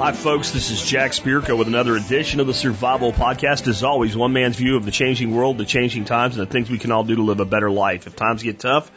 [0.00, 0.50] Hi, folks.
[0.50, 3.68] This is Jack Spirko with another edition of the Survival Podcast.
[3.68, 6.70] As always, one man's view of the changing world, the changing times, and the things
[6.70, 8.90] we can all do to live a better life if times get tough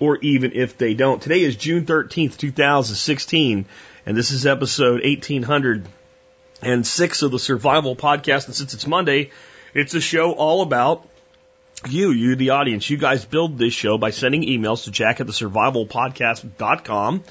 [0.00, 1.22] or even if they don't.
[1.22, 3.66] Today is June 13th, 2016,
[4.04, 8.46] and this is episode 1806 of the Survival Podcast.
[8.46, 9.30] And since it's Monday,
[9.74, 11.06] it's a show all about
[11.86, 12.88] you, you, the audience.
[12.90, 17.24] You guys build this show by sending emails to jack at the survivalpodcast.com.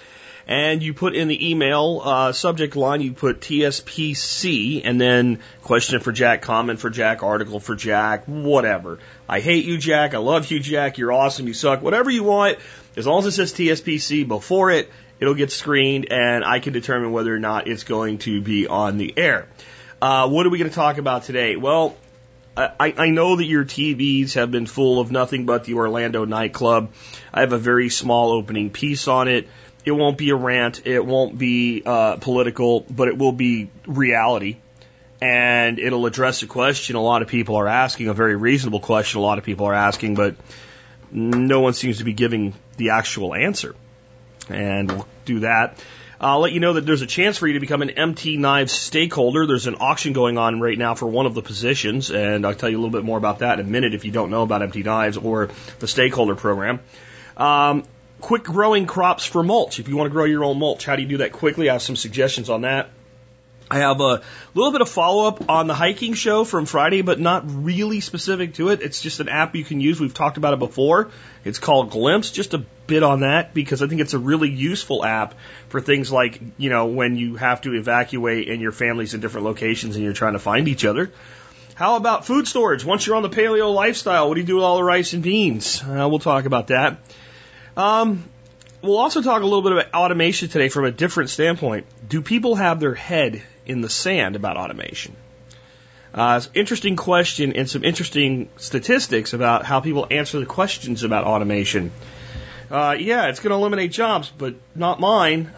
[0.50, 6.00] And you put in the email uh, subject line, you put TSPC, and then question
[6.00, 9.00] for Jack, comment for Jack, article for Jack, whatever.
[9.28, 10.14] I hate you, Jack.
[10.14, 10.98] I love you, Jack.
[10.98, 11.48] You're awesome.
[11.48, 11.82] You suck.
[11.82, 12.60] Whatever you want.
[12.96, 14.90] As long as it says TSPC before it,
[15.20, 18.98] it'll get screened, and I can determine whether or not it's going to be on
[18.98, 19.50] the air.
[20.02, 21.58] Uh, what are we going to talk about today?
[21.58, 21.98] Well,
[22.58, 26.92] I, I know that your TVs have been full of nothing but the Orlando nightclub.
[27.32, 29.48] I have a very small opening piece on it.
[29.86, 30.86] It won't be a rant.
[30.88, 34.58] It won't be uh, political, but it will be reality.
[35.22, 39.20] And it'll address a question a lot of people are asking, a very reasonable question
[39.20, 40.36] a lot of people are asking, but
[41.12, 43.76] no one seems to be giving the actual answer.
[44.50, 45.84] And we'll do that.
[46.20, 48.72] I'll let you know that there's a chance for you to become an MT Knives
[48.72, 49.46] stakeholder.
[49.46, 52.70] There's an auction going on right now for one of the positions, and I'll tell
[52.70, 54.64] you a little bit more about that in a minute if you don't know about
[54.64, 56.80] MT Knives or the stakeholder program.
[57.36, 57.84] Um,
[58.20, 59.80] quick growing crops for mulch.
[59.80, 61.70] If you want to grow your own mulch, how do you do that quickly?
[61.70, 62.90] I have some suggestions on that.
[63.70, 64.22] I have a
[64.54, 68.54] little bit of follow up on the hiking show from Friday, but not really specific
[68.56, 68.82] to it.
[68.82, 70.00] It's just an app you can use.
[70.00, 71.12] We've talked about it before.
[71.44, 72.32] It's called Glympse.
[72.32, 75.34] Just a bit on that because I think it's a really useful app
[75.68, 79.46] for things like, you know, when you have to evacuate and your family's in different
[79.46, 81.12] locations and you're trying to find each other.
[81.76, 82.86] How about food storage?
[82.86, 85.22] Once you're on the paleo lifestyle, what do you do with all the rice and
[85.22, 85.84] beans?
[85.84, 87.00] Uh, we'll talk about that.
[87.76, 88.24] Um,
[88.82, 91.86] we'll also talk a little bit about automation today from a different standpoint.
[92.08, 95.16] Do people have their head in the sand about automation?
[96.14, 101.92] Uh, interesting question and some interesting statistics about how people answer the questions about automation.
[102.72, 105.52] Uh, yeah, it's going to eliminate jobs, but not mine.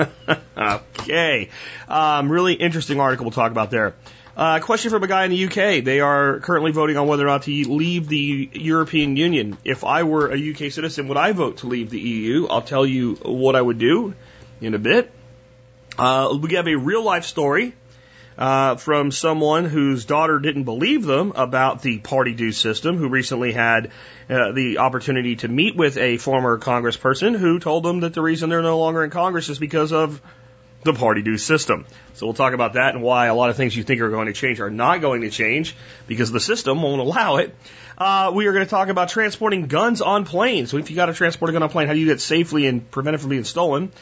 [0.56, 1.50] okay.
[1.88, 3.94] Um, really interesting article we'll talk about there.
[4.36, 5.84] Uh, question from a guy in the UK.
[5.84, 9.56] They are currently voting on whether or not to leave the European Union.
[9.64, 12.48] If I were a UK citizen, would I vote to leave the EU?
[12.48, 14.14] I'll tell you what I would do
[14.60, 15.12] in a bit.
[15.98, 17.72] Uh, we have a real life story
[18.36, 23.52] uh, from someone whose daughter didn't believe them about the party due system, who recently
[23.52, 23.92] had
[24.28, 28.50] uh, the opportunity to meet with a former congressperson who told them that the reason
[28.50, 30.20] they're no longer in Congress is because of
[30.82, 31.86] the party due system.
[32.14, 34.26] So we'll talk about that and why a lot of things you think are going
[34.26, 35.74] to change are not going to change
[36.06, 37.54] because the system won't allow it.
[37.96, 40.70] Uh, we are going to talk about transporting guns on planes.
[40.70, 42.20] So if you got to transport a gun on a plane, how do you get
[42.20, 43.92] safely and prevent it from being stolen?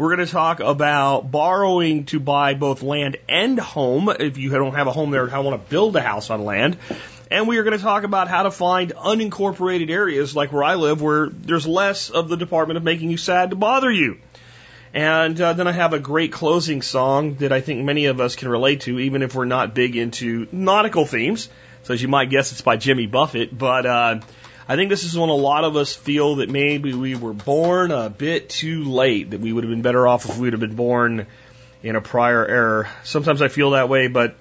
[0.00, 4.08] We're going to talk about borrowing to buy both land and home.
[4.08, 6.78] If you don't have a home there, how want to build a house on land.
[7.30, 10.76] And we are going to talk about how to find unincorporated areas like where I
[10.76, 14.16] live where there's less of the Department of Making You Sad to bother you.
[14.94, 18.36] And uh, then I have a great closing song that I think many of us
[18.36, 21.50] can relate to, even if we're not big into nautical themes.
[21.82, 23.56] So as you might guess, it's by Jimmy Buffett.
[23.56, 24.20] But uh,
[24.70, 27.90] I think this is when a lot of us feel that maybe we were born
[27.90, 30.60] a bit too late, that we would have been better off if we would have
[30.60, 31.26] been born
[31.82, 32.88] in a prior era.
[33.02, 34.36] Sometimes I feel that way, but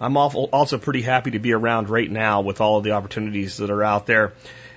[0.00, 3.70] I'm also pretty happy to be around right now with all of the opportunities that
[3.70, 4.34] are out there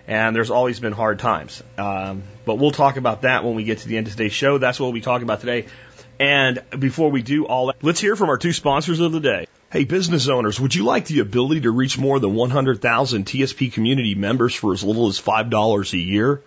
[0.07, 1.61] and there's always been hard times.
[1.77, 4.57] Um, but we'll talk about that when we get to the end of today's show.
[4.57, 5.67] That's what we'll be talking about today.
[6.19, 9.45] And before we do all that, let's hear from our two sponsors of the day.
[9.71, 14.15] Hey, business owners, would you like the ability to reach more than 100,000 TSP community
[14.15, 16.41] members for as little as $5 a year?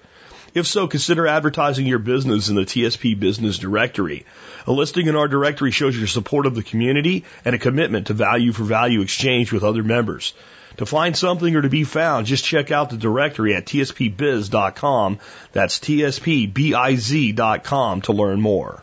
[0.54, 4.26] If so, consider advertising your business in the TSP Business Directory.
[4.66, 8.12] A listing in our directory shows your support of the community and a commitment to
[8.12, 10.34] value for value exchange with other members.
[10.78, 15.20] To find something or to be found, just check out the directory at tspbiz.com.
[15.52, 16.40] That's tspbiz.com
[18.02, 18.82] to learn more.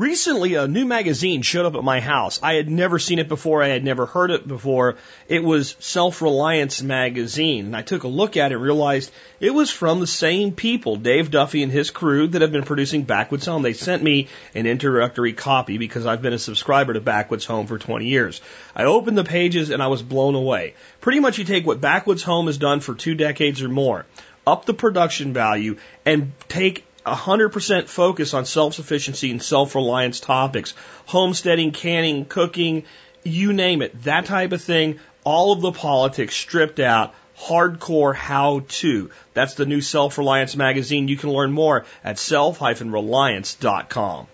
[0.00, 2.40] Recently, a new magazine showed up at my house.
[2.42, 3.62] I had never seen it before.
[3.62, 4.96] I had never heard it before.
[5.28, 7.66] It was Self Reliance Magazine.
[7.66, 10.96] And I took a look at it and realized it was from the same people,
[10.96, 13.60] Dave Duffy and his crew, that have been producing Backwoods Home.
[13.60, 17.76] They sent me an introductory copy because I've been a subscriber to Backwoods Home for
[17.76, 18.40] 20 years.
[18.74, 20.76] I opened the pages and I was blown away.
[21.02, 24.06] Pretty much you take what Backwoods Home has done for two decades or more,
[24.46, 25.76] up the production value,
[26.06, 30.74] and take 100% focus on self-sufficiency and self-reliance topics,
[31.06, 32.84] homesteading, canning, cooking,
[33.24, 38.64] you name it, that type of thing, all of the politics stripped out, hardcore how
[38.68, 39.10] to.
[39.34, 41.08] That's the new Self Reliance magazine.
[41.08, 44.26] You can learn more at self-reliance.com.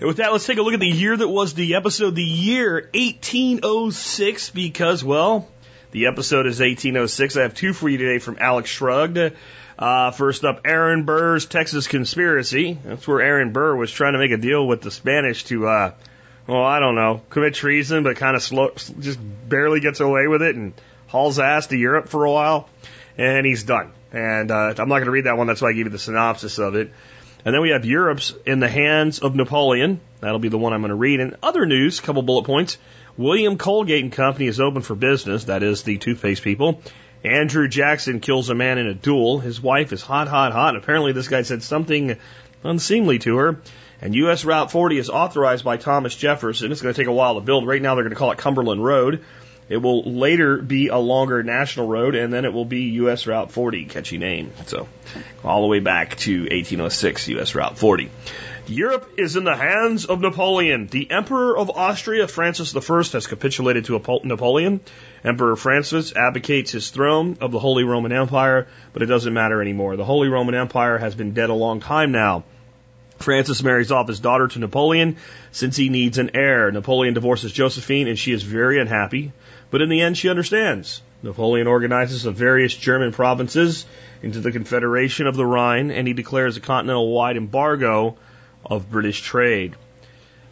[0.00, 2.22] And with that, let's take a look at the year that was the episode, the
[2.22, 5.46] year 1806, because, well,
[5.90, 7.36] the episode is 1806.
[7.36, 9.18] I have two for you today from Alex Shrugged.
[9.80, 12.78] Uh, first up, Aaron Burr's Texas Conspiracy.
[12.84, 15.94] That's where Aaron Burr was trying to make a deal with the Spanish to, uh,
[16.46, 19.18] well, I don't know, commit treason, but kind of slow, just
[19.48, 20.74] barely gets away with it and
[21.06, 22.68] hauls ass to Europe for a while,
[23.16, 23.92] and he's done.
[24.12, 25.46] And uh, I'm not going to read that one.
[25.46, 26.92] That's why I gave you the synopsis of it.
[27.46, 30.02] And then we have Europe's in the hands of Napoleon.
[30.20, 31.20] That'll be the one I'm going to read.
[31.20, 32.76] And other news, couple bullet points.
[33.16, 35.44] William Colgate and Company is open for business.
[35.44, 36.82] That is the toothpaste people.
[37.24, 39.38] Andrew Jackson kills a man in a duel.
[39.38, 40.76] His wife is hot, hot, hot.
[40.76, 42.16] Apparently, this guy said something
[42.64, 43.60] unseemly to her.
[44.00, 44.44] And U.S.
[44.46, 46.72] Route 40 is authorized by Thomas Jefferson.
[46.72, 47.66] It's going to take a while to build.
[47.66, 49.22] Right now, they're going to call it Cumberland Road.
[49.68, 53.26] It will later be a longer national road, and then it will be U.S.
[53.26, 53.84] Route 40.
[53.84, 54.52] Catchy name.
[54.66, 54.88] So,
[55.44, 57.54] all the way back to 1806, U.S.
[57.54, 58.10] Route 40.
[58.70, 60.86] Europe is in the hands of Napoleon.
[60.86, 64.80] The Emperor of Austria, Francis I, has capitulated to Napoleon.
[65.24, 69.96] Emperor Francis abdicates his throne of the Holy Roman Empire, but it doesn't matter anymore.
[69.96, 72.44] The Holy Roman Empire has been dead a long time now.
[73.18, 75.16] Francis marries off his daughter to Napoleon
[75.50, 76.70] since he needs an heir.
[76.70, 79.32] Napoleon divorces Josephine and she is very unhappy,
[79.72, 81.02] but in the end she understands.
[81.24, 83.84] Napoleon organizes the various German provinces
[84.22, 88.16] into the Confederation of the Rhine and he declares a continental wide embargo
[88.64, 89.74] of British trade.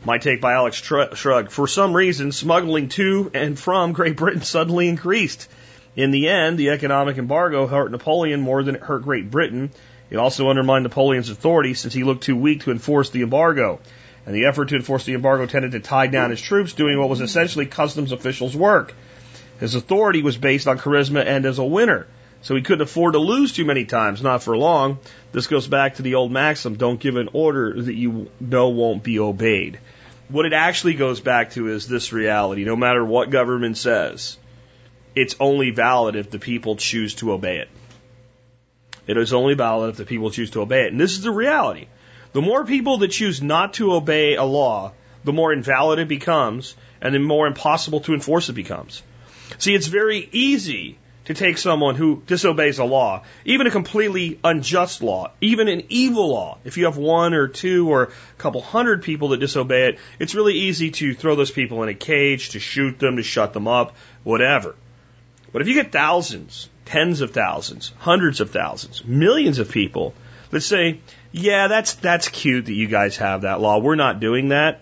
[0.05, 1.50] My take by Alex Shrug.
[1.50, 5.49] For some reason, smuggling to and from Great Britain suddenly increased.
[5.96, 9.70] In the end, the economic embargo hurt Napoleon more than it hurt Great Britain
[10.10, 13.81] it also undermined Napoleon's authority since he looked too weak to enforce the embargo.
[14.25, 17.08] And the effort to enforce the embargo tended to tie down his troops doing what
[17.08, 18.94] was essentially customs officials' work.
[19.61, 22.06] His authority was based on charisma and as a winner.
[22.43, 24.99] So he couldn't afford to lose too many times, not for long.
[25.32, 29.02] This goes back to the old maxim don't give an order that you know won't
[29.02, 29.79] be obeyed.
[30.29, 34.38] What it actually goes back to is this reality no matter what government says,
[35.17, 37.69] it's only valid if the people choose to obey it.
[39.06, 40.93] It is only valid if the people choose to obey it.
[40.93, 41.87] And this is the reality.
[42.35, 44.93] The more people that choose not to obey a law,
[45.25, 49.02] the more invalid it becomes and the more impossible to enforce it becomes.
[49.56, 55.02] See, it's very easy to take someone who disobeys a law, even a completely unjust
[55.02, 56.56] law, even an evil law.
[56.64, 60.34] If you have one or two or a couple hundred people that disobey it, it's
[60.34, 63.69] really easy to throw those people in a cage, to shoot them, to shut them
[63.69, 63.94] up,
[64.25, 64.75] whatever.
[65.52, 70.14] But if you get thousands, tens of thousands, hundreds of thousands, millions of people
[70.48, 73.78] that say, yeah, that's, that's cute that you guys have that law.
[73.78, 74.80] We're not doing that.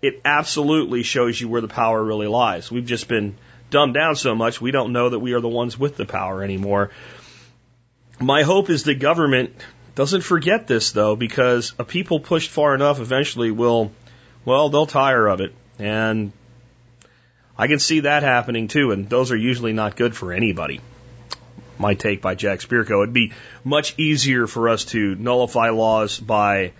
[0.00, 2.70] It absolutely shows you where the power really lies.
[2.70, 3.36] We've just been
[3.74, 6.44] dumbed down so much, we don't know that we are the ones with the power
[6.44, 6.90] anymore.
[8.20, 9.52] My hope is the government
[9.96, 13.90] doesn't forget this though, because a people pushed far enough eventually will,
[14.44, 15.52] well, they'll tire of it.
[15.80, 16.30] And
[17.58, 20.80] I can see that happening too, and those are usually not good for anybody.
[21.76, 23.02] My take by Jack Spirko.
[23.02, 23.32] It'd be
[23.64, 26.74] much easier for us to nullify laws by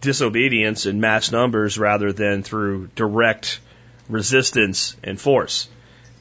[0.00, 3.60] disobedience in mass numbers rather than through direct
[4.08, 5.68] resistance and force.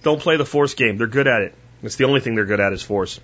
[0.03, 0.97] Don't play the force game.
[0.97, 1.55] They're good at it.
[1.83, 3.19] It's the only thing they're good at is force.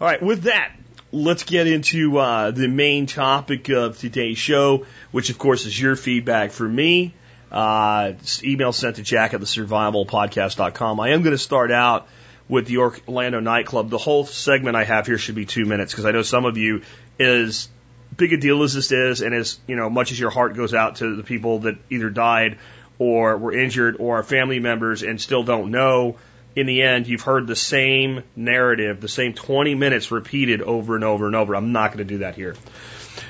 [0.00, 0.72] All right, with that,
[1.12, 5.96] let's get into uh, the main topic of today's show, which of course is your
[5.96, 7.14] feedback for me.
[7.50, 11.00] Uh, email sent to jack at the survivalpodcast.com.
[11.00, 12.08] I am going to start out
[12.48, 13.90] with the Orlando nightclub.
[13.90, 16.56] The whole segment I have here should be two minutes because I know some of
[16.56, 16.82] you
[17.18, 17.68] is
[18.16, 20.74] big a deal as this is, and as you know, much as your heart goes
[20.74, 22.58] out to the people that either died
[22.98, 26.16] or were injured or are family members and still don't know.
[26.56, 31.04] In the end, you've heard the same narrative, the same 20 minutes repeated over and
[31.04, 31.54] over and over.
[31.54, 32.56] I'm not going to do that here.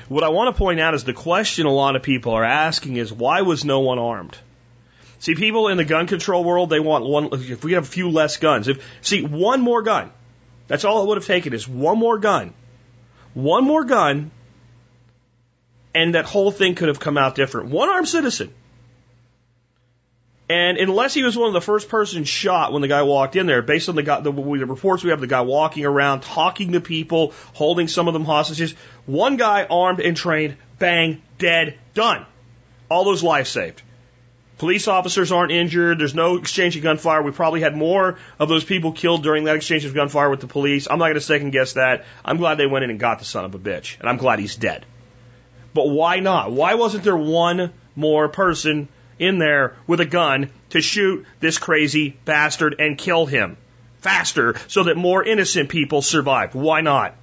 [0.07, 2.95] What I want to point out is the question a lot of people are asking
[2.97, 4.37] is why was no one armed?
[5.19, 8.09] See, people in the gun control world, they want one, if we have a few
[8.09, 10.11] less guns, if, see, one more gun,
[10.67, 12.53] that's all it would have taken is one more gun.
[13.33, 14.31] One more gun,
[15.93, 17.69] and that whole thing could have come out different.
[17.69, 18.53] One armed citizen.
[20.49, 23.45] And unless he was one of the first persons shot when the guy walked in
[23.45, 26.71] there, based on the, guy, the, the reports we have, the guy walking around, talking
[26.71, 28.73] to people, holding some of them hostages,
[29.05, 32.25] one guy armed and trained, bang, dead, done.
[32.89, 33.83] All those lives saved.
[34.57, 35.99] Police officers aren't injured.
[35.99, 37.21] There's no exchange of gunfire.
[37.21, 40.47] We probably had more of those people killed during that exchange of gunfire with the
[40.47, 40.87] police.
[40.89, 42.05] I'm not going to second guess that.
[42.25, 44.39] I'm glad they went in and got the son of a bitch, and I'm glad
[44.39, 44.85] he's dead.
[45.75, 46.51] But why not?
[46.51, 48.89] Why wasn't there one more person
[49.19, 53.57] in there with a gun to shoot this crazy bastard and kill him.
[54.01, 56.55] faster so that more innocent people survive.
[56.55, 57.15] Why not?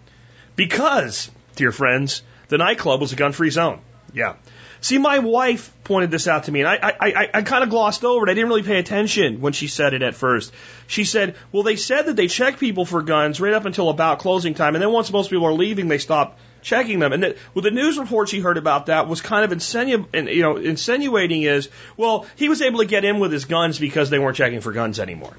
[0.56, 3.80] Because, dear friends, the nightclub was a gun free zone.
[4.12, 4.34] Yeah.
[4.80, 7.70] See, my wife pointed this out to me, and I, I, I, I kind of
[7.70, 8.30] glossed over it.
[8.30, 10.52] I didn't really pay attention when she said it at first.
[10.86, 14.18] She said, well, they said that they check people for guns right up until about
[14.18, 17.12] closing time, and then once most people are leaving, they stop checking them.
[17.12, 20.28] And the, well, the news report she heard about that was kind of insinu- and,
[20.28, 24.10] you know, insinuating is, well, he was able to get in with his guns because
[24.10, 25.36] they weren't checking for guns anymore.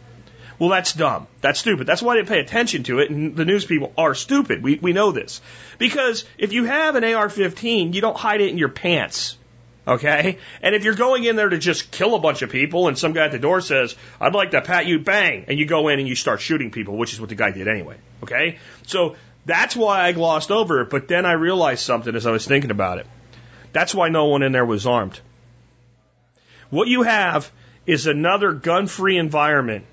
[0.57, 1.27] Well, that's dumb.
[1.41, 1.85] That's stupid.
[1.85, 4.63] That's why I didn't pay attention to it, and the news people are stupid.
[4.63, 5.41] We, we know this.
[5.77, 9.37] Because if you have an AR 15, you don't hide it in your pants.
[9.85, 10.37] Okay?
[10.61, 13.13] And if you're going in there to just kill a bunch of people and some
[13.13, 15.99] guy at the door says, I'd like to pat you, bang, and you go in
[15.99, 17.97] and you start shooting people, which is what the guy did anyway.
[18.23, 18.59] Okay?
[18.85, 19.15] So
[19.47, 22.69] that's why I glossed over it, but then I realized something as I was thinking
[22.69, 23.07] about it.
[23.71, 25.19] That's why no one in there was armed.
[26.69, 27.49] What you have
[27.85, 29.85] is another gun free environment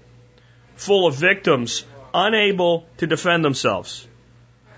[0.75, 4.07] full of victims unable to defend themselves.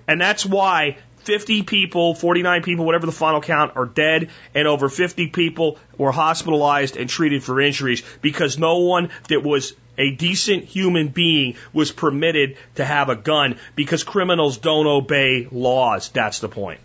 [0.06, 4.88] And that's why 50 people, 49 people, whatever the final count, are dead, and over
[4.88, 10.64] 50 people were hospitalized and treated for injuries because no one that was a decent
[10.64, 16.10] human being was permitted to have a gun because criminals don't obey laws.
[16.10, 16.80] That's the point.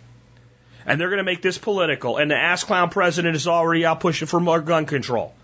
[0.86, 2.16] And they're going to make this political.
[2.16, 5.34] And the ass clown president is already out pushing for more gun control.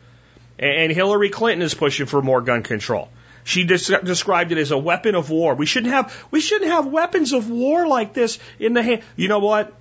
[0.59, 3.11] And Hillary Clinton is pushing for more gun control.
[3.49, 5.55] She des- described it as a weapon of war.
[5.55, 9.01] We shouldn't have we shouldn't have weapons of war like this in the hand.
[9.17, 9.73] You know what?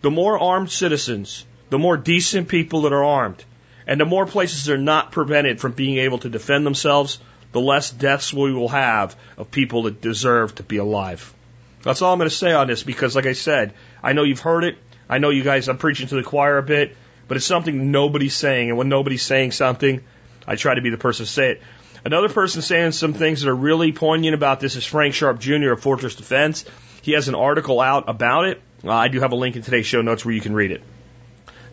[0.00, 3.44] The more armed citizens, the more decent people that are armed,
[3.86, 7.18] and the more places are not prevented from being able to defend themselves,
[7.52, 11.34] the less deaths we will have of people that deserve to be alive.
[11.82, 14.40] That's all I'm going to say on this because, like I said, I know you've
[14.40, 14.78] heard it.
[15.06, 16.96] I know you guys, I'm preaching to the choir a bit,
[17.28, 18.70] but it's something nobody's saying.
[18.70, 20.02] And when nobody's saying something,
[20.46, 21.62] I try to be the person to say it.
[22.04, 25.72] Another person saying some things that are really poignant about this is Frank Sharp Jr.
[25.72, 26.64] of Fortress Defense.
[27.02, 28.60] He has an article out about it.
[28.84, 30.82] Uh, I do have a link in today's show notes where you can read it.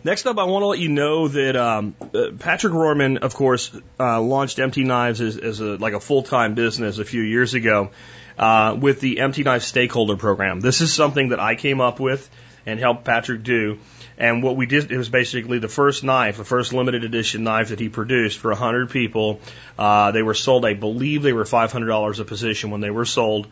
[0.02, 3.70] Next up, I want to let you know that um, uh, Patrick Roehrman, of course,
[3.98, 7.54] uh, launched MT Knives as, as a, like a full time business a few years
[7.54, 7.90] ago
[8.38, 10.60] uh, with the MT Knives Stakeholder Program.
[10.60, 12.30] This is something that I came up with
[12.64, 13.78] and helped Patrick do.
[14.20, 17.70] And what we did, it was basically the first knife, the first limited edition knife
[17.70, 19.40] that he produced for 100 people.
[19.78, 23.46] Uh, they were sold, I believe they were $500 a position when they were sold.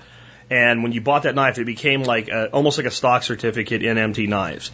[0.51, 3.83] And when you bought that knife, it became like a, almost like a stock certificate
[3.83, 4.71] in MT Knives.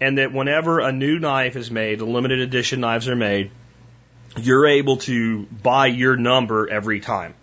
[0.00, 3.52] And that whenever a new knife is made, the limited edition knives are made,
[4.36, 7.34] you're able to buy your number every time.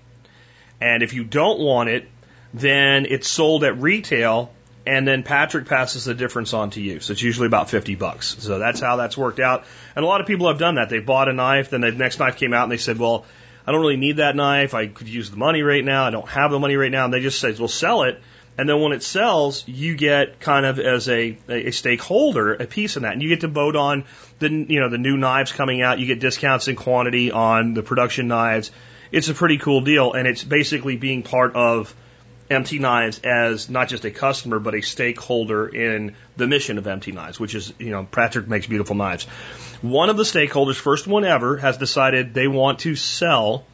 [0.81, 2.09] And if you don't want it,
[2.53, 4.51] then it's sold at retail
[4.85, 6.99] and then Patrick passes the difference on to you.
[6.99, 8.35] So it's usually about 50 bucks.
[8.39, 9.63] So that's how that's worked out.
[9.95, 10.89] And a lot of people have done that.
[10.89, 13.25] They bought a knife, then the next knife came out and they said, well,
[13.65, 14.73] I don't really need that knife.
[14.73, 16.05] I could use the money right now.
[16.05, 17.05] I don't have the money right now.
[17.05, 18.21] And they just say, well, sell it.
[18.57, 22.97] And then when it sells, you get kind of as a, a stakeholder a piece
[22.97, 24.03] in that, and you get to vote on
[24.37, 25.97] the you know the new knives coming out.
[25.97, 28.71] You get discounts in quantity on the production knives.
[29.11, 31.95] It's a pretty cool deal, and it's basically being part of
[32.53, 37.11] MT Knives as not just a customer, but a stakeholder in the mission of MT
[37.11, 39.25] Knives, which is, you know, Patrick makes beautiful knives.
[39.81, 43.65] One of the stakeholders, first one ever, has decided they want to sell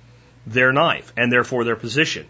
[0.47, 2.25] their knife and therefore their position.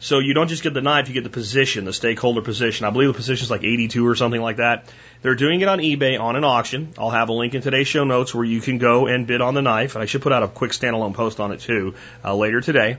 [0.00, 2.86] So you don't just get the knife, you get the position, the stakeholder position.
[2.86, 4.92] I believe the position is like 82 or something like that.
[5.22, 6.94] They're doing it on eBay on an auction.
[6.96, 9.54] I'll have a link in today's show notes where you can go and bid on
[9.54, 9.96] the knife.
[9.96, 12.98] And I should put out a quick standalone post on it too uh, later today.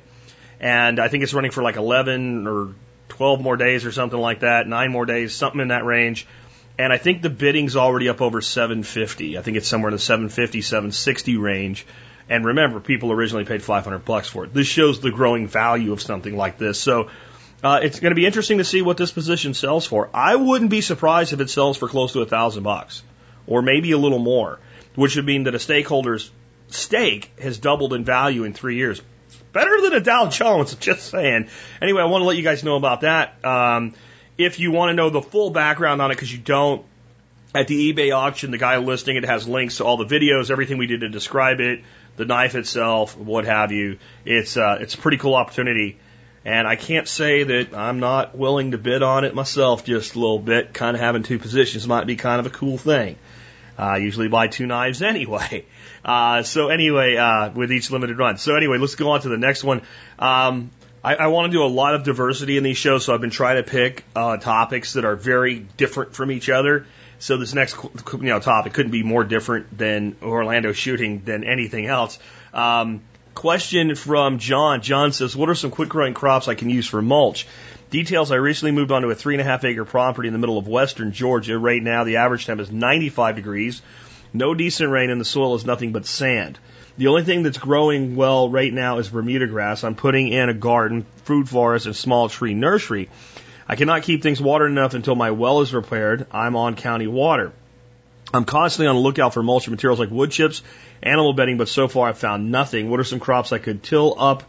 [0.60, 2.76] And I think it's running for like 11 or
[3.10, 6.26] 12 more days or something like that, nine more days, something in that range.
[6.78, 9.38] And I think the bidding's already up over 750.
[9.38, 11.86] I think it's somewhere in the 750, 760 range.
[12.30, 14.54] And remember, people originally paid 500 bucks for it.
[14.54, 16.80] This shows the growing value of something like this.
[16.80, 17.10] So
[17.64, 20.10] uh, it's going to be interesting to see what this position sells for.
[20.14, 23.04] I wouldn't be surprised if it sells for close to a thousand bucks,
[23.48, 24.60] or maybe a little more,
[24.96, 26.32] which would mean that a stakeholder's
[26.68, 29.02] stake has doubled in value in three years.
[29.52, 31.50] Better than a Dow Jones, just saying.
[31.82, 33.44] Anyway, I want to let you guys know about that.
[33.44, 33.94] Um,
[34.38, 36.86] if you want to know the full background on it, because you don't,
[37.54, 40.78] at the eBay auction, the guy listing it has links to all the videos, everything
[40.78, 41.84] we did to describe it,
[42.16, 43.98] the knife itself, what have you.
[44.26, 45.98] It's uh, it's a pretty cool opportunity,
[46.46, 49.84] and I can't say that I'm not willing to bid on it myself.
[49.84, 52.78] Just a little bit, kind of having two positions might be kind of a cool
[52.78, 53.18] thing.
[53.78, 55.66] Uh, I usually buy two knives anyway.
[56.10, 58.38] Uh, so anyway, uh, with each limited run.
[58.38, 59.84] So anyway, let's go on to the next one.
[60.18, 60.72] Um,
[61.04, 63.30] I, I want to do a lot of diversity in these shows, so I've been
[63.30, 66.88] trying to pick uh, topics that are very different from each other.
[67.20, 67.78] So this next
[68.14, 72.18] you know topic couldn't be more different than Orlando shooting than anything else.
[72.56, 73.02] Um,
[73.36, 74.82] Question from John.
[74.82, 77.48] John says, What are some quick growing crops I can use for mulch?
[77.90, 80.58] Details I recently moved onto a three and a half acre property in the middle
[80.58, 81.58] of western Georgia.
[81.58, 83.82] Right now, the average temp is 95 degrees.
[84.34, 86.60] No decent rain, and the soil is nothing but sand.
[86.98, 89.84] The only thing that's growing well right now is Bermuda grass.
[89.84, 93.10] I'm putting in a garden, fruit forest, and small tree nursery.
[93.68, 96.28] I cannot keep things watered enough until my well is repaired.
[96.32, 97.54] I'm on county water.
[98.34, 100.62] I'm constantly on the lookout for mulch materials like wood chips,
[101.02, 102.90] animal bedding, but so far I've found nothing.
[102.90, 104.44] What are some crops I could till up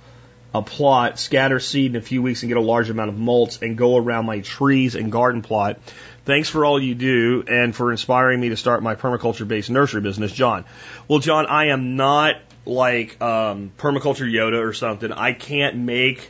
[0.52, 3.62] a plot, scatter seed in a few weeks and get a large amount of mulch
[3.62, 5.78] and go around my trees and garden plot?
[6.24, 10.00] Thanks for all you do and for inspiring me to start my permaculture based nursery
[10.00, 10.64] business, John.
[11.08, 12.36] Well, John, I am not
[12.66, 15.12] like um, permaculture Yoda or something.
[15.12, 16.28] I can't make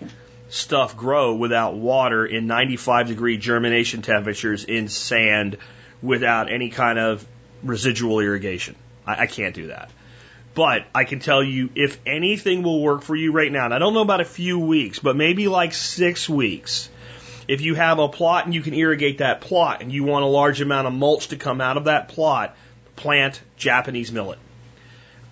[0.49, 5.57] stuff grow without water in 95 degree germination temperatures in sand
[6.03, 7.27] without any kind of
[7.63, 8.77] residual irrigation.
[9.07, 9.91] I, I can't do that.
[10.55, 13.79] But I can tell you if anything will work for you right now, and I
[13.79, 16.90] don't know about a few weeks, but maybe like six weeks.
[17.51, 20.29] If you have a plot and you can irrigate that plot and you want a
[20.29, 22.55] large amount of mulch to come out of that plot,
[22.95, 24.39] plant Japanese millet.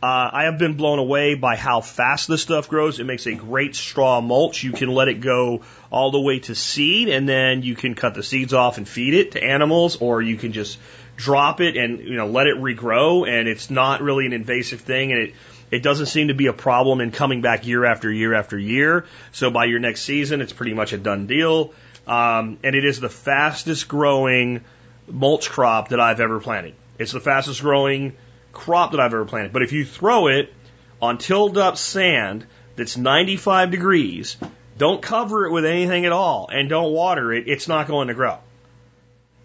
[0.03, 2.99] Uh, I have been blown away by how fast this stuff grows.
[2.99, 4.65] It makes a great straw mulch.
[4.65, 8.15] You can let it go all the way to seed, and then you can cut
[8.15, 10.81] the seeds off and feed it to animals, or you can just
[11.15, 13.29] drop it and you know let it regrow.
[13.29, 15.35] And it's not really an invasive thing, and it
[15.71, 19.07] it doesn't seem to be a problem in coming back year after year after year.
[19.31, 21.75] So by your next season, it's pretty much a done deal.
[22.09, 24.65] Um, and it is the fastest growing
[25.07, 26.75] mulch crop that I've ever planted.
[26.99, 28.17] It's the fastest growing
[28.53, 29.53] crop that I've ever planted.
[29.53, 30.53] But if you throw it
[31.00, 32.47] on tilled up sand
[32.77, 34.37] that's 95 degrees,
[34.79, 38.15] don't cover it with anything at all and don't water it, it's not going to
[38.15, 38.38] grow.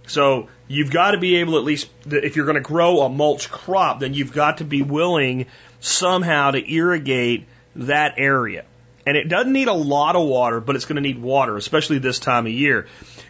[0.08, 3.50] So you've got to be able at least, if you're going to grow a mulch
[3.50, 5.48] crop, then you've got to be willing
[5.80, 8.66] somehow to irrigate that area.
[9.06, 12.00] And it doesn't need a lot of water, but it's going to need water, especially
[12.00, 12.88] this time of year.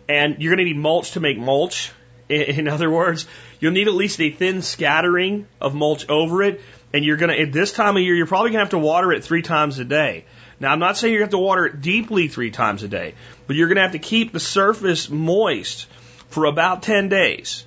[0.07, 1.91] And you're going to need mulch to make mulch.
[2.29, 3.27] In other words,
[3.59, 6.61] you'll need at least a thin scattering of mulch over it.
[6.93, 8.77] And you're going to, at this time of year, you're probably going to have to
[8.77, 10.25] water it three times a day.
[10.59, 12.87] Now, I'm not saying you're going to have to water it deeply three times a
[12.87, 13.15] day,
[13.47, 15.87] but you're going to have to keep the surface moist
[16.29, 17.65] for about 10 days.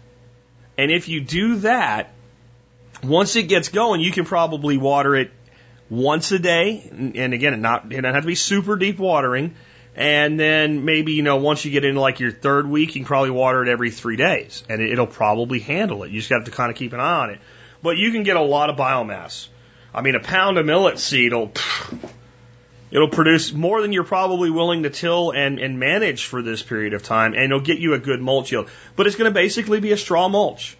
[0.79, 2.13] And if you do that,
[3.03, 5.31] once it gets going, you can probably water it
[5.89, 6.89] once a day.
[6.91, 9.55] And again, it not, it doesn't have to be super deep watering.
[9.95, 13.07] And then maybe, you know, once you get into like your third week, you can
[13.07, 16.11] probably water it every three days and it'll probably handle it.
[16.11, 17.41] You just have to kind of keep an eye on it.
[17.83, 19.49] But you can get a lot of biomass.
[19.95, 21.51] I mean, a pound of millet seed will,
[22.91, 26.93] it'll produce more than you're probably willing to till and, and manage for this period
[26.93, 28.69] of time and it'll get you a good mulch yield.
[28.97, 30.77] But it's going to basically be a straw mulch.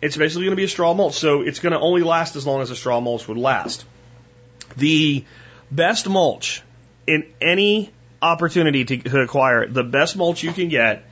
[0.00, 1.14] It's basically going to be a straw mulch.
[1.14, 3.84] So it's going to only last as long as a straw mulch would last.
[4.76, 5.24] The
[5.70, 6.62] best mulch
[7.06, 7.90] in any
[8.22, 11.04] opportunity to, to acquire the best mulch you can get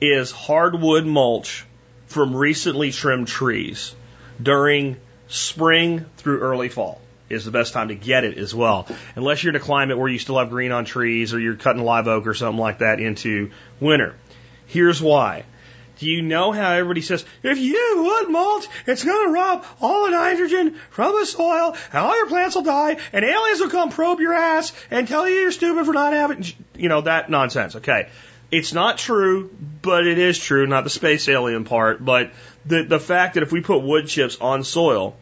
[0.00, 1.64] is hardwood mulch
[2.06, 3.94] from recently trimmed trees
[4.42, 4.96] during
[5.28, 8.88] spring through early fall is the best time to get it as well.
[9.14, 11.84] Unless you're in a climate where you still have green on trees or you're cutting
[11.84, 14.16] live oak or something like that into winter.
[14.66, 15.44] Here's why.
[16.00, 20.06] Do you know how everybody says, if you wood mulch, it's going to rob all
[20.06, 23.90] the nitrogen from the soil and all your plants will die and aliens will come
[23.90, 26.42] probe your ass and tell you you're stupid for not having,
[26.74, 27.76] you know, that nonsense.
[27.76, 28.08] Okay.
[28.50, 29.50] It's not true,
[29.82, 32.32] but it is true, not the space alien part, but
[32.64, 35.16] the, the fact that if we put wood chips on soil,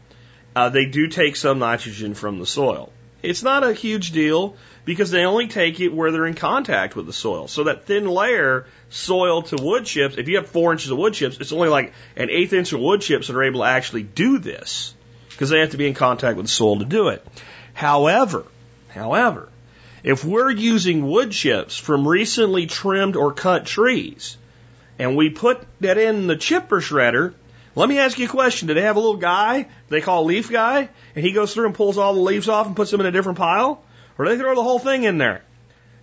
[0.54, 2.92] uh, they do take some nitrogen from the soil.
[3.20, 4.56] It's not a huge deal
[4.88, 7.46] because they only take it where they're in contact with the soil.
[7.46, 11.12] So that thin layer, soil to wood chips, if you have four inches of wood
[11.12, 14.04] chips, it's only like an eighth inch of wood chips that are able to actually
[14.04, 14.94] do this
[15.28, 17.22] because they have to be in contact with the soil to do it.
[17.74, 18.46] However,
[18.88, 19.50] however,
[20.02, 24.38] if we're using wood chips from recently trimmed or cut trees
[24.98, 27.34] and we put that in the chipper shredder,
[27.74, 28.68] let me ask you a question.
[28.68, 31.74] Do they have a little guy they call leaf guy and he goes through and
[31.74, 33.84] pulls all the leaves off and puts them in a different pile?
[34.18, 35.42] Or they throw the whole thing in there?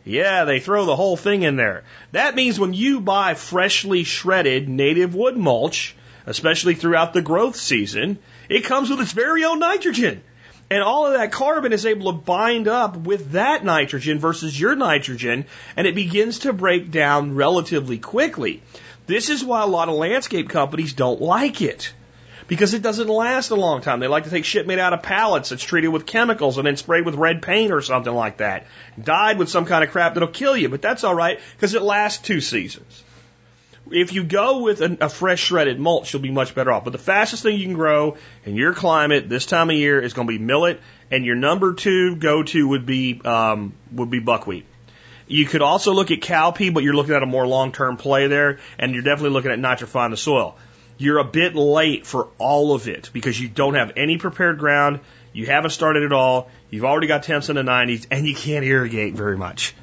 [0.05, 1.83] Yeah, they throw the whole thing in there.
[2.11, 8.19] That means when you buy freshly shredded native wood mulch, especially throughout the growth season,
[8.47, 10.21] it comes with its very own nitrogen.
[10.69, 14.75] And all of that carbon is able to bind up with that nitrogen versus your
[14.75, 18.63] nitrogen, and it begins to break down relatively quickly.
[19.05, 21.93] This is why a lot of landscape companies don't like it.
[22.47, 23.99] Because it doesn't last a long time.
[23.99, 26.77] They like to take shit made out of pallets that's treated with chemicals and then
[26.77, 28.67] sprayed with red paint or something like that.
[29.01, 32.21] Dyed with some kind of crap that'll kill you, but that's alright because it lasts
[32.21, 33.03] two seasons.
[33.89, 36.83] If you go with a, a fresh shredded mulch, you'll be much better off.
[36.83, 40.13] But the fastest thing you can grow in your climate this time of year is
[40.13, 40.81] going to be millet
[41.11, 44.65] and your number two go to would be um, would be buckwheat.
[45.27, 48.27] You could also look at cowpea, but you're looking at a more long term play
[48.27, 50.55] there, and you're definitely looking at nitrifying the soil.
[50.97, 55.01] You're a bit late for all of it because you don't have any prepared ground,
[55.33, 58.65] you haven't started at all, you've already got temps in the 90s, and you can't
[58.65, 59.75] irrigate very much.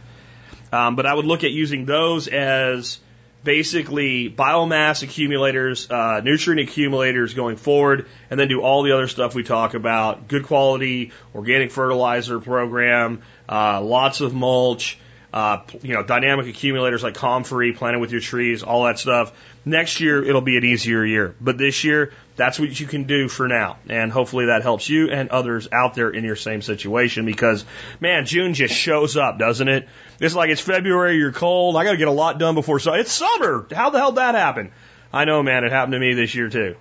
[0.72, 2.98] Um, but I would look at using those as
[3.44, 9.34] basically biomass accumulators, uh, nutrient accumulators going forward, and then do all the other stuff
[9.34, 14.98] we talk about good quality organic fertilizer program, uh, lots of mulch,
[15.32, 19.32] uh, you know, dynamic accumulators like Comfrey, planted with your trees, all that stuff.
[19.64, 21.36] Next year, it'll be an easier year.
[21.40, 23.76] But this year, that's what you can do for now.
[23.88, 27.64] And hopefully that helps you and others out there in your same situation because,
[28.00, 29.88] man, June just shows up, doesn't it?
[30.18, 31.76] It's like it's February, you're cold.
[31.76, 32.98] I got to get a lot done before summer.
[32.98, 33.66] It's summer.
[33.72, 34.72] How the hell did that happen?
[35.12, 35.64] I know, man.
[35.64, 36.74] It happened to me this year too.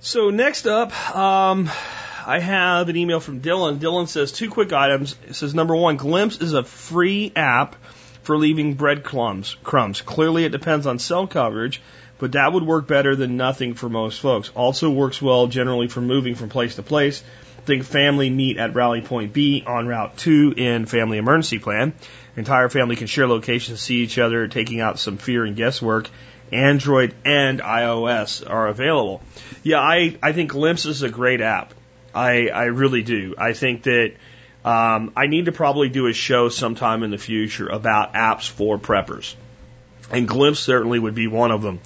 [0.00, 1.70] So next up, um,
[2.26, 3.78] I have an email from Dylan.
[3.78, 5.16] Dylan says two quick items.
[5.26, 7.76] It says number one, Glympse is a free app
[8.26, 9.56] for leaving breadcrumbs.
[9.62, 10.02] Crumbs.
[10.02, 11.80] Clearly, it depends on cell coverage,
[12.18, 14.50] but that would work better than nothing for most folks.
[14.56, 17.22] Also works well generally for moving from place to place.
[17.66, 21.92] Think family meet at Rally Point B on Route 2 in Family Emergency Plan.
[22.36, 26.10] Entire family can share locations, see each other, taking out some fear and guesswork.
[26.50, 29.22] Android and iOS are available.
[29.62, 31.74] Yeah, I, I think Glympse is a great app.
[32.12, 33.36] I, I really do.
[33.38, 34.14] I think that
[34.66, 38.78] um, I need to probably do a show sometime in the future about apps for
[38.78, 39.36] preppers.
[40.10, 41.78] And Glympse certainly would be one of them.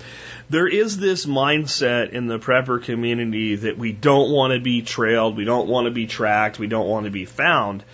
[0.49, 5.37] There is this mindset in the prepper community that we don't want to be trailed,
[5.37, 7.85] we don't want to be tracked, we don't want to be found.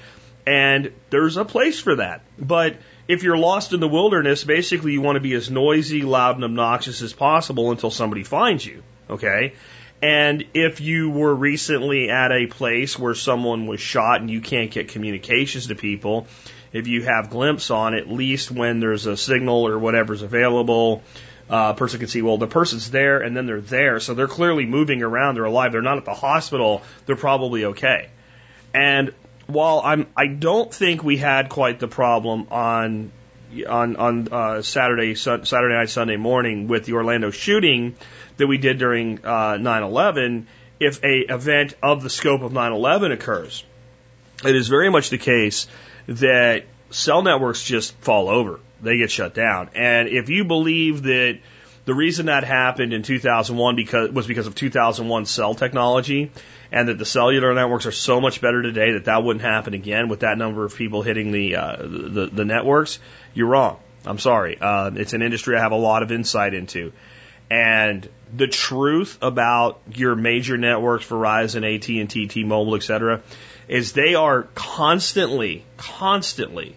[0.46, 2.22] And there's a place for that.
[2.38, 2.76] But
[3.08, 6.44] if you're lost in the wilderness, basically you want to be as noisy, loud, and
[6.44, 8.84] obnoxious as possible until somebody finds you.
[9.10, 9.54] Okay?
[10.02, 14.70] And if you were recently at a place where someone was shot and you can't
[14.70, 16.26] get communications to people,
[16.72, 21.02] if you have Glympse on, at least when there's a signal or whatever's available,
[21.48, 24.00] uh, a person can see, well, the person's there and then they're there.
[24.00, 25.36] So they're clearly moving around.
[25.36, 25.72] They're alive.
[25.72, 26.82] They're not at the hospital.
[27.06, 28.10] They're probably okay.
[28.74, 29.14] And
[29.46, 33.12] while I'm, I don't think we had quite the problem on,
[33.68, 37.94] on, on, uh, Saturday, Saturday night, Sunday morning with the Orlando shooting,
[38.36, 40.44] that we did during uh, 9/11
[40.78, 43.64] if a event of the scope of 9/11 occurs.
[44.44, 45.66] It is very much the case
[46.06, 49.70] that cell networks just fall over; they get shut down.
[49.74, 51.38] And if you believe that
[51.86, 56.30] the reason that happened in 2001 because was because of 2001 cell technology,
[56.70, 60.08] and that the cellular networks are so much better today that that wouldn't happen again
[60.08, 62.98] with that number of people hitting the uh, the, the networks,
[63.34, 63.78] you're wrong.
[64.04, 64.58] I'm sorry.
[64.60, 66.92] Uh, it's an industry I have a lot of insight into.
[67.48, 73.22] And the truth about your major networks, Verizon, AT&T, T-Mobile, et cetera,
[73.68, 76.76] is they are constantly, constantly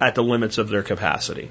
[0.00, 1.50] at the limits of their capacity.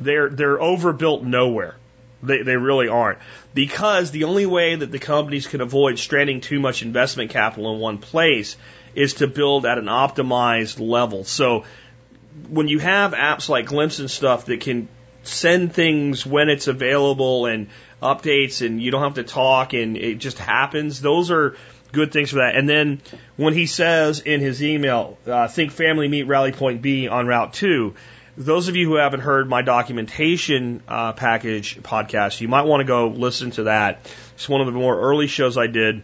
[0.00, 1.76] They're, they're overbuilt nowhere.
[2.22, 3.18] They, they really aren't.
[3.54, 7.80] Because the only way that the companies can avoid stranding too much investment capital in
[7.80, 8.56] one place
[8.94, 11.24] is to build at an optimized level.
[11.24, 11.64] So
[12.48, 14.88] when you have apps like Glympse and stuff that can
[15.22, 17.68] send things when it's available and
[18.02, 21.00] updates and you don't have to talk and it just happens.
[21.00, 21.56] Those are
[21.92, 22.56] good things for that.
[22.56, 23.00] And then
[23.36, 27.52] when he says in his email, uh, think family meet rally point B on route
[27.52, 27.94] two,
[28.36, 32.84] those of you who haven't heard my documentation uh, package podcast, you might want to
[32.84, 34.10] go listen to that.
[34.34, 36.02] It's one of the more early shows I did.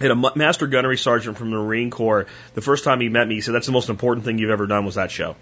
[0.00, 2.26] Had a master gunnery sergeant from the Marine Corps.
[2.54, 4.66] The first time he met me, he said, "That's the most important thing you've ever
[4.66, 5.36] done was that show."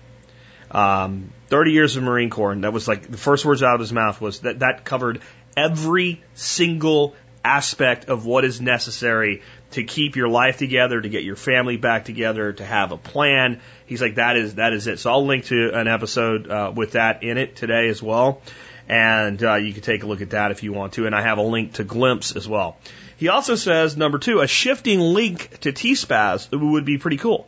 [0.70, 3.81] Um, 30 years of Marine Corps, and that was like the first words out of
[3.81, 5.22] his mouth was that that covered
[5.57, 11.37] every single aspect of what is necessary to keep your life together, to get your
[11.37, 13.61] family back together, to have a plan.
[13.87, 14.98] He's like, that is, that is it.
[14.98, 18.40] So I'll link to an episode, uh, with that in it today as well.
[18.88, 21.06] And, uh, you can take a look at that if you want to.
[21.06, 22.76] And I have a link to Glympse as well.
[23.16, 27.46] He also says, number two, a shifting link to T-Spaz would be pretty cool.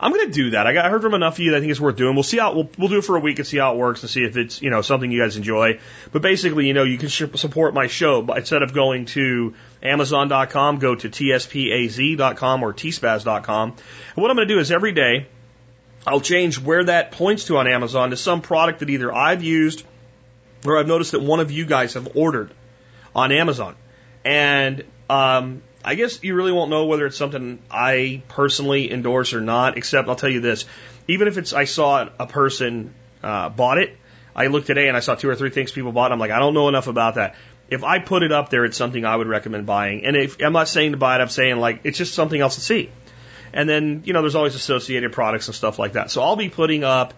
[0.00, 0.66] I'm going to do that.
[0.66, 2.14] I got I heard from enough of you that I think it's worth doing.
[2.14, 4.02] We'll see how we'll, we'll do it for a week and see how it works
[4.02, 5.80] and see if it's you know something you guys enjoy.
[6.12, 10.78] But basically, you know, you can support my show but instead of going to Amazon.com,
[10.78, 13.68] go to tspaz.com or tspaz.com.
[13.70, 15.26] And what I'm going to do is every day
[16.06, 19.84] I'll change where that points to on Amazon to some product that either I've used
[20.64, 22.52] or I've noticed that one of you guys have ordered
[23.14, 23.74] on Amazon.
[24.24, 29.40] And um, I guess you really won't know whether it's something I personally endorse or
[29.40, 30.66] not, except I'll tell you this.
[31.06, 33.96] Even if it's I saw a person uh, bought it,
[34.36, 36.12] I looked today and I saw two or three things people bought.
[36.12, 37.36] I'm like, I don't know enough about that.
[37.70, 40.04] If I put it up there, it's something I would recommend buying.
[40.04, 42.56] And if I'm not saying to buy it, I'm saying like it's just something else
[42.56, 42.90] to see.
[43.54, 46.10] And then, you know, there's always associated products and stuff like that.
[46.10, 47.14] So I'll be putting up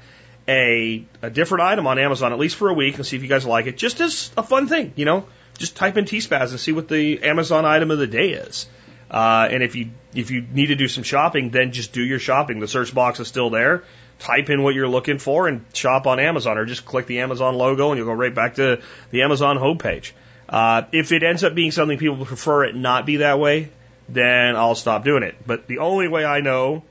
[0.51, 3.29] a, a different item on Amazon at least for a week and see if you
[3.29, 3.79] guys like it.
[3.79, 7.23] Just as a fun thing, you know, just type in T-Spaz and see what the
[7.23, 8.69] Amazon item of the day is.
[9.09, 12.19] Uh, and if you if you need to do some shopping, then just do your
[12.19, 12.59] shopping.
[12.59, 13.85] The search box is still there.
[14.19, 17.55] Type in what you're looking for and shop on Amazon, or just click the Amazon
[17.55, 20.13] logo and you'll go right back to the Amazon homepage.
[20.49, 23.71] Uh, if it ends up being something people prefer it not be that way,
[24.09, 25.37] then I'll stop doing it.
[25.47, 26.83] But the only way I know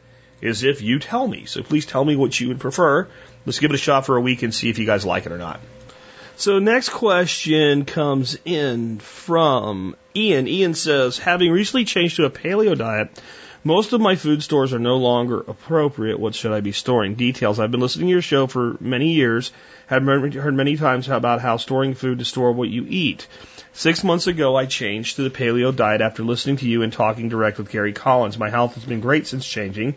[0.41, 1.45] is if you tell me.
[1.45, 3.07] So please tell me what you would prefer.
[3.45, 5.31] Let's give it a shot for a week and see if you guys like it
[5.31, 5.59] or not.
[6.35, 10.47] So next question comes in from Ian.
[10.47, 13.09] Ian says, having recently changed to a paleo diet,
[13.63, 16.17] most of my food stores are no longer appropriate.
[16.17, 17.15] What should I be storing?
[17.15, 17.59] Details.
[17.59, 19.51] I've been listening to your show for many years.
[19.87, 23.27] Have heard many times about how storing food to store what you eat.
[23.73, 27.27] Six months ago, I changed to the paleo diet after listening to you and talking
[27.27, 28.37] direct with Gary Collins.
[28.37, 29.95] My health has been great since changing.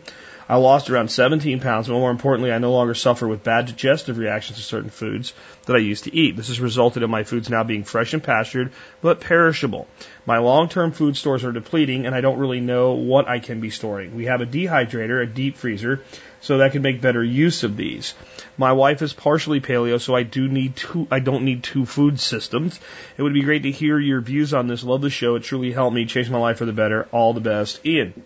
[0.49, 4.17] I lost around 17 pounds, but more importantly, I no longer suffer with bad digestive
[4.17, 5.33] reactions to certain foods
[5.65, 6.35] that I used to eat.
[6.35, 9.87] This has resulted in my foods now being fresh and pastured, but perishable.
[10.25, 13.69] My long-term food stores are depleting, and I don't really know what I can be
[13.69, 14.15] storing.
[14.15, 16.01] We have a dehydrator, a deep freezer,
[16.41, 18.13] so that can make better use of these.
[18.57, 22.19] My wife is partially paleo, so I do need two, I don't need two food
[22.19, 22.79] systems.
[23.17, 24.83] It would be great to hear your views on this.
[24.83, 25.35] Love the show.
[25.35, 27.07] It truly helped me change my life for the better.
[27.11, 27.85] All the best.
[27.85, 28.23] Ian.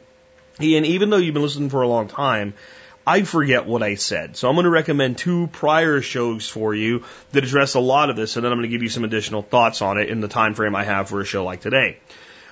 [0.60, 2.54] Ian, even though you've been listening for a long time,
[3.06, 4.36] I forget what I said.
[4.36, 8.16] So I'm going to recommend two prior shows for you that address a lot of
[8.16, 10.28] this, and then I'm going to give you some additional thoughts on it in the
[10.28, 12.00] time frame I have for a show like today.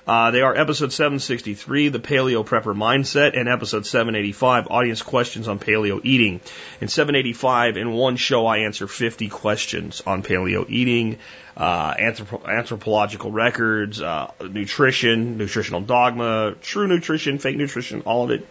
[0.06, 5.58] Uh, they are episode 763, the Paleo Prepper Mindset, and episode 785, Audience Questions on
[5.58, 6.40] Paleo Eating.
[6.80, 11.18] In 785, in one show, I answer 50 questions on paleo eating,
[11.56, 18.46] uh, anthropo- anthropological records, uh, nutrition, nutritional dogma, true nutrition, fake nutrition, all of it.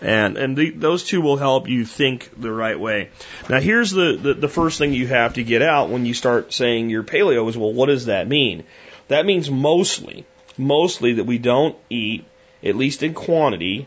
[0.00, 3.10] And, and the, those two will help you think the right way.
[3.48, 6.52] Now here's the, the, the first thing you have to get out when you start
[6.52, 8.62] saying you're paleo is, well, what does that mean?
[9.08, 12.24] That means mostly mostly that we don't eat,
[12.62, 13.86] at least in quantity,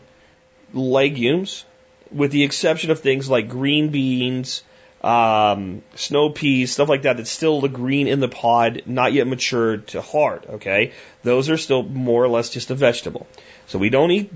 [0.72, 1.64] legumes,
[2.10, 4.62] with the exception of things like green beans,
[5.02, 9.26] um, snow peas, stuff like that, that's still the green in the pod, not yet
[9.26, 10.92] matured to hard, okay?
[11.22, 13.26] Those are still more or less just a vegetable.
[13.66, 14.32] So we don't eat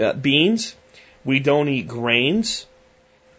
[0.00, 0.74] uh, beans,
[1.24, 2.66] we don't eat grains,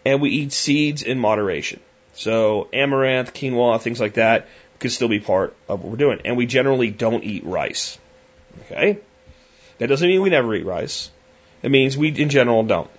[0.05, 1.79] and we eat seeds in moderation.
[2.13, 4.47] So amaranth, quinoa, things like that
[4.79, 6.21] could still be part of what we're doing.
[6.25, 7.97] And we generally don't eat rice.
[8.65, 8.99] Okay?
[9.77, 11.09] That doesn't mean we never eat rice.
[11.63, 12.89] It means we, in general, don't.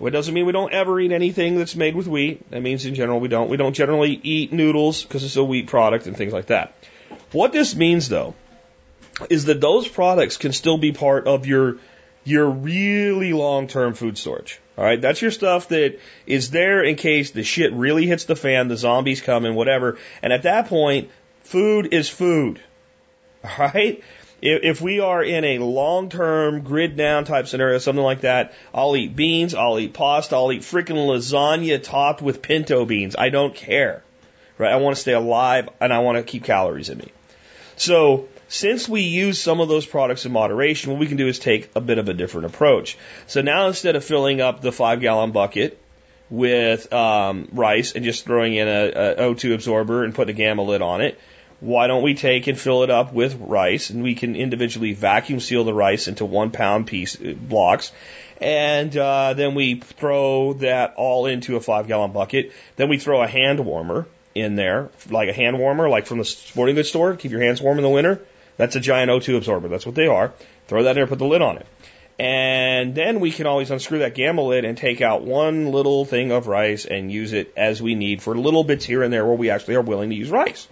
[0.00, 2.50] It doesn't mean we don't ever eat anything that's made with wheat.
[2.50, 3.50] That means in general we don't.
[3.50, 6.72] We don't generally eat noodles because it's a wheat product and things like that.
[7.32, 8.34] What this means though
[9.28, 11.76] is that those products can still be part of your
[12.24, 14.60] your really long-term food storage.
[14.76, 18.36] All right, that's your stuff that is there in case the shit really hits the
[18.36, 19.98] fan, the zombies come and whatever.
[20.22, 21.10] And at that point,
[21.42, 22.60] food is food.
[23.44, 24.02] All right?
[24.42, 28.96] If we are in a long term grid down type scenario, something like that, I'll
[28.96, 33.16] eat beans, I'll eat pasta, I'll eat freaking lasagna topped with pinto beans.
[33.18, 34.02] I don't care.
[34.56, 34.72] Right?
[34.72, 37.12] I want to stay alive and I want to keep calories in me.
[37.76, 41.38] So, since we use some of those products in moderation, what we can do is
[41.38, 42.98] take a bit of a different approach.
[43.28, 45.80] So now instead of filling up the five gallon bucket
[46.28, 50.62] with um, rice and just throwing in a, a O2 absorber and putting a gamma
[50.62, 51.20] lid on it,
[51.60, 53.90] why don't we take and fill it up with rice?
[53.90, 57.92] And we can individually vacuum seal the rice into one pound piece uh, blocks.
[58.40, 62.52] And uh, then we throw that all into a five gallon bucket.
[62.76, 66.24] Then we throw a hand warmer in there like a hand warmer like from the
[66.24, 67.14] sporting goods store.
[67.16, 68.22] Keep your hands warm in the winter.
[68.56, 69.68] That's a giant O2 absorber.
[69.68, 70.32] That's what they are.
[70.68, 71.66] Throw that in there put the lid on it.
[72.18, 76.32] And then we can always unscrew that gamma lid and take out one little thing
[76.32, 79.36] of rice and use it as we need for little bits here and there where
[79.36, 80.68] we actually are willing to use rice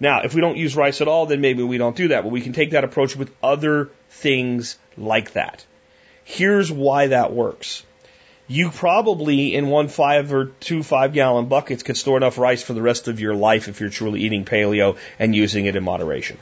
[0.00, 2.30] now, if we don't use rice at all, then maybe we don't do that, but
[2.30, 5.64] we can take that approach with other things like that.
[6.24, 7.84] Here's why that works.
[8.48, 12.74] You probably in one five or two five gallon buckets could store enough rice for
[12.74, 16.38] the rest of your life if you're truly eating paleo and using it in moderation.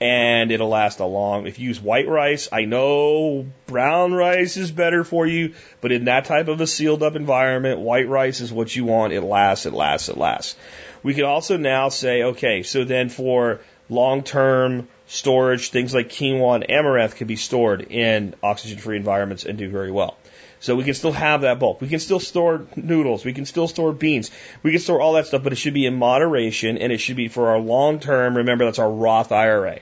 [0.00, 4.72] And it'll last a long, if you use white rice, I know brown rice is
[4.72, 8.52] better for you, but in that type of a sealed up environment, white rice is
[8.52, 9.12] what you want.
[9.12, 10.56] It lasts, it lasts, it lasts.
[11.02, 16.70] We could also now say, okay, so then for long-term storage, things like quinoa and
[16.70, 20.16] amaranth can be stored in oxygen-free environments and do very well.
[20.60, 21.80] So we can still have that bulk.
[21.80, 23.24] We can still store noodles.
[23.24, 24.30] We can still store beans.
[24.62, 27.16] We can store all that stuff, but it should be in moderation and it should
[27.16, 28.36] be for our long term.
[28.36, 29.80] Remember, that's our Roth IRA.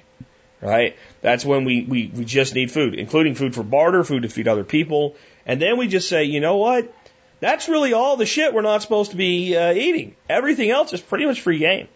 [0.60, 0.96] right?
[1.20, 4.48] That's when we, we, we just need food, including food for barter, food to feed
[4.48, 5.16] other people.
[5.46, 6.92] And then we just say, you know what?
[7.40, 10.14] That's really all the shit we're not supposed to be uh, eating.
[10.28, 11.88] Everything else is pretty much free game.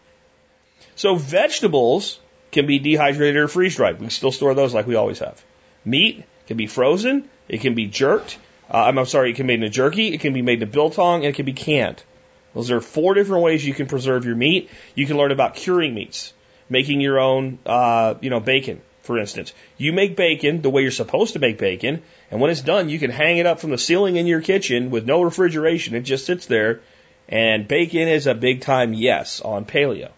[0.96, 2.18] So vegetables
[2.50, 3.96] can be dehydrated or freeze dried.
[3.96, 5.44] We can still store those like we always have.
[5.84, 7.28] Meat can be frozen.
[7.48, 8.38] It can be jerked.
[8.72, 10.14] Uh, I'm, I'm sorry, it can be made into jerky.
[10.14, 12.02] It can be made into biltong, and it can be canned.
[12.54, 14.70] Those are four different ways you can preserve your meat.
[14.94, 16.32] You can learn about curing meats,
[16.70, 19.52] making your own, uh, you know, bacon, for instance.
[19.76, 22.98] You make bacon the way you're supposed to make bacon, and when it's done, you
[22.98, 25.94] can hang it up from the ceiling in your kitchen with no refrigeration.
[25.94, 26.80] It just sits there,
[27.28, 30.10] and bacon is a big time yes on paleo.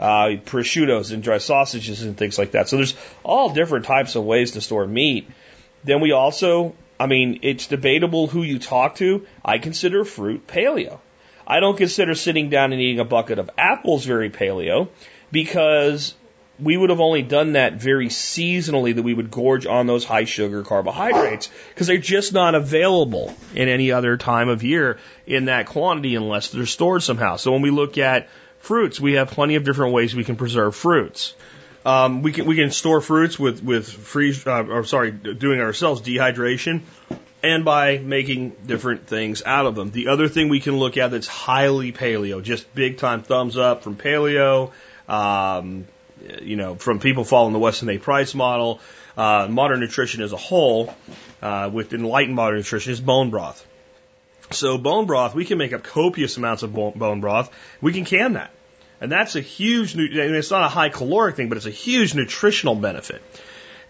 [0.00, 2.68] Uh, prosciuttos and dry sausages and things like that.
[2.68, 5.30] So there's all different types of ways to store meat.
[5.84, 9.26] Then we also, I mean, it's debatable who you talk to.
[9.44, 10.98] I consider fruit paleo.
[11.46, 14.88] I don't consider sitting down and eating a bucket of apples very paleo
[15.30, 16.14] because
[16.58, 20.24] we would have only done that very seasonally that we would gorge on those high
[20.24, 25.66] sugar carbohydrates because they're just not available in any other time of year in that
[25.66, 27.36] quantity unless they're stored somehow.
[27.36, 28.28] So when we look at
[28.60, 31.34] fruits, we have plenty of different ways we can preserve fruits.
[31.84, 36.00] Um, we can we can store fruits with with freeze uh, or sorry doing ourselves
[36.00, 36.80] dehydration
[37.42, 39.90] and by making different things out of them.
[39.90, 43.82] The other thing we can look at that's highly paleo, just big time thumbs up
[43.82, 44.72] from paleo,
[45.06, 45.86] um,
[46.42, 47.98] you know, from people following the Weston A.
[47.98, 48.80] Price model,
[49.16, 50.94] uh, modern nutrition as a whole,
[51.42, 53.64] uh, with enlightened modern nutrition is bone broth.
[54.50, 57.50] So bone broth, we can make up copious amounts of bone broth.
[57.80, 58.50] We can can that.
[59.00, 62.14] And that's a huge, and it's not a high caloric thing, but it's a huge
[62.14, 63.22] nutritional benefit.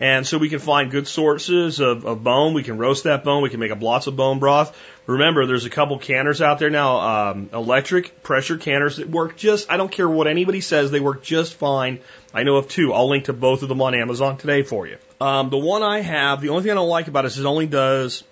[0.05, 2.53] And so we can find good sources of, of bone.
[2.53, 3.43] We can roast that bone.
[3.43, 4.79] We can make up lots of bone broth.
[5.07, 9.73] Remember, there's a couple canners out there now, um, electric pressure canners that work just,
[9.73, 12.01] I don't care what anybody says, they work just fine.
[12.35, 12.93] I know of two.
[12.93, 14.99] I'll link to both of them on Amazon today for you.
[15.23, 17.47] Um, the one I have, the only thing I don't like about it is it
[17.47, 18.25] only does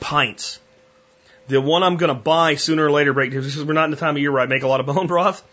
[0.00, 0.58] pints.
[1.48, 4.16] The one I'm going to buy sooner or later, because we're not in the time
[4.16, 5.46] of year where I make a lot of bone broth.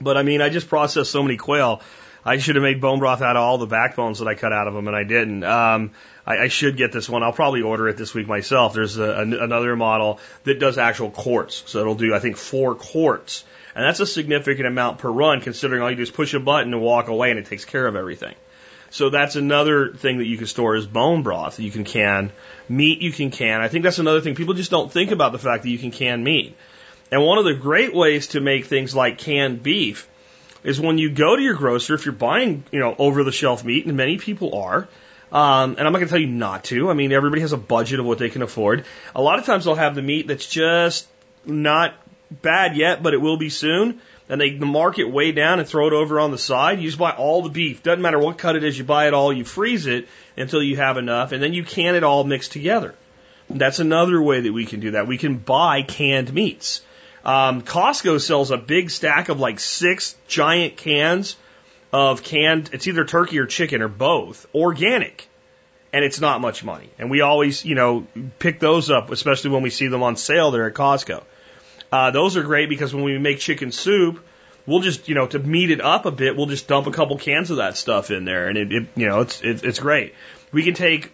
[0.00, 1.82] But I mean, I just processed so many quail.
[2.24, 4.68] I should have made bone broth out of all the backbones that I cut out
[4.68, 5.42] of them, and I didn't.
[5.42, 5.90] Um,
[6.26, 7.22] I, I should get this one.
[7.22, 8.74] I'll probably order it this week myself.
[8.74, 13.44] There's a, another model that does actual quarts, so it'll do I think four quarts,
[13.74, 16.72] and that's a significant amount per run, considering all you do is push a button
[16.72, 18.34] and walk away, and it takes care of everything.
[18.90, 21.58] So that's another thing that you can store is bone broth.
[21.58, 22.30] You can can
[22.68, 23.00] meat.
[23.00, 23.60] You can can.
[23.60, 24.34] I think that's another thing.
[24.34, 26.56] People just don't think about the fact that you can can meat.
[27.10, 30.08] And one of the great ways to make things like canned beef
[30.64, 33.64] is when you go to your grocer, if you're buying, you know, over the shelf
[33.64, 34.88] meat, and many people are,
[35.32, 36.90] um, and I'm not going to tell you not to.
[36.90, 38.84] I mean, everybody has a budget of what they can afford.
[39.14, 41.08] A lot of times they'll have the meat that's just
[41.46, 41.94] not
[42.30, 44.00] bad yet, but it will be soon.
[44.28, 46.80] And they mark it way down and throw it over on the side.
[46.80, 47.82] You just buy all the beef.
[47.82, 50.76] Doesn't matter what cut it is, you buy it all, you freeze it until you
[50.76, 52.94] have enough, and then you can it all mixed together.
[53.50, 55.06] That's another way that we can do that.
[55.06, 56.82] We can buy canned meats.
[57.24, 61.36] Um, Costco sells a big stack of like six giant cans
[61.92, 65.28] of canned, it's either turkey or chicken or both, organic.
[65.92, 66.88] And it's not much money.
[66.98, 68.06] And we always, you know,
[68.38, 71.22] pick those up, especially when we see them on sale there at Costco.
[71.92, 74.24] Uh, those are great because when we make chicken soup,
[74.64, 77.18] we'll just, you know, to meat it up a bit, we'll just dump a couple
[77.18, 78.48] cans of that stuff in there.
[78.48, 80.14] And it, it you know, it's, it, it's great.
[80.50, 81.12] We can take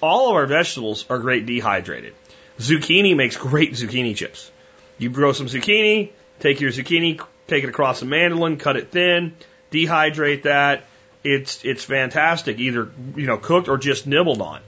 [0.00, 2.14] all of our vegetables are great dehydrated.
[2.60, 4.52] Zucchini makes great zucchini chips.
[5.00, 6.10] You grow some zucchini,
[6.40, 9.34] take your zucchini, take it across a mandolin, cut it thin,
[9.72, 10.84] dehydrate that.
[11.24, 14.60] It's it's fantastic, either you know cooked or just nibbled on.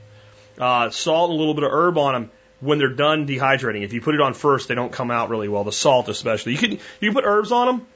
[0.59, 3.85] Uh, salt and a little bit of herb on them when they're done dehydrating.
[3.85, 5.64] If you put it on first, they don't come out really well.
[5.64, 7.87] The salt, especially, you can you can put herbs on them,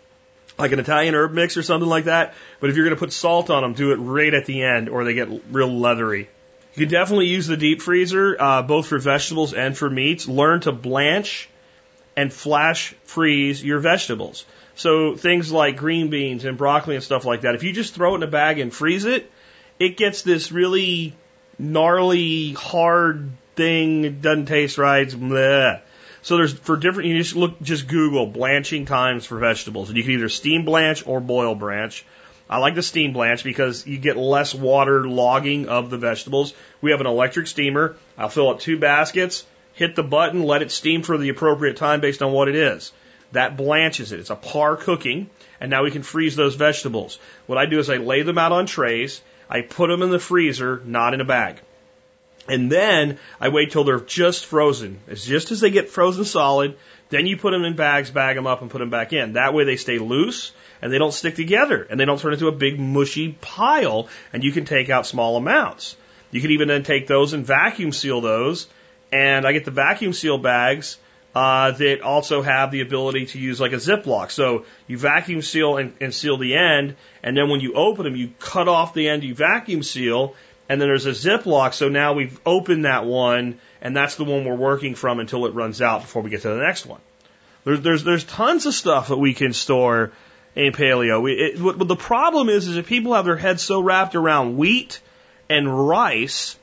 [0.58, 2.34] like an Italian herb mix or something like that.
[2.60, 4.90] But if you're going to put salt on them, do it right at the end,
[4.90, 6.28] or they get real leathery.
[6.74, 10.28] You can definitely use the deep freezer, uh, both for vegetables and for meats.
[10.28, 11.48] Learn to blanch
[12.16, 14.44] and flash freeze your vegetables.
[14.74, 18.12] So things like green beans and broccoli and stuff like that, if you just throw
[18.12, 19.30] it in a bag and freeze it,
[19.78, 21.14] it gets this really
[21.58, 24.04] gnarly, hard thing.
[24.04, 25.08] It doesn't taste right.
[25.08, 25.80] Bleh.
[26.22, 27.08] So there's for different.
[27.08, 31.06] You just look, just Google blanching times for vegetables, and you can either steam blanch
[31.06, 32.04] or boil blanch.
[32.48, 36.54] I like the steam blanch because you get less water logging of the vegetables.
[36.80, 37.96] We have an electric steamer.
[38.16, 39.44] I'll fill up two baskets
[39.76, 42.92] hit the button, let it steam for the appropriate time based on what it is.
[43.32, 44.20] That blanches it.
[44.20, 47.18] It's a par cooking, and now we can freeze those vegetables.
[47.46, 50.18] What I do is I lay them out on trays, I put them in the
[50.18, 51.60] freezer, not in a bag.
[52.48, 55.00] And then I wait till they're just frozen.
[55.08, 56.76] It's just as they get frozen solid,
[57.10, 59.34] then you put them in bags, bag them up, and put them back in.
[59.34, 62.48] That way they stay loose and they don't stick together and they don't turn into
[62.48, 65.96] a big mushy pile and you can take out small amounts.
[66.30, 68.68] You can even then take those and vacuum seal those.
[69.16, 70.98] And I get the vacuum seal bags
[71.34, 74.30] uh, that also have the ability to use like a Ziploc.
[74.30, 78.16] So you vacuum seal and, and seal the end, and then when you open them,
[78.16, 80.34] you cut off the end you vacuum seal,
[80.68, 81.74] and then there's a Ziploc.
[81.74, 85.54] So now we've opened that one, and that's the one we're working from until it
[85.54, 87.00] runs out before we get to the next one.
[87.64, 90.12] There's there's there's tons of stuff that we can store
[90.54, 91.20] in paleo.
[91.20, 94.14] We, it, what, what the problem is is that people have their heads so wrapped
[94.14, 95.00] around wheat
[95.50, 96.58] and rice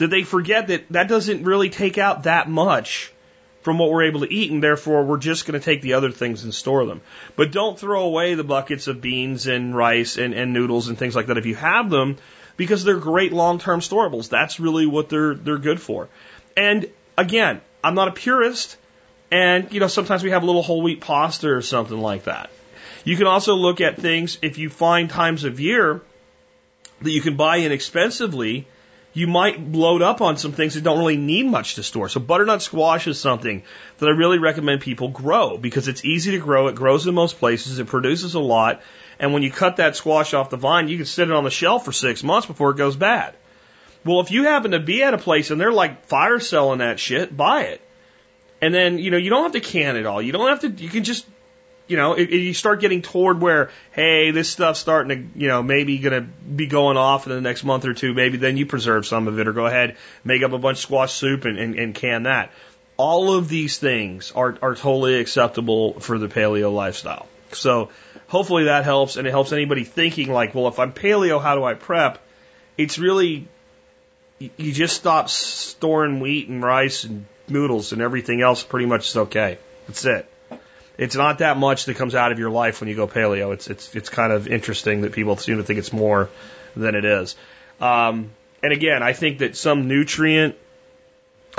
[0.00, 3.12] that they forget that that doesn't really take out that much
[3.62, 6.10] from what we're able to eat, and therefore we're just going to take the other
[6.10, 7.02] things and store them.
[7.36, 11.14] But don't throw away the buckets of beans and rice and, and noodles and things
[11.14, 12.16] like that if you have them,
[12.56, 14.30] because they're great long-term storables.
[14.30, 16.08] That's really what they're they're good for.
[16.56, 18.78] And again, I'm not a purist,
[19.30, 22.50] and you know sometimes we have a little whole wheat pasta or something like that.
[23.04, 26.00] You can also look at things if you find times of year
[27.02, 28.66] that you can buy inexpensively,
[29.12, 32.08] you might load up on some things that don't really need much to store.
[32.08, 33.62] So butternut squash is something
[33.98, 36.68] that I really recommend people grow because it's easy to grow.
[36.68, 37.78] It grows in most places.
[37.78, 38.82] It produces a lot.
[39.18, 41.50] And when you cut that squash off the vine, you can sit it on the
[41.50, 43.34] shelf for six months before it goes bad.
[44.04, 47.00] Well, if you happen to be at a place and they're like fire selling that
[47.00, 47.82] shit, buy it.
[48.62, 50.22] And then, you know, you don't have to can it all.
[50.22, 51.26] You don't have to, you can just
[51.90, 55.60] you know, if, you start getting toward where, hey, this stuff's starting to, you know,
[55.60, 58.64] maybe going to be going off in the next month or two, maybe then you
[58.64, 61.58] preserve some of it or go ahead, make up a bunch of squash soup and,
[61.58, 62.52] and, and can that.
[62.96, 67.26] All of these things are, are totally acceptable for the paleo lifestyle.
[67.52, 67.90] So
[68.28, 71.64] hopefully that helps and it helps anybody thinking like, well, if I'm paleo, how do
[71.64, 72.18] I prep?
[72.78, 73.48] It's really,
[74.38, 79.16] you just stop storing wheat and rice and noodles and everything else pretty much is
[79.16, 79.58] okay.
[79.88, 80.30] That's it
[81.00, 83.54] it's not that much that comes out of your life when you go paleo.
[83.54, 86.28] It's it's it's kind of interesting that people seem to think it's more
[86.76, 87.36] than it is.
[87.80, 88.32] Um,
[88.62, 90.56] and again, I think that some nutrient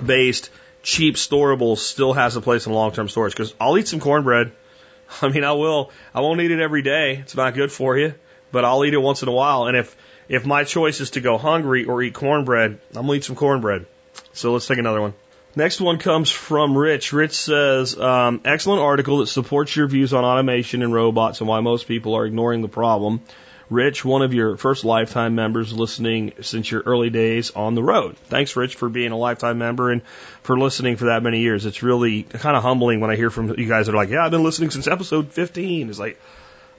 [0.05, 0.51] based
[0.83, 4.51] cheap storable still has a place in long term storage because I'll eat some cornbread.
[5.23, 5.89] I mean, I will.
[6.13, 7.15] I won't eat it every day.
[7.15, 8.13] It's not good for you,
[8.51, 9.65] but I'll eat it once in a while.
[9.65, 9.97] And if
[10.29, 13.87] if my choice is to go hungry or eat cornbread, I'm gonna eat some cornbread.
[14.33, 15.15] So let's take another one.
[15.53, 17.11] Next one comes from Rich.
[17.11, 21.59] Rich says, um, excellent article that supports your views on automation and robots and why
[21.59, 23.21] most people are ignoring the problem.
[23.69, 28.15] Rich, one of your first lifetime members listening since your early days on the road.
[28.27, 30.03] Thanks, Rich, for being a lifetime member and
[30.41, 31.65] for listening for that many years.
[31.65, 34.23] It's really kind of humbling when I hear from you guys that are like, yeah,
[34.23, 35.89] I've been listening since episode 15.
[35.89, 36.19] It's like,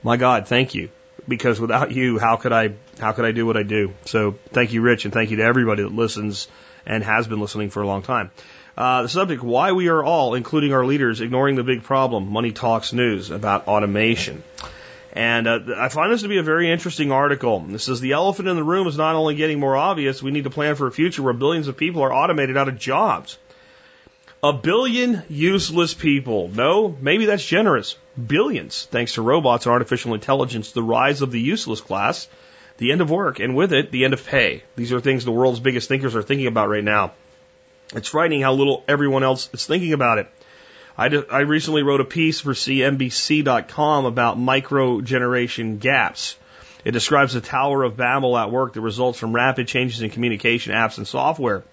[0.01, 0.89] my God, thank you.
[1.27, 3.93] Because without you, how could I, how could I do what I do?
[4.05, 6.47] So thank you, Rich, and thank you to everybody that listens
[6.85, 8.31] and has been listening for a long time.
[8.75, 12.51] Uh, the subject, why we are all, including our leaders, ignoring the big problem, Money
[12.51, 14.43] Talks News, about automation.
[15.13, 17.59] And uh, I find this to be a very interesting article.
[17.59, 20.45] This says the elephant in the room is not only getting more obvious, we need
[20.45, 23.37] to plan for a future where billions of people are automated out of jobs.
[24.41, 26.49] A billion useless people.
[26.49, 27.95] No, maybe that's generous.
[28.27, 32.27] Billions, thanks to robots and artificial intelligence, the rise of the useless class,
[32.77, 34.63] the end of work, and with it, the end of pay.
[34.75, 37.13] These are things the world's biggest thinkers are thinking about right now.
[37.95, 40.27] It's frightening how little everyone else is thinking about it.
[40.97, 46.35] I, recently wrote a piece for CNBC.com about micro generation gaps.
[46.85, 50.73] It describes the Tower of Babel at work that results from rapid changes in communication
[50.73, 51.63] apps and software.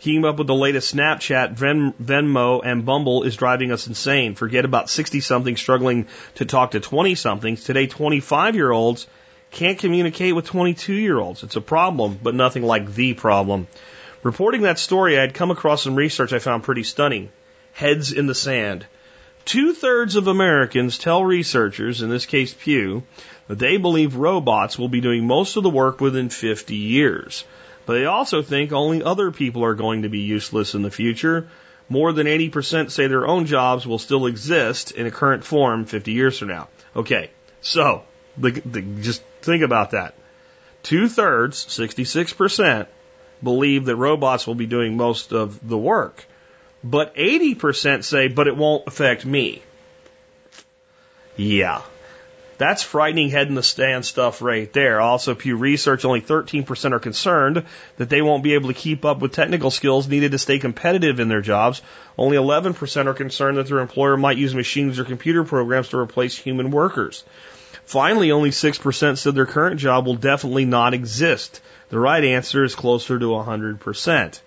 [0.00, 4.34] Keeping up with the latest Snapchat, Ven, Venmo, and Bumble is driving us insane.
[4.34, 7.64] Forget about 60 somethings struggling to talk to 20 somethings.
[7.64, 9.06] Today, 25 year olds
[9.50, 11.44] can't communicate with 22 year olds.
[11.44, 13.68] It's a problem, but nothing like the problem.
[14.26, 17.28] Reporting that story, I had come across some research I found pretty stunning.
[17.74, 18.84] Heads in the sand.
[19.44, 23.04] Two thirds of Americans tell researchers, in this case Pew,
[23.46, 27.44] that they believe robots will be doing most of the work within 50 years.
[27.86, 31.46] But they also think only other people are going to be useless in the future.
[31.88, 36.10] More than 80% say their own jobs will still exist in a current form 50
[36.10, 36.66] years from now.
[36.96, 38.02] Okay, so
[38.36, 40.14] the, the, just think about that.
[40.82, 42.88] Two thirds, 66%,
[43.42, 46.26] believe that robots will be doing most of the work.
[46.82, 49.62] But 80% say, but it won't affect me.
[51.36, 51.82] Yeah.
[52.58, 55.00] That's frightening head in the stand stuff right there.
[55.00, 57.64] Also, Pew Research, only 13% are concerned
[57.98, 61.20] that they won't be able to keep up with technical skills needed to stay competitive
[61.20, 61.82] in their jobs.
[62.16, 66.36] Only 11% are concerned that their employer might use machines or computer programs to replace
[66.38, 67.24] human workers.
[67.84, 71.60] Finally, only 6% said their current job will definitely not exist.
[71.88, 74.40] The right answer is closer to 100%.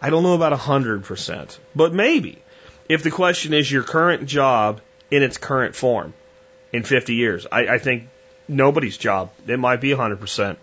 [0.00, 2.38] I don't know about 100%, but maybe.
[2.88, 4.80] If the question is your current job
[5.10, 6.12] in its current form
[6.72, 8.08] in 50 years, I, I think
[8.48, 9.30] nobody's job.
[9.46, 10.56] It might be 100%.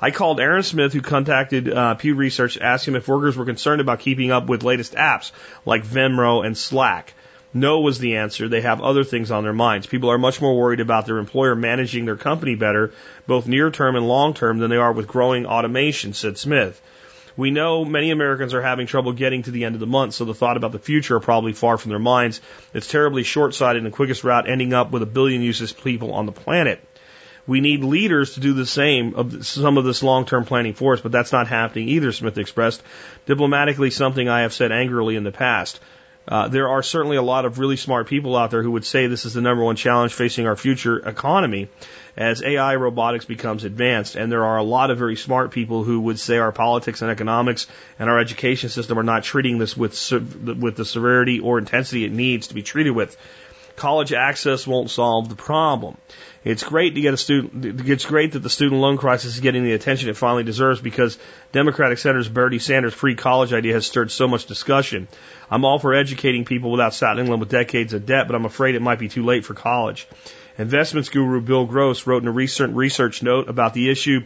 [0.00, 3.44] I called Aaron Smith, who contacted uh, Pew Research, to ask him if workers were
[3.44, 5.32] concerned about keeping up with latest apps
[5.66, 7.14] like Venmo and Slack.
[7.60, 8.48] No was the answer.
[8.48, 9.86] They have other things on their minds.
[9.86, 12.92] People are much more worried about their employer managing their company better,
[13.26, 16.80] both near term and long term, than they are with growing automation, said Smith.
[17.36, 20.24] We know many Americans are having trouble getting to the end of the month, so
[20.24, 22.40] the thought about the future are probably far from their minds.
[22.74, 26.14] It's terribly short sighted and the quickest route ending up with a billion useless people
[26.14, 26.84] on the planet.
[27.46, 30.94] We need leaders to do the same of some of this long term planning for
[30.94, 32.82] us, but that's not happening either, Smith expressed.
[33.26, 35.80] Diplomatically, something I have said angrily in the past.
[36.28, 39.06] Uh, there are certainly a lot of really smart people out there who would say
[39.06, 41.68] this is the number one challenge facing our future economy
[42.18, 44.14] as AI robotics becomes advanced.
[44.14, 47.10] And there are a lot of very smart people who would say our politics and
[47.10, 47.66] economics
[47.98, 52.12] and our education system are not treating this with, with the severity or intensity it
[52.12, 53.16] needs to be treated with.
[53.76, 55.96] College access won't solve the problem.
[56.44, 57.88] It's great to get a student.
[57.88, 61.16] It's great that the student loan crisis is getting the attention it finally deserves because
[61.52, 65.06] Democratic Senator Bernie Sanders' free college idea has stirred so much discussion.
[65.50, 68.74] I'm all for educating people without saddling them with decades of debt, but I'm afraid
[68.74, 70.06] it might be too late for college.
[70.58, 74.24] Investments guru Bill Gross wrote in a recent research note about the issue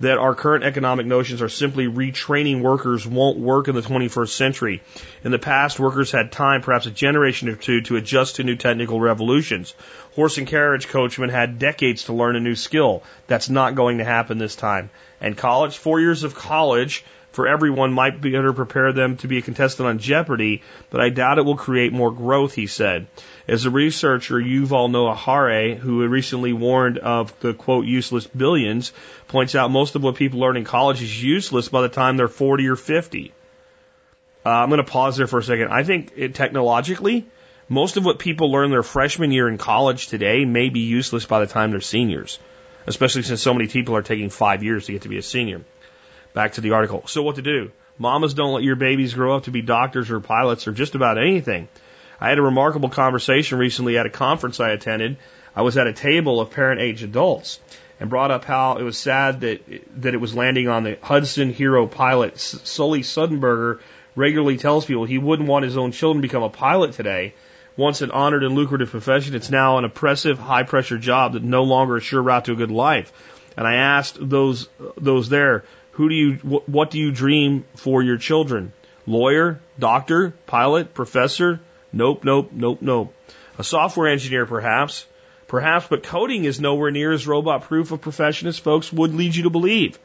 [0.00, 4.82] that our current economic notions are simply retraining workers won't work in the 21st century.
[5.22, 8.56] In the past, workers had time, perhaps a generation or two, to adjust to new
[8.56, 9.74] technical revolutions.
[10.14, 13.02] Horse and carriage coachmen had decades to learn a new skill.
[13.28, 14.90] That's not going to happen this time.
[15.20, 17.04] And college, four years of college
[17.34, 21.08] for everyone might be better prepare them to be a contestant on Jeopardy, but I
[21.08, 23.08] doubt it will create more growth, he said.
[23.48, 28.92] As a researcher, Yuval Noah Harari, who recently warned of the quote useless billions,
[29.26, 32.28] points out most of what people learn in college is useless by the time they're
[32.28, 33.32] 40 or 50.
[34.46, 35.72] Uh, I'm going to pause there for a second.
[35.72, 37.26] I think it, technologically,
[37.68, 41.40] most of what people learn their freshman year in college today may be useless by
[41.40, 42.38] the time they're seniors,
[42.86, 45.62] especially since so many people are taking five years to get to be a senior.
[46.34, 47.04] Back to the article.
[47.06, 47.70] So what to do?
[47.96, 51.16] Mamas don't let your babies grow up to be doctors or pilots or just about
[51.16, 51.68] anything.
[52.20, 55.16] I had a remarkable conversation recently at a conference I attended.
[55.54, 57.60] I was at a table of parent age adults
[58.00, 59.62] and brought up how it was sad that
[60.02, 63.78] that it was landing on the Hudson hero pilot Sully Sullenberger
[64.16, 67.34] regularly tells people he wouldn't want his own children to become a pilot today.
[67.76, 71.64] Once an honored and lucrative profession, it's now an oppressive, high pressure job that no
[71.64, 73.12] longer a sure route to a good life.
[73.56, 75.64] And I asked those those there,
[75.94, 76.34] who do you,
[76.66, 78.72] what do you dream for your children?
[79.06, 81.60] Lawyer, doctor, pilot, professor?
[81.92, 83.14] Nope, nope, nope, nope.
[83.58, 85.06] A software engineer, perhaps.
[85.46, 89.36] Perhaps, but coding is nowhere near as robot proof a profession as folks would lead
[89.36, 89.98] you to believe.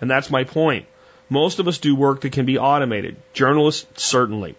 [0.00, 0.86] And that's my point.
[1.30, 3.16] Most of us do work that can be automated.
[3.32, 4.56] Journalists, certainly.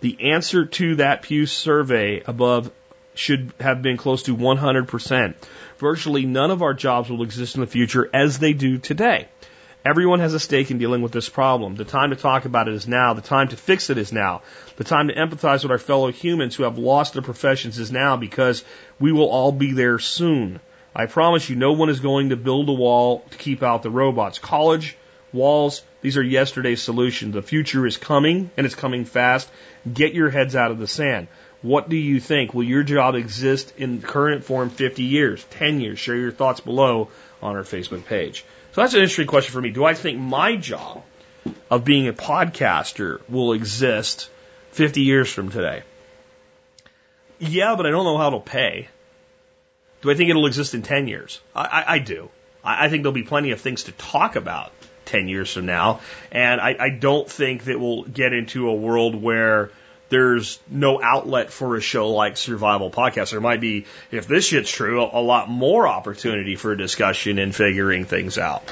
[0.00, 2.70] The answer to that Pew survey above
[3.14, 5.34] should have been close to 100%.
[5.78, 9.28] Virtually none of our jobs will exist in the future as they do today.
[9.88, 11.74] Everyone has a stake in dealing with this problem.
[11.74, 13.14] The time to talk about it is now.
[13.14, 14.42] The time to fix it is now.
[14.76, 18.18] The time to empathize with our fellow humans who have lost their professions is now
[18.18, 18.64] because
[19.00, 20.60] we will all be there soon.
[20.94, 23.88] I promise you, no one is going to build a wall to keep out the
[23.88, 24.38] robots.
[24.38, 24.94] College,
[25.32, 27.32] walls, these are yesterday's solutions.
[27.32, 29.48] The future is coming and it's coming fast.
[29.90, 31.28] Get your heads out of the sand.
[31.62, 32.52] What do you think?
[32.52, 35.98] Will your job exist in current form 50 years, 10 years?
[35.98, 37.08] Share your thoughts below
[37.40, 38.44] on our Facebook page.
[38.78, 39.70] So that's an interesting question for me.
[39.70, 41.02] Do I think my job
[41.68, 44.30] of being a podcaster will exist
[44.70, 45.82] 50 years from today?
[47.40, 48.86] Yeah, but I don't know how it'll pay.
[50.00, 51.40] Do I think it'll exist in 10 years?
[51.56, 52.30] I, I, I do.
[52.62, 54.70] I, I think there'll be plenty of things to talk about
[55.06, 55.98] 10 years from now.
[56.30, 59.72] And I, I don't think that we'll get into a world where
[60.08, 63.30] there's no outlet for a show like Survival Podcast.
[63.30, 68.04] There might be, if this shit's true, a, lot more opportunity for discussion and figuring
[68.04, 68.62] things out.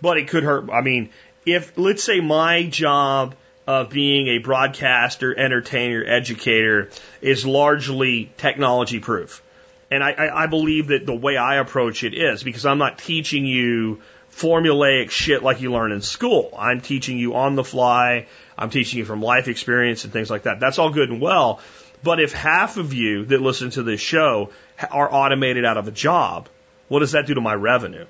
[0.00, 0.70] But it could hurt.
[0.70, 1.10] I mean,
[1.44, 3.34] if, let's say my job
[3.66, 6.90] of being a broadcaster, entertainer, educator
[7.20, 9.42] is largely technology proof.
[9.90, 12.98] And I, I, I believe that the way I approach it is because I'm not
[12.98, 14.00] teaching you
[14.36, 16.52] formulaic shit like you learn in school.
[16.58, 18.26] I'm teaching you on the fly
[18.56, 20.60] I'm teaching you from life experience and things like that.
[20.60, 21.60] That's all good and well.
[22.02, 24.50] But if half of you that listen to this show
[24.90, 26.48] are automated out of a job,
[26.88, 28.06] what does that do to my revenue?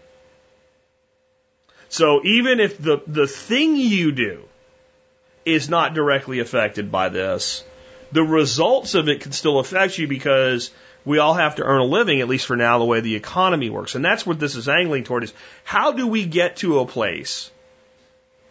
[1.88, 4.44] So even if the, the thing you do
[5.44, 7.62] is not directly affected by this,
[8.10, 10.70] the results of it can still affect you because
[11.04, 13.70] we all have to earn a living, at least for now, the way the economy
[13.70, 13.94] works.
[13.94, 17.50] And that's what this is angling toward is how do we get to a place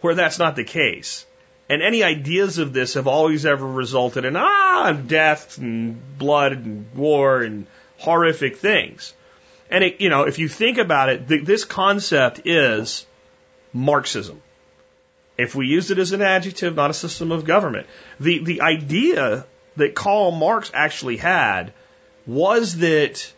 [0.02, 1.26] where that's not the case?
[1.70, 6.94] And any ideas of this have always ever resulted in, ah, death and blood and
[6.94, 7.66] war and
[7.98, 9.14] horrific things.
[9.72, 13.08] And it, you know, if you think about it, th- this concept is
[13.72, 14.42] Marxism.
[15.38, 17.88] If we use it as an adjective, not a system of government.
[18.20, 19.46] The, the idea
[19.78, 21.74] that Karl Marx actually had
[22.26, 23.32] was that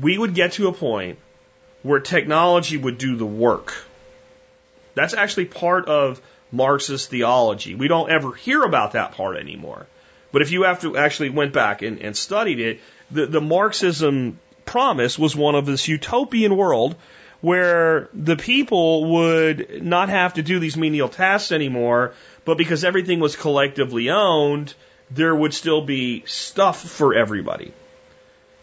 [0.00, 1.18] we would get to a point
[1.82, 3.74] where technology would do the work.
[4.94, 6.20] That's actually part of
[6.52, 7.74] Marxist theology.
[7.74, 9.86] We don't ever hear about that part anymore.
[10.32, 12.80] But if you have to actually went back and, and studied it,
[13.10, 16.94] the, the Marxism promise was one of this utopian world
[17.40, 22.12] where the people would not have to do these menial tasks anymore,
[22.44, 24.74] but because everything was collectively owned,
[25.10, 27.72] there would still be stuff for everybody.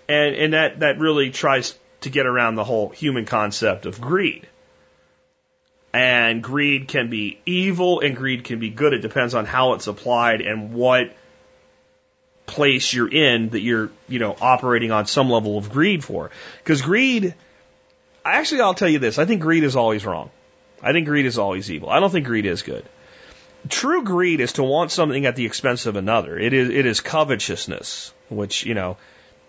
[0.10, 4.48] And, and that, that really tries to get around the whole human concept of greed.
[5.94, 8.94] And greed can be evil and greed can be good.
[8.94, 11.14] It depends on how it's applied and what
[12.46, 16.32] place you're in that you're, you know, operating on some level of greed for.
[16.64, 17.34] Because greed,
[18.24, 19.18] I actually, I'll tell you this.
[19.18, 20.30] I think greed is always wrong.
[20.82, 21.90] I think greed is always evil.
[21.90, 22.86] I don't think greed is good.
[23.70, 26.38] True greed is to want something at the expense of another.
[26.38, 28.98] It is, it is covetousness, which, you know,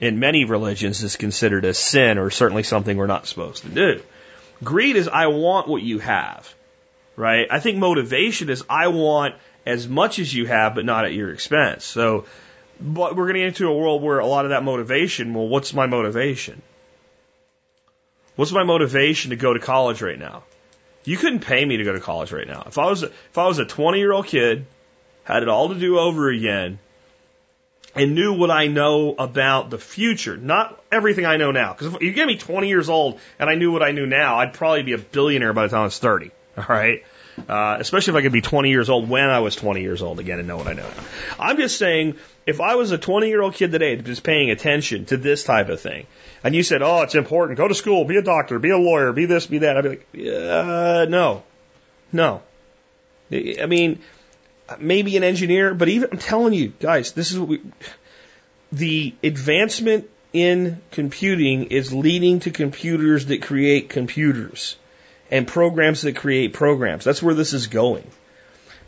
[0.00, 4.02] in many religions is considered a sin or certainly something we're not supposed to do.
[4.62, 6.52] Greed is I want what you have,
[7.16, 7.46] right?
[7.50, 9.34] I think motivation is I want
[9.66, 11.84] as much as you have, but not at your expense.
[11.84, 12.26] So,
[12.80, 15.48] but we're going to get into a world where a lot of that motivation, well,
[15.48, 16.62] what's my motivation?
[18.36, 20.44] What's my motivation to go to college right now?
[21.04, 22.64] You couldn't pay me to go to college right now.
[22.66, 24.66] If I was, if I was a 20 year old kid,
[25.24, 26.78] had it all to do over again,
[27.98, 31.72] and knew what I know about the future, not everything I know now.
[31.72, 34.38] Because if you give me 20 years old and I knew what I knew now,
[34.38, 36.30] I'd probably be a billionaire by the time I was 30.
[36.58, 37.04] All right.
[37.48, 40.18] Uh, especially if I could be 20 years old when I was 20 years old
[40.18, 41.04] again and know what I know now.
[41.38, 45.04] I'm just saying, if I was a 20 year old kid today just paying attention
[45.06, 46.06] to this type of thing,
[46.42, 49.12] and you said, oh, it's important, go to school, be a doctor, be a lawyer,
[49.12, 51.44] be this, be that, I'd be like, uh, no,
[52.12, 52.42] no.
[53.30, 54.00] I mean,
[54.78, 57.62] maybe an engineer, but even, I'm telling you, guys, this is what we,
[58.72, 64.76] the advancement in computing is leading to computers that create computers
[65.30, 67.04] and programs that create programs.
[67.04, 68.06] That's where this is going.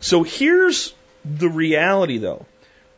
[0.01, 2.47] So here's the reality though.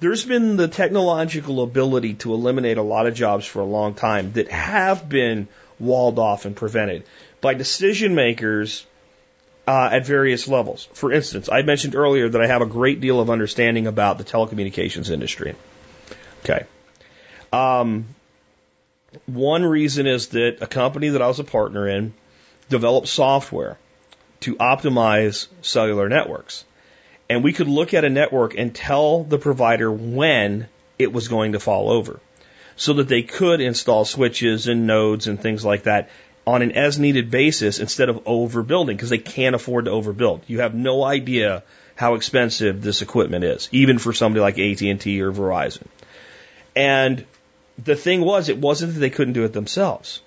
[0.01, 4.33] There's been the technological ability to eliminate a lot of jobs for a long time
[4.33, 5.47] that have been
[5.78, 7.05] walled off and prevented
[7.41, 8.85] by decision makers
[9.72, 10.86] uh, at various levels.
[10.92, 14.24] For instance, I mentioned earlier that I have a great deal of understanding about the
[14.24, 15.54] telecommunications industry.
[16.40, 16.66] Okay.
[17.54, 18.04] Um,
[19.24, 22.12] one reason is that a company that I was a partner in
[22.68, 23.78] developed software
[24.40, 26.66] to optimize cellular networks.
[27.30, 30.68] And we could look at a network and tell the provider when
[30.98, 32.20] it was going to fall over
[32.76, 36.10] so that they could install switches and nodes and things like that
[36.47, 40.40] on an as needed basis instead of overbuilding because they can't afford to overbuild.
[40.47, 41.62] You have no idea
[41.95, 45.86] how expensive this equipment is, even for somebody like AT&T or Verizon.
[46.74, 47.24] And
[47.82, 50.20] the thing was, it wasn't that they couldn't do it themselves.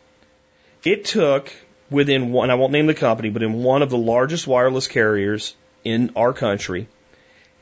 [0.84, 1.51] It took
[1.89, 5.55] within one, I won't name the company, but in one of the largest wireless carriers
[5.84, 6.88] in our country,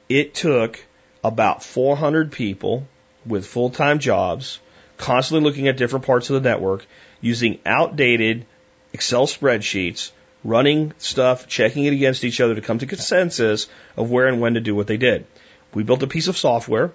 [0.09, 0.83] it took
[1.23, 2.87] about 400 people
[3.25, 4.59] with full-time jobs,
[4.97, 6.85] constantly looking at different parts of the network,
[7.23, 8.45] using outdated
[8.91, 10.11] Excel spreadsheets,
[10.43, 14.55] running stuff, checking it against each other to come to consensus of where and when
[14.55, 15.25] to do what they did.
[15.73, 16.91] We built a piece of software.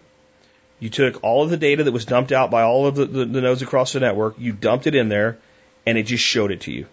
[0.79, 3.25] You took all of the data that was dumped out by all of the, the,
[3.25, 5.39] the nodes across the network, you dumped it in there,
[5.87, 6.87] and it just showed it to you.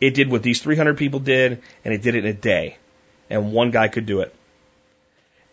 [0.00, 2.78] It did what these 300 people did, and it did it in a day.
[3.28, 4.32] And one guy could do it.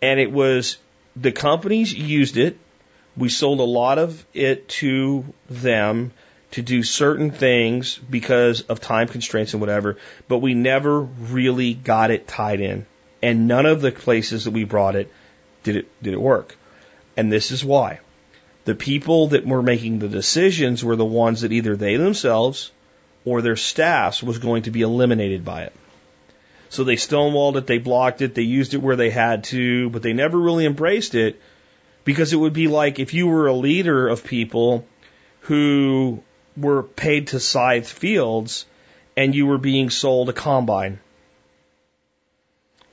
[0.01, 0.77] And it was,
[1.15, 2.57] the companies used it.
[3.17, 6.11] We sold a lot of it to them
[6.51, 9.97] to do certain things because of time constraints and whatever,
[10.27, 12.85] but we never really got it tied in.
[13.23, 15.11] And none of the places that we brought it
[15.63, 16.57] did it did it work.
[17.15, 17.99] And this is why.
[18.65, 22.71] The people that were making the decisions were the ones that either they themselves
[23.25, 25.73] or their staffs was going to be eliminated by it.
[26.69, 30.01] So they stonewalled it, they blocked it, they used it where they had to, but
[30.01, 31.41] they never really embraced it
[32.05, 34.87] because it would be like if you were a leader of people
[35.41, 36.23] who
[36.57, 38.65] were paid to scythe fields
[39.15, 40.99] and you were being sold a combine.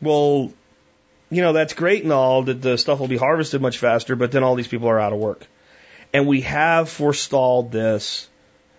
[0.01, 0.53] Well,
[1.31, 4.33] you know, that's great and all that the stuff will be harvested much faster, but
[4.33, 5.47] then all these people are out of work.
[6.13, 8.29] And we have forestalled this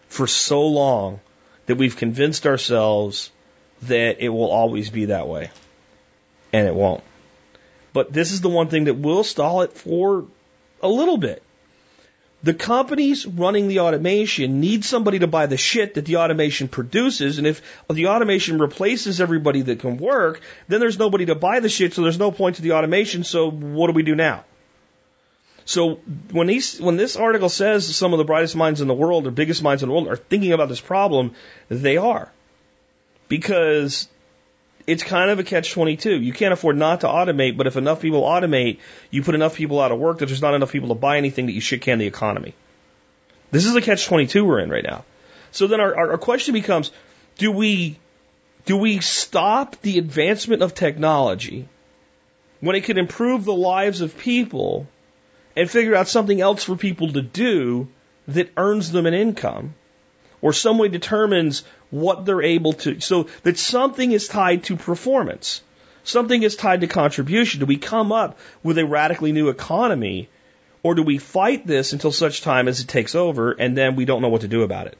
[0.08, 1.20] for so long
[1.68, 3.32] that we've convinced ourselves
[3.84, 5.52] that it will always be that way.
[6.52, 7.04] And it won't.
[7.94, 10.26] But this is the one thing that will stall it for
[10.82, 11.44] a little bit.
[12.42, 17.38] The companies running the automation need somebody to buy the shit that the automation produces.
[17.38, 21.68] And if the automation replaces everybody that can work, then there's nobody to buy the
[21.68, 23.26] shit, so there's no point to the automation.
[23.26, 24.46] So what do we do now?
[25.66, 26.00] So
[26.32, 29.32] when these, when this article says some of the brightest minds in the world or
[29.32, 31.36] biggest minds in the world are thinking about this problem,
[31.68, 32.32] they are.
[33.28, 34.08] Because
[34.90, 36.20] it's kind of a catch 22.
[36.20, 38.80] You can't afford not to automate, but if enough people automate,
[39.12, 41.46] you put enough people out of work that there's not enough people to buy anything
[41.46, 42.56] that you shit can the economy.
[43.52, 45.06] This is a catch 22 we're in right now.
[45.52, 46.92] So then our, our, our question becomes,
[47.38, 48.00] do we,
[48.66, 51.70] do we stop the advancement of technology
[52.60, 54.88] when it can improve the lives of people
[55.56, 57.90] and figure out something else for people to do
[58.28, 59.76] that earns them an income?
[60.42, 65.62] or some way determines what they're able to, so that something is tied to performance.
[66.04, 67.60] Something is tied to contribution.
[67.60, 70.30] Do we come up with a radically new economy
[70.82, 74.06] or do we fight this until such time as it takes over and then we
[74.06, 74.98] don't know what to do about it?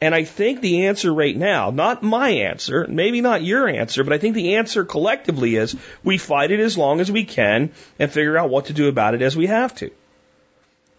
[0.00, 4.12] And I think the answer right now, not my answer, maybe not your answer, but
[4.12, 7.70] I think the answer collectively is we fight it as long as we can
[8.00, 9.92] and figure out what to do about it as we have to.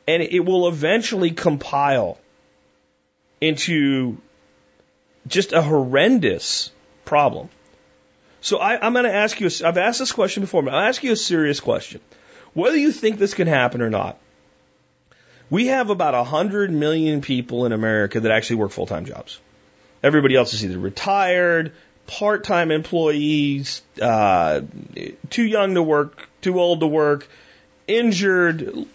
[0.07, 2.17] And it will eventually compile
[3.41, 4.17] into
[5.27, 6.71] just a horrendous
[7.05, 7.49] problem.
[8.41, 11.01] So I, am going to ask you, I've asked this question before, but I'll ask
[11.03, 12.01] you a serious question.
[12.53, 14.17] Whether you think this can happen or not,
[15.49, 19.39] we have about 100 million people in America that actually work full time jobs.
[20.01, 21.71] Everybody else is either retired,
[22.07, 24.61] part time employees, uh,
[25.29, 27.27] too young to work, too old to work,
[27.87, 28.85] injured,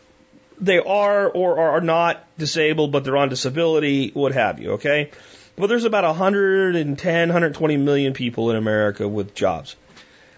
[0.60, 5.10] they are or are not disabled, but they're on disability, what have you, okay?
[5.58, 9.74] But there's about 110, 120 million people in America with jobs.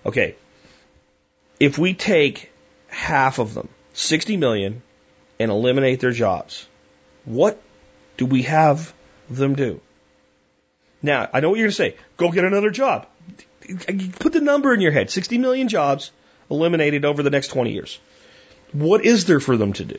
[0.07, 0.35] Okay.
[1.59, 2.51] If we take
[2.89, 4.83] half of them, 60 million,
[5.39, 6.67] and eliminate their jobs,
[7.27, 7.61] what
[8.17, 8.95] do we have
[9.29, 9.81] them do?
[11.03, 11.97] Now, I know what you're going to say.
[12.17, 13.07] Go get another job.
[14.19, 16.13] Put the number in your head 60 million jobs
[16.51, 17.99] eliminated over the next 20 years.
[18.73, 19.99] What is there for them to do?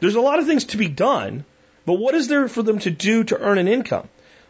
[0.00, 1.44] There's a lot of things to be done,
[1.86, 4.08] but what is there for them to do to earn an income?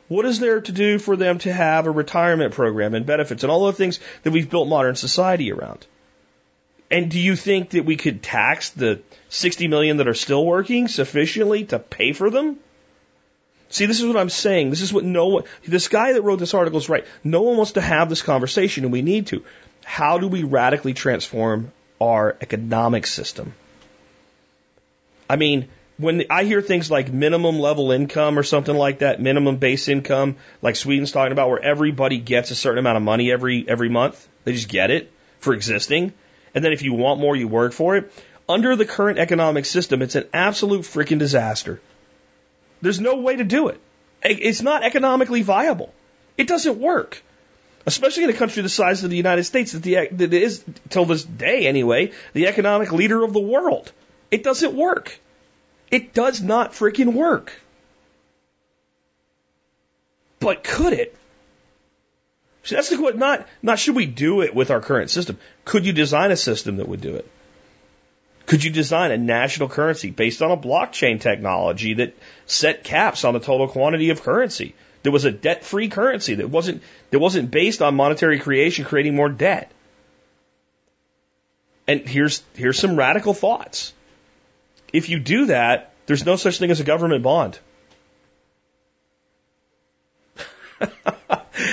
[0.09, 3.51] What is there to do for them to have a retirement program and benefits and
[3.51, 5.87] all the things that we've built modern society around?
[6.91, 10.87] And do you think that we could tax the 60 million that are still working
[10.87, 12.59] sufficiently to pay for them?
[13.69, 14.71] See, this is what I'm saying.
[14.71, 17.05] This is what no one, this guy that wrote this article is right.
[17.25, 19.45] No one wants to have this conversation and we need to.
[19.85, 23.55] How do we radically transform our economic system?
[25.29, 25.69] I mean,
[25.99, 30.37] when I hear things like minimum level income or something like that, minimum base income,
[30.61, 34.27] like Sweden's talking about, where everybody gets a certain amount of money every every month,
[34.45, 36.13] they just get it for existing,
[36.55, 38.13] and then if you want more, you work for it.
[38.49, 41.81] Under the current economic system, it's an absolute freaking disaster.
[42.81, 43.81] There's no way to do it.
[44.23, 45.93] It's not economically viable.
[46.37, 47.23] It doesn't work.
[47.87, 51.05] Especially in a country the size of the United States, that, the, that is, till
[51.05, 53.93] this day anyway, the economic leader of the world.
[54.31, 55.19] It doesn't work.
[55.91, 57.61] It does not freaking work.
[60.41, 61.17] But could it?
[62.65, 63.21] See, that's the question.
[63.21, 65.39] Not, not should we do it with our current system.
[65.65, 67.31] Could you design a system that would do it?
[68.47, 72.17] Could you design a national currency based on a blockchain technology that
[72.47, 74.75] set caps on the total quantity of currency?
[75.03, 79.29] There was a debt-free currency that wasn't that wasn't based on monetary creation creating more
[79.29, 79.71] debt.
[81.87, 83.93] And here's here's some radical thoughts.
[84.93, 87.59] If you do that, there's no such thing as a government bond.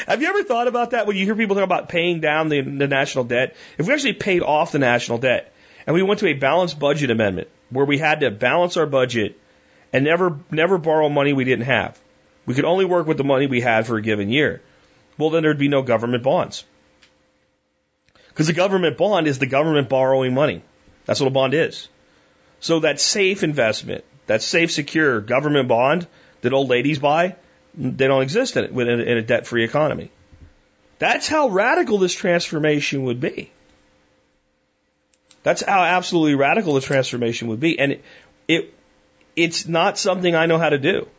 [0.07, 2.61] Have you ever thought about that when you hear people talk about paying down the,
[2.61, 3.55] the national debt?
[3.77, 5.53] If we actually paid off the national debt
[5.85, 9.37] and we went to a balanced budget amendment where we had to balance our budget
[9.91, 11.99] and never never borrow money we didn't have.
[12.45, 14.61] We could only work with the money we had for a given year.
[15.17, 16.65] Well, then there'd be no government bonds.
[18.29, 20.63] Because a government bond is the government borrowing money.
[21.05, 21.87] That's what a bond is.
[22.63, 26.07] So that safe investment, that safe, secure government bond
[26.39, 27.35] that old ladies buy,
[27.75, 30.11] they don't exist in, it, in a debt free economy.
[30.97, 33.51] That's how radical this transformation would be.
[35.43, 37.77] That's how absolutely radical the transformation would be.
[37.77, 38.03] And it,
[38.47, 38.73] it,
[39.35, 41.09] it's not something I know how to do.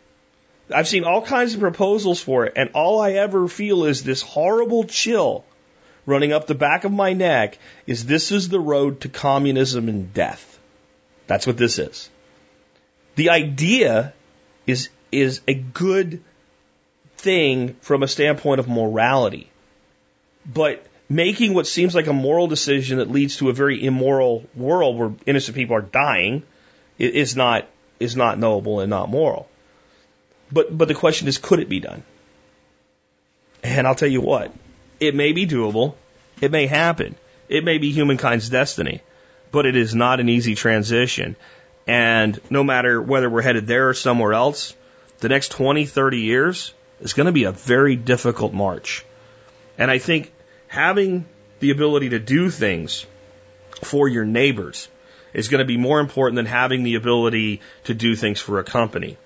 [0.74, 4.22] I've seen all kinds of proposals for it, and all I ever feel is this
[4.22, 5.44] horrible chill
[6.06, 10.14] running up the back of my neck is this is the road to communism and
[10.14, 10.53] death.
[11.26, 12.10] That's what this is.
[13.16, 14.12] The idea
[14.66, 16.22] is, is a good
[17.16, 19.50] thing from a standpoint of morality.
[20.44, 24.98] But making what seems like a moral decision that leads to a very immoral world
[24.98, 26.42] where innocent people are dying
[26.98, 27.66] is not
[28.00, 29.48] is not knowable and not moral.
[30.52, 32.02] But but the question is, could it be done?
[33.62, 34.52] And I'll tell you what,
[35.00, 35.94] it may be doable,
[36.40, 37.14] it may happen,
[37.48, 39.00] it may be humankind's destiny,
[39.54, 41.36] but it is not an easy transition.
[41.86, 44.74] And no matter whether we're headed there or somewhere else,
[45.20, 49.04] the next 20, 30 years is going to be a very difficult march.
[49.78, 50.32] And I think
[50.66, 51.26] having
[51.60, 53.06] the ability to do things
[53.80, 54.88] for your neighbors
[55.32, 58.64] is going to be more important than having the ability to do things for a
[58.64, 59.16] company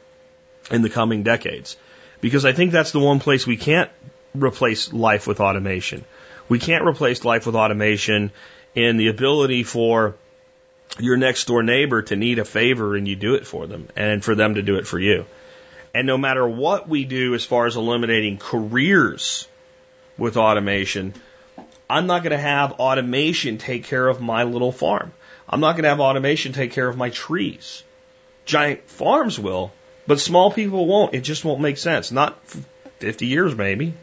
[0.70, 1.78] in the coming decades.
[2.20, 3.90] Because I think that's the one place we can't
[4.34, 6.04] replace life with automation.
[6.50, 8.30] We can't replace life with automation
[8.74, 10.14] in the ability for
[10.98, 14.24] your next door neighbor to need a favor and you do it for them and
[14.24, 15.26] for them to do it for you.
[15.94, 19.48] And no matter what we do as far as eliminating careers
[20.16, 21.14] with automation,
[21.88, 25.12] I'm not going to have automation take care of my little farm.
[25.48, 27.82] I'm not going to have automation take care of my trees.
[28.44, 29.72] Giant farms will,
[30.06, 31.14] but small people won't.
[31.14, 32.12] It just won't make sense.
[32.12, 32.38] Not
[32.98, 33.94] 50 years, maybe.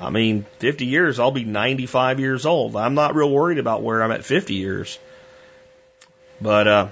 [0.00, 2.74] I mean, 50 years, I'll be 95 years old.
[2.74, 4.98] I'm not real worried about where I'm at 50 years.
[6.40, 6.88] But uh,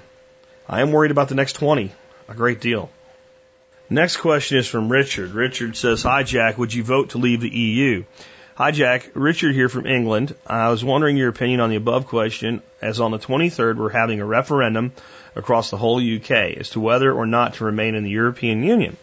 [0.69, 1.91] I am worried about the next 20
[2.29, 2.91] a great deal.
[3.89, 5.31] Next question is from Richard.
[5.31, 6.59] Richard says, Hi, Jack.
[6.59, 8.05] Would you vote to leave the EU?
[8.55, 9.11] Hi, Jack.
[9.15, 10.35] Richard here from England.
[10.47, 14.21] I was wondering your opinion on the above question, as on the 23rd, we're having
[14.21, 14.93] a referendum
[15.35, 18.99] across the whole UK as to whether or not to remain in the European Union.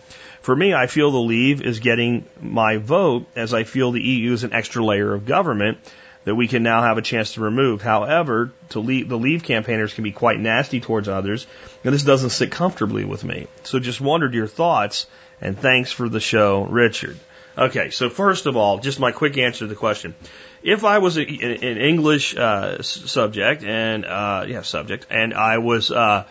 [0.46, 4.32] For me, I feel the leave is getting my vote, as I feel the EU
[4.32, 5.80] is an extra layer of government
[6.24, 7.82] that we can now have a chance to remove.
[7.82, 11.48] However, to leave, the leave campaigners can be quite nasty towards others,
[11.84, 13.48] and this doesn't sit comfortably with me.
[13.64, 15.08] So just wondered your thoughts,
[15.42, 17.18] and thanks for the show, Richard.
[17.58, 20.14] Okay, so first of all, just my quick answer to the question.
[20.62, 25.90] If I was a, an English uh, subject and uh, yeah subject, and I was
[25.90, 26.26] uh,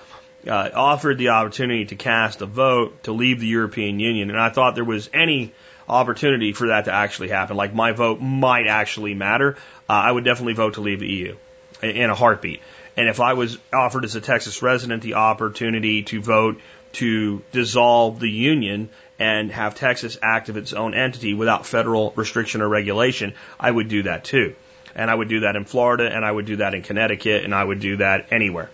[0.48, 4.50] uh, offered the opportunity to cast a vote to leave the European Union, and I
[4.50, 5.52] thought there was any
[5.88, 9.56] opportunity for that to actually happen, like my vote might actually matter,
[9.88, 11.36] uh, I would definitely vote to leave the EU
[11.82, 12.60] in a heartbeat.
[12.96, 16.60] And if I was offered as a Texas resident the opportunity to vote
[16.92, 18.88] to dissolve the union
[19.18, 23.88] and have Texas act of its own entity without federal restriction or regulation, I would
[23.88, 24.54] do that too.
[24.94, 27.52] And I would do that in Florida, and I would do that in Connecticut, and
[27.52, 28.70] I would do that anywhere.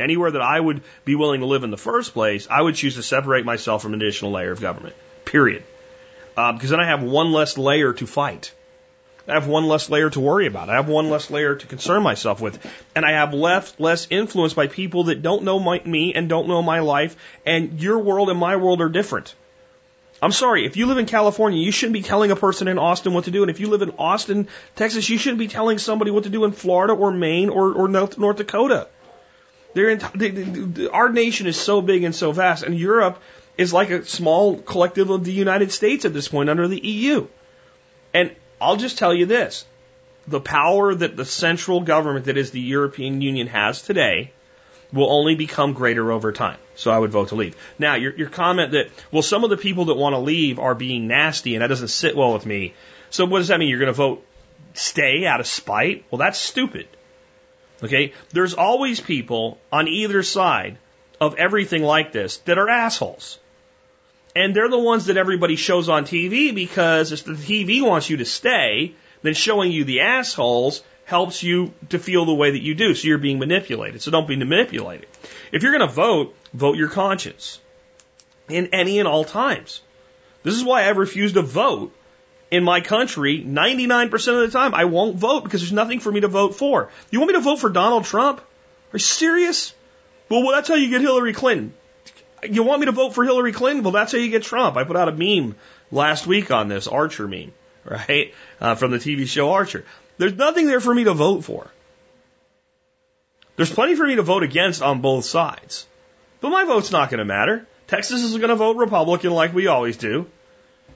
[0.00, 2.94] Anywhere that I would be willing to live in the first place, I would choose
[2.96, 4.94] to separate myself from an additional layer of government.
[5.24, 5.64] Period.
[6.36, 8.52] Um, because then I have one less layer to fight.
[9.26, 10.70] I have one less layer to worry about.
[10.70, 12.58] I have one less layer to concern myself with.
[12.94, 16.48] And I have left less influence by people that don't know my, me and don't
[16.48, 17.14] know my life.
[17.44, 19.34] And your world and my world are different.
[20.20, 23.12] I'm sorry, if you live in California, you shouldn't be telling a person in Austin
[23.12, 23.42] what to do.
[23.42, 26.44] And if you live in Austin, Texas, you shouldn't be telling somebody what to do
[26.44, 28.88] in Florida or Maine or, or North, North Dakota.
[29.74, 33.20] They, they, our nation is so big and so vast, and Europe
[33.56, 37.26] is like a small collective of the United States at this point under the EU.
[38.14, 39.66] And I'll just tell you this
[40.26, 44.30] the power that the central government that is the European Union has today
[44.92, 46.58] will only become greater over time.
[46.74, 47.56] So I would vote to leave.
[47.78, 50.74] Now, your, your comment that, well, some of the people that want to leave are
[50.74, 52.74] being nasty and that doesn't sit well with me.
[53.10, 53.68] So what does that mean?
[53.68, 54.24] You're going to vote
[54.74, 56.04] stay out of spite?
[56.10, 56.88] Well, that's stupid.
[57.82, 58.12] Okay?
[58.30, 60.78] There's always people on either side
[61.20, 63.38] of everything like this that are assholes.
[64.36, 68.18] And they're the ones that everybody shows on TV because if the TV wants you
[68.18, 72.74] to stay, then showing you the assholes helps you to feel the way that you
[72.74, 72.94] do.
[72.94, 74.02] So you're being manipulated.
[74.02, 75.08] So don't be manipulated.
[75.50, 77.60] If you're going to vote, vote your conscience
[78.48, 79.80] in any and all times.
[80.42, 81.92] This is why I refuse to vote
[82.50, 84.74] in my country 99% of the time.
[84.74, 86.90] I won't vote because there's nothing for me to vote for.
[87.10, 88.40] You want me to vote for Donald Trump?
[88.40, 88.44] Are
[88.94, 89.74] you serious?
[90.28, 91.74] Well, well that's how you get Hillary Clinton.
[92.48, 93.82] You want me to vote for Hillary Clinton?
[93.82, 94.76] Well, that's how you get Trump.
[94.76, 95.56] I put out a meme
[95.90, 97.52] last week on this Archer meme,
[97.84, 98.32] right?
[98.60, 99.84] Uh, from the TV show Archer.
[100.18, 101.68] There's nothing there for me to vote for.
[103.56, 105.86] There's plenty for me to vote against on both sides.
[106.40, 107.66] But my vote's not going to matter.
[107.88, 110.26] Texas is going to vote Republican like we always do.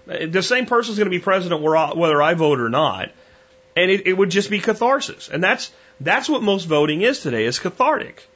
[0.06, 3.10] The same person's going to be president whether I vote or not.
[3.76, 5.28] And it, it would just be catharsis.
[5.28, 8.28] And that's, that's what most voting is today, is cathartic.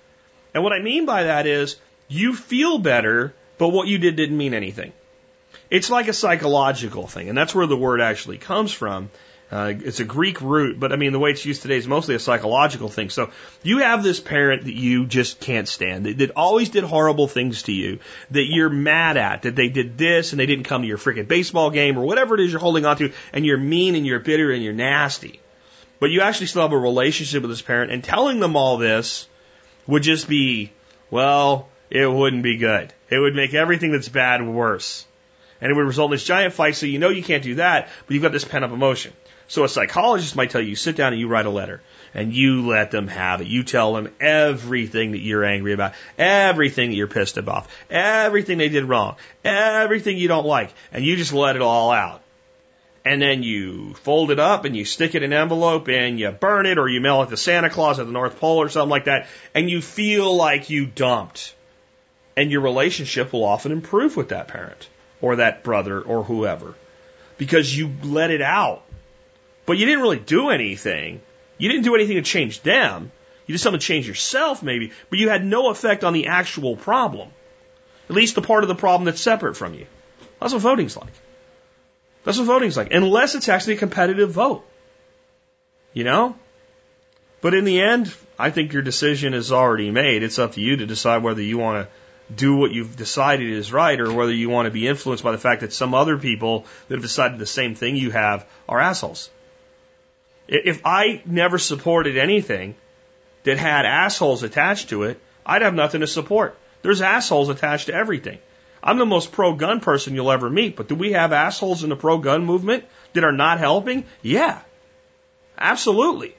[0.54, 1.76] And what I mean by that is
[2.08, 4.92] you feel better, but what you did didn't mean anything.
[5.68, 9.10] It's like a psychological thing, and that's where the word actually comes from.
[9.48, 12.16] Uh, it's a Greek root, but I mean, the way it's used today is mostly
[12.16, 13.10] a psychological thing.
[13.10, 13.30] So
[13.62, 17.62] you have this parent that you just can't stand, that, that always did horrible things
[17.62, 18.00] to you,
[18.32, 21.28] that you're mad at, that they did this and they didn't come to your freaking
[21.28, 24.18] baseball game or whatever it is you're holding on to, and you're mean and you're
[24.18, 25.38] bitter and you're nasty.
[25.98, 29.28] but you actually still have a relationship with this parent, and telling them all this
[29.86, 30.72] would just be,
[31.10, 32.92] well, it wouldn't be good.
[33.08, 35.06] It would make everything that's bad worse.
[35.60, 37.88] And it would result in this giant fight, so you know you can't do that,
[38.06, 39.12] but you've got this pent up emotion.
[39.48, 41.80] So a psychologist might tell you, sit down and you write a letter
[42.14, 43.46] and you let them have it.
[43.46, 48.68] You tell them everything that you're angry about, everything that you're pissed about, everything they
[48.68, 52.22] did wrong, everything you don't like, and you just let it all out.
[53.04, 56.28] And then you fold it up and you stick it in an envelope and you
[56.32, 58.90] burn it or you mail it to Santa Claus at the North Pole or something
[58.90, 59.28] like that.
[59.54, 61.54] And you feel like you dumped.
[62.36, 64.88] And your relationship will often improve with that parent
[65.20, 66.74] or that brother or whoever
[67.38, 68.82] because you let it out.
[69.66, 71.20] But you didn't really do anything.
[71.58, 73.10] You didn't do anything to change them.
[73.46, 76.76] You did something to change yourself, maybe, but you had no effect on the actual
[76.76, 77.28] problem.
[78.08, 79.86] At least the part of the problem that's separate from you.
[80.40, 81.12] That's what voting's like.
[82.24, 82.92] That's what voting's like.
[82.92, 84.64] Unless it's actually a competitive vote.
[85.92, 86.36] You know?
[87.40, 90.22] But in the end, I think your decision is already made.
[90.22, 93.72] It's up to you to decide whether you want to do what you've decided is
[93.72, 96.66] right or whether you want to be influenced by the fact that some other people
[96.88, 99.30] that have decided the same thing you have are assholes.
[100.48, 102.74] If I never supported anything
[103.44, 106.56] that had assholes attached to it, I'd have nothing to support.
[106.82, 108.38] There's assholes attached to everything.
[108.82, 111.90] I'm the most pro gun person you'll ever meet, but do we have assholes in
[111.90, 112.84] the pro gun movement
[113.14, 114.04] that are not helping?
[114.22, 114.60] Yeah.
[115.58, 116.36] Absolutely.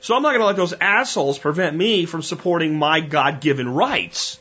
[0.00, 3.68] So I'm not going to let those assholes prevent me from supporting my God given
[3.68, 4.38] rights.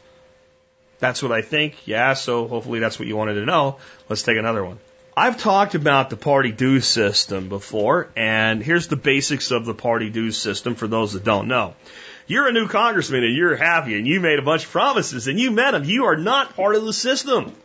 [1.00, 1.88] That's what I think.
[1.88, 3.78] Yeah, so hopefully that's what you wanted to know.
[4.10, 4.80] Let's take another one.
[5.18, 10.10] I've talked about the party dues system before, and here's the basics of the party
[10.10, 11.74] dues system for those that don't know.
[12.28, 15.40] You're a new congressman and you're happy and you made a bunch of promises and
[15.40, 15.86] you met them.
[15.86, 17.56] You are not part of the system.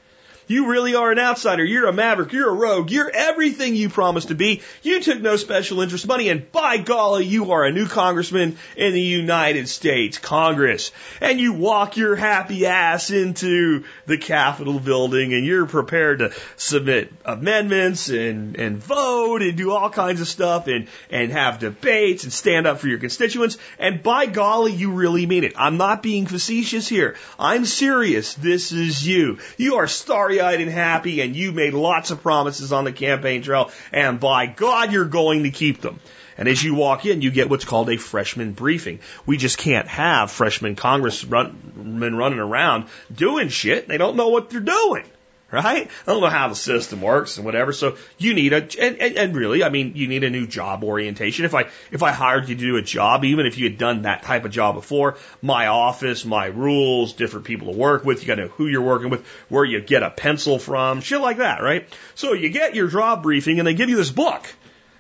[0.51, 1.65] You really are an outsider.
[1.65, 2.33] You're a maverick.
[2.33, 2.91] You're a rogue.
[2.91, 4.63] You're everything you promised to be.
[4.83, 8.93] You took no special interest money, and by golly, you are a new congressman in
[8.93, 10.91] the United States Congress.
[11.21, 17.13] And you walk your happy ass into the Capitol building, and you're prepared to submit
[17.25, 22.33] amendments and, and vote and do all kinds of stuff and, and have debates and
[22.33, 23.57] stand up for your constituents.
[23.79, 25.53] And by golly, you really mean it.
[25.55, 27.15] I'm not being facetious here.
[27.39, 28.35] I'm serious.
[28.35, 29.39] This is you.
[29.57, 33.43] You are starry eyed and happy, and you made lots of promises on the campaign
[33.43, 36.01] trail, and by God, you're going to keep them.
[36.39, 39.01] And as you walk in, you get what's called a freshman briefing.
[39.27, 43.89] We just can't have freshman congressmen running around doing shit.
[43.89, 45.05] They don't know what they're doing
[45.51, 45.91] right?
[46.07, 47.73] I don't know how the system works and whatever.
[47.73, 50.85] So you need a, and, and, and, really, I mean, you need a new job
[50.85, 51.45] orientation.
[51.45, 54.03] If I, if I hired you to do a job, even if you had done
[54.03, 58.27] that type of job before, my office, my rules, different people to work with, you
[58.27, 61.63] gotta know who you're working with, where you get a pencil from, shit like that,
[61.63, 61.89] right?
[62.15, 64.47] So you get your job briefing and they give you this book.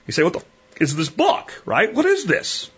[0.07, 0.43] You say, what the
[0.81, 1.95] is this book, right?
[1.95, 2.71] What is this?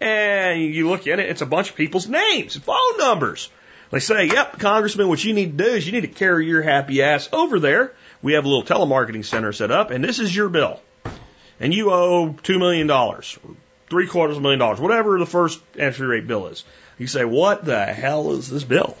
[0.00, 3.50] And you look at it, it's a bunch of people's names, phone numbers.
[3.90, 6.62] They say, yep, Congressman, what you need to do is you need to carry your
[6.62, 7.92] happy ass over there.
[8.22, 10.80] We have a little telemarketing center set up, and this is your bill.
[11.58, 12.88] And you owe $2 million,
[13.88, 16.64] three quarters of a million dollars, whatever the first entry rate bill is.
[16.98, 18.96] You say, what the hell is this bill?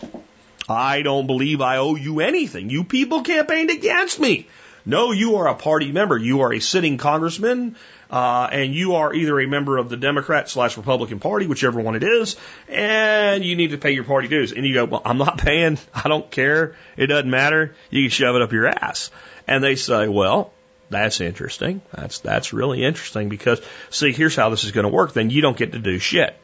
[0.68, 2.70] I don't believe I owe you anything.
[2.70, 4.48] You people campaigned against me.
[4.84, 6.16] No, you are a party member.
[6.16, 7.76] You are a sitting congressman
[8.10, 11.94] uh, and you are either a member of the Democrat slash Republican Party, whichever one
[11.94, 12.36] it is,
[12.68, 14.52] and you need to pay your party dues.
[14.52, 15.78] And you go, well, I'm not paying.
[15.94, 16.76] I don't care.
[16.96, 17.74] It doesn't matter.
[17.90, 19.10] You can shove it up your ass.
[19.46, 20.52] And they say, well,
[20.90, 21.82] that's interesting.
[21.92, 25.12] That's that's really interesting because see, here's how this is going to work.
[25.12, 26.36] Then you don't get to do shit.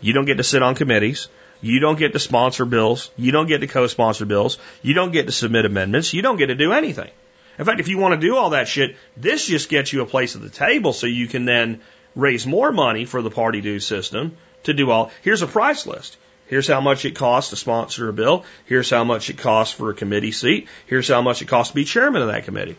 [0.00, 1.28] You don't get to sit on committees.
[1.62, 3.10] You don't get to sponsor bills.
[3.16, 4.58] You don't get to co-sponsor bills.
[4.82, 6.12] You don't get to submit amendments.
[6.12, 7.10] You don't get to do anything.
[7.58, 10.06] In fact, if you want to do all that shit, this just gets you a
[10.06, 11.80] place at the table so you can then
[12.14, 15.10] raise more money for the party dues system to do all.
[15.22, 16.16] Here's a price list.
[16.46, 18.44] Here's how much it costs to sponsor a bill.
[18.66, 20.68] Here's how much it costs for a committee seat.
[20.86, 22.76] Here's how much it costs to be chairman of that committee.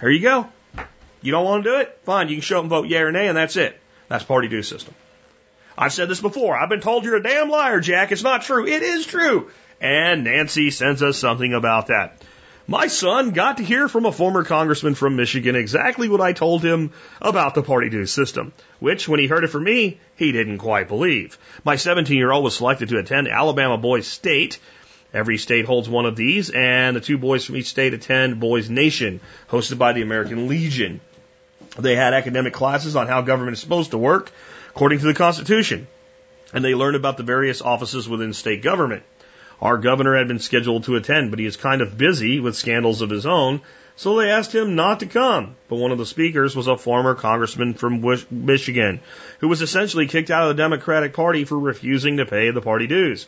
[0.00, 0.46] Here you go.
[1.22, 1.98] You don't want to do it?
[2.04, 2.28] Fine.
[2.28, 3.78] You can show up and vote yay or nay, and that's it.
[4.08, 4.94] That's party dues system.
[5.76, 6.56] I've said this before.
[6.58, 8.12] I've been told you're a damn liar, Jack.
[8.12, 8.66] It's not true.
[8.66, 9.50] It is true.
[9.80, 12.22] And Nancy sends us something about that.
[12.70, 16.62] My son got to hear from a former congressman from Michigan exactly what I told
[16.62, 20.58] him about the party dues system, which, when he heard it from me, he didn't
[20.58, 21.36] quite believe.
[21.64, 24.60] My 17 year old was selected to attend Alabama Boys State.
[25.12, 28.70] Every state holds one of these, and the two boys from each state attend Boys
[28.70, 29.18] Nation,
[29.48, 31.00] hosted by the American Legion.
[31.76, 34.30] They had academic classes on how government is supposed to work
[34.68, 35.88] according to the Constitution,
[36.54, 39.02] and they learned about the various offices within state government.
[39.60, 43.02] Our governor had been scheduled to attend, but he is kind of busy with scandals
[43.02, 43.60] of his own,
[43.94, 45.56] So they asked him not to come.
[45.68, 49.00] But one of the speakers was a former congressman from Michigan
[49.40, 52.86] who was essentially kicked out of the Democratic Party for refusing to pay the party
[52.86, 53.26] dues.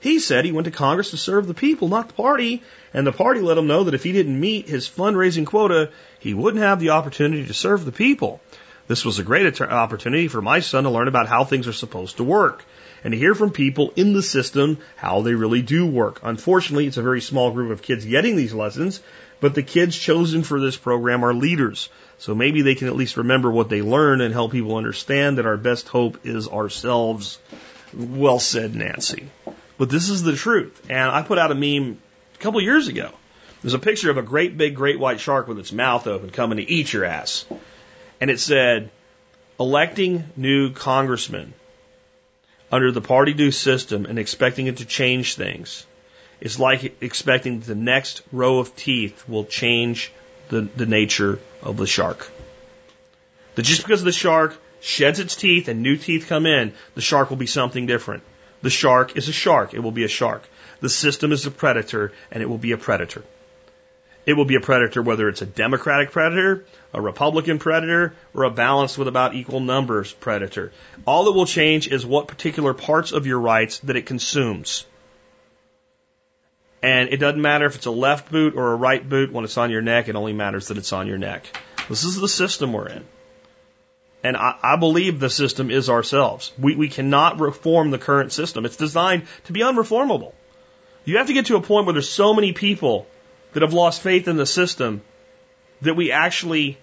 [0.00, 2.62] He said he went to Congress to serve the people, not the party,
[2.94, 6.32] and the party let him know that if he didn't meet his fundraising quota, he
[6.32, 8.40] wouldn't have the opportunity to serve the people.
[8.86, 12.16] This was a great opportunity for my son to learn about how things are supposed
[12.16, 12.64] to work
[13.04, 16.20] and to hear from people in the system how they really do work.
[16.22, 19.00] Unfortunately, it's a very small group of kids getting these lessons,
[19.40, 21.90] but the kids chosen for this program are leaders.
[22.18, 25.46] So maybe they can at least remember what they learned and help people understand that
[25.46, 27.38] our best hope is ourselves.
[27.92, 29.28] Well said, Nancy.
[29.76, 30.86] But this is the truth.
[30.88, 31.98] And I put out a meme
[32.34, 33.10] a couple years ago.
[33.60, 36.58] There's a picture of a great big great white shark with its mouth open coming
[36.58, 37.44] to eat your ass.
[38.20, 38.90] And it said,
[39.58, 41.54] electing new congressmen
[42.74, 45.86] under the party due system and expecting it to change things
[46.40, 50.12] is like expecting the next row of teeth will change
[50.48, 52.28] the, the nature of the shark.
[53.54, 57.30] That just because the shark sheds its teeth and new teeth come in, the shark
[57.30, 58.24] will be something different.
[58.62, 59.72] The shark is a shark.
[59.72, 60.42] It will be a shark.
[60.80, 63.22] The system is a predator and it will be a predator.
[64.26, 68.50] It will be a predator whether it's a Democratic predator, a Republican predator, or a
[68.50, 70.72] balanced with about equal numbers predator.
[71.06, 74.86] All that will change is what particular parts of your rights that it consumes.
[76.82, 79.56] And it doesn't matter if it's a left boot or a right boot when it's
[79.56, 81.46] on your neck, it only matters that it's on your neck.
[81.88, 83.04] This is the system we're in.
[84.22, 86.52] And I, I believe the system is ourselves.
[86.58, 88.64] We, we cannot reform the current system.
[88.64, 90.32] It's designed to be unreformable.
[91.04, 93.06] You have to get to a point where there's so many people
[93.54, 95.00] that have lost faith in the system
[95.80, 96.78] that we actually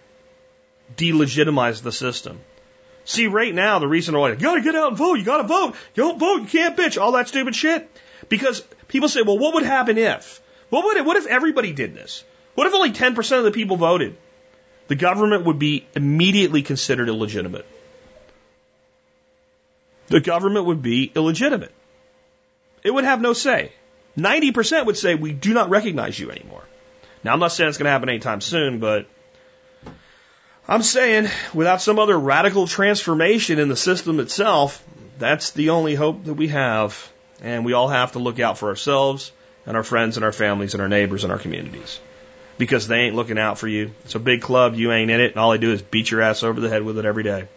[0.98, 2.40] delegitimize the system.
[3.06, 5.76] See, right now, the reason why you gotta get out and vote, you gotta vote,
[5.96, 7.90] you don't vote, you can't bitch, all that stupid shit.
[8.30, 10.42] Because people say, well, what would happen if?
[10.70, 12.24] What would it, what if everybody did this?
[12.56, 14.18] What if only 10% of the people voted?
[14.92, 17.66] the government would be immediately considered illegitimate.
[20.08, 21.72] The government would be illegitimate.
[22.84, 23.72] It would have no say.
[24.18, 26.64] 90% would say, we do not recognize you anymore.
[27.24, 29.08] Now, I'm not saying it's going to happen anytime soon, but
[30.68, 34.84] I'm saying without some other radical transformation in the system itself,
[35.18, 37.12] that's the only hope that we have.
[37.42, 39.32] And we all have to look out for ourselves
[39.66, 42.00] and our friends and our families and our neighbors and our communities
[42.58, 43.92] because they ain't looking out for you.
[44.06, 46.22] It's a big club, you ain't in it, and all they do is beat your
[46.22, 47.48] ass over the head with it every day.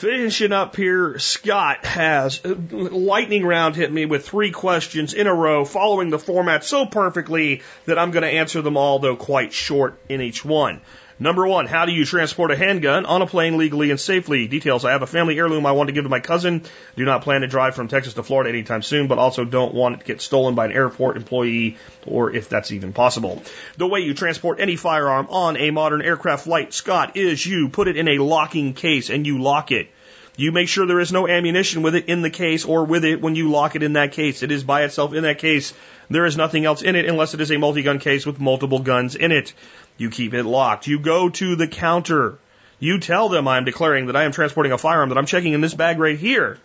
[0.00, 5.34] Finishing up here, Scott has uh, lightning round hit me with three questions in a
[5.34, 9.52] row, following the format so perfectly that I'm going to answer them all, though quite
[9.52, 10.80] short in each one.
[11.22, 14.48] Number one, how do you transport a handgun on a plane legally and safely?
[14.48, 14.86] Details.
[14.86, 16.62] I have a family heirloom I want to give to my cousin.
[16.96, 19.96] Do not plan to drive from Texas to Florida anytime soon, but also don't want
[19.96, 23.42] it to get stolen by an airport employee or if that's even possible.
[23.76, 27.88] The way you transport any firearm on a modern aircraft flight, Scott, is you put
[27.88, 29.90] it in a locking case and you lock it.
[30.36, 33.20] You make sure there is no ammunition with it in the case or with it
[33.20, 34.42] when you lock it in that case.
[34.42, 35.74] It is by itself in that case.
[36.08, 39.16] There is nothing else in it unless it is a multi-gun case with multiple guns
[39.16, 39.52] in it.
[39.96, 40.86] You keep it locked.
[40.86, 42.38] You go to the counter.
[42.78, 45.60] You tell them I'm declaring that I am transporting a firearm that I'm checking in
[45.60, 46.58] this bag right here.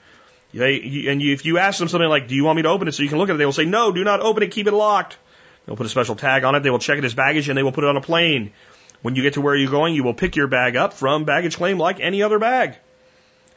[0.53, 2.87] They, and you, if you ask them something like, do you want me to open
[2.87, 3.37] it so you can look at it?
[3.37, 4.51] They will say, no, do not open it.
[4.51, 5.17] Keep it locked.
[5.65, 6.61] They'll put a special tag on it.
[6.61, 8.53] They will check it as baggage and they will put it on a plane.
[9.01, 11.57] When you get to where you're going, you will pick your bag up from baggage
[11.57, 12.77] claim like any other bag.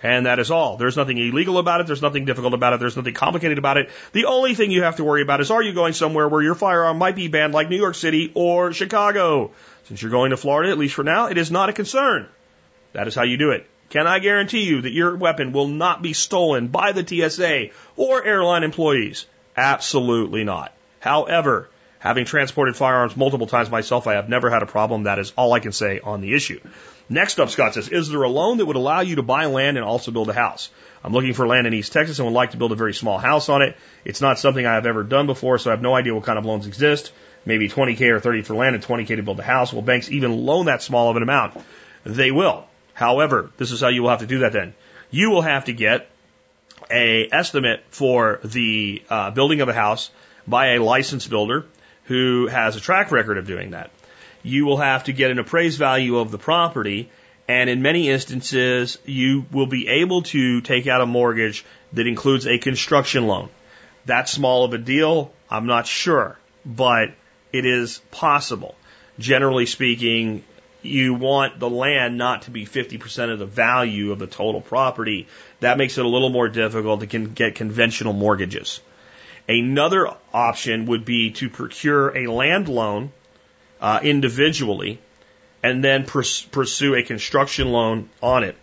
[0.03, 0.77] And that is all.
[0.77, 1.89] There's nothing illegal about it.
[1.89, 2.81] There's nothing difficult about it.
[2.81, 3.91] There's nothing complicated about it.
[4.13, 6.55] The only thing you have to worry about is are you going somewhere where your
[6.55, 9.51] firearm might be banned like New York City or Chicago?
[9.85, 12.29] Since you're going to Florida, at least for now, it is not a concern.
[12.93, 13.67] That is how you do it.
[13.91, 18.23] Can I guarantee you that your weapon will not be stolen by the TSA or
[18.23, 19.27] airline employees?
[19.57, 20.73] Absolutely not.
[21.01, 25.05] However, having transported firearms multiple times myself, I have never had a problem.
[25.05, 26.61] That is all I can say on the issue.
[27.09, 29.77] Next up, Scott says, is there a loan that would allow you to buy land
[29.77, 30.71] and also build a house?
[31.03, 33.19] I'm looking for land in East Texas and would like to build a very small
[33.19, 33.77] house on it.
[34.05, 36.39] It's not something I have ever done before, so I have no idea what kind
[36.39, 37.13] of loans exist.
[37.47, 39.73] Maybe 20K or 30 for land and 20K to build a house.
[39.73, 41.59] Will banks even loan that small of an amount?
[42.05, 42.67] They will.
[42.95, 44.75] However, this is how you will have to do that then.
[45.11, 46.11] You will have to get
[46.91, 50.11] a estimate for the uh, building of a house
[50.47, 51.65] by a licensed builder
[52.09, 53.91] who has a track record of doing that
[54.43, 57.11] you will have to get an appraised value of the property.
[57.47, 61.65] And in many instances, you will be able to take out a mortgage
[61.95, 63.49] that includes a construction loan.
[64.05, 67.11] That small of a deal, I'm not sure, but
[67.53, 68.75] it is possible.
[69.19, 70.45] Generally speaking,
[70.83, 75.27] you want the land not to be 50% of the value of the total property.
[75.61, 78.81] That makes it a little more difficult to get conventional mortgages.
[79.49, 83.13] Another option would be to procure a land loan
[83.81, 85.01] uh, individually
[85.63, 88.57] and then pers- pursue a construction loan on it.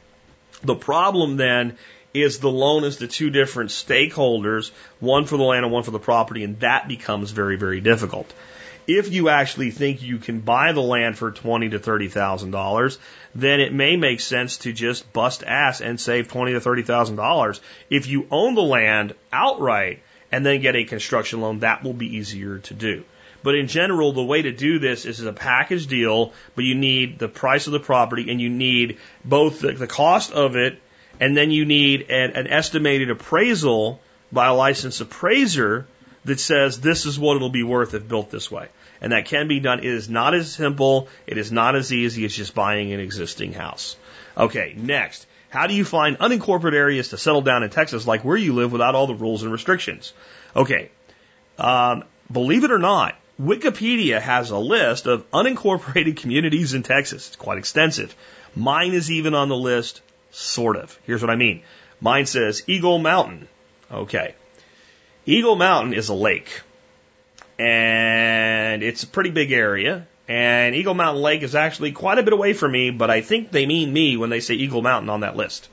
[0.63, 1.77] The problem then
[2.13, 5.91] is the loan is to two different stakeholders, one for the land and one for
[5.91, 8.31] the property, and that becomes very, very difficult.
[8.87, 12.99] If you actually think you can buy the land for twenty to thirty thousand dollars,
[13.33, 17.15] then it may make sense to just bust ass and save twenty to thirty thousand
[17.15, 17.59] dollars.
[17.89, 20.03] If you own the land outright
[20.35, 23.05] and then get a construction loan, that will be easier to do.
[23.41, 27.19] But in general, the way to do this is a package deal, but you need
[27.19, 30.81] the price of the property and you need both the, the cost of it
[31.21, 35.87] and then you need an, an estimated appraisal by a licensed appraiser
[36.25, 38.67] that says this is what it'll be worth if built this way.
[38.99, 39.79] And that can be done.
[39.79, 41.07] It is not as simple.
[41.27, 43.95] It is not as easy as just buying an existing house.
[44.37, 45.27] Okay, next.
[45.55, 48.73] How do you find unincorporated areas to settle down in Texas like where you live
[48.73, 50.11] without all the rules and restrictions?
[50.53, 50.89] Okay.
[51.57, 57.27] Um, believe it or not, Wikipedia has a list of unincorporated communities in Texas.
[57.27, 58.13] It's quite extensive.
[58.53, 60.01] Mine is even on the list,
[60.31, 60.99] sort of.
[61.05, 61.63] Here's what I mean.
[62.01, 63.47] Mine says Eagle Mountain.
[63.89, 64.35] Okay.
[65.25, 66.63] Eagle Mountain is a lake.
[67.57, 70.05] And it's a pretty big area.
[70.27, 73.51] And Eagle Mountain Lake is actually quite a bit away from me, but I think
[73.51, 75.69] they mean me when they say Eagle Mountain on that list.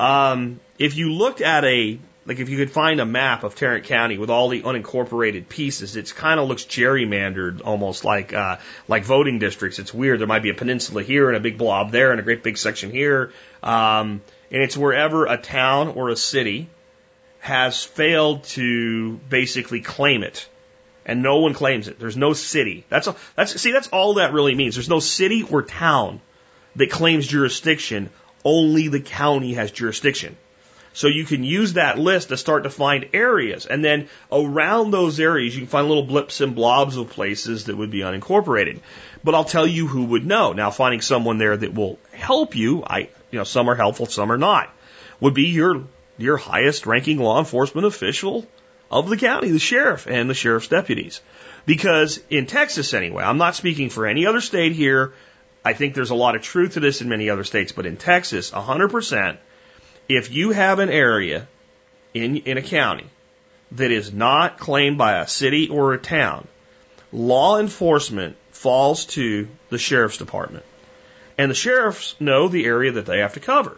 [0.00, 3.84] Um, if you looked at a, like if you could find a map of Tarrant
[3.84, 8.56] County with all the unincorporated pieces, it kind of looks gerrymandered, almost like, uh,
[8.88, 9.78] like voting districts.
[9.78, 10.18] It's weird.
[10.18, 12.58] There might be a peninsula here and a big blob there and a great big
[12.58, 13.32] section here.
[13.62, 16.68] Um, and it's wherever a town or a city
[17.38, 20.48] has failed to basically claim it.
[21.04, 21.98] And no one claims it.
[21.98, 22.84] There's no city.
[22.88, 24.76] That's all, that's see that's all that really means.
[24.76, 26.20] There's no city or town
[26.76, 28.10] that claims jurisdiction.
[28.44, 30.36] Only the county has jurisdiction.
[30.94, 33.64] So you can use that list to start to find areas.
[33.66, 37.76] And then around those areas, you can find little blips and blobs of places that
[37.76, 38.80] would be unincorporated.
[39.24, 40.52] But I'll tell you who would know.
[40.52, 44.30] Now, finding someone there that will help you, I, you know, some are helpful, some
[44.30, 44.70] are not,
[45.20, 45.84] would be your
[46.18, 48.46] your highest ranking law enforcement official
[48.92, 51.20] of the county, the sheriff and the sheriff's deputies.
[51.64, 55.14] Because in Texas anyway, I'm not speaking for any other state here.
[55.64, 57.96] I think there's a lot of truth to this in many other states, but in
[57.96, 59.38] Texas, 100%,
[60.08, 61.48] if you have an area
[62.12, 63.06] in, in a county
[63.72, 66.46] that is not claimed by a city or a town,
[67.12, 70.64] law enforcement falls to the sheriff's department.
[71.38, 73.76] And the sheriffs know the area that they have to cover.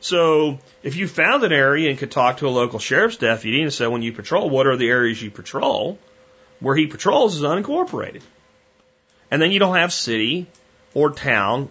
[0.00, 3.72] So if you found an area and could talk to a local sheriff's deputy and
[3.72, 5.98] say, when you patrol, what are the areas you patrol?
[6.60, 8.22] Where he patrols is unincorporated.
[9.30, 10.46] And then you don't have city
[10.94, 11.68] or town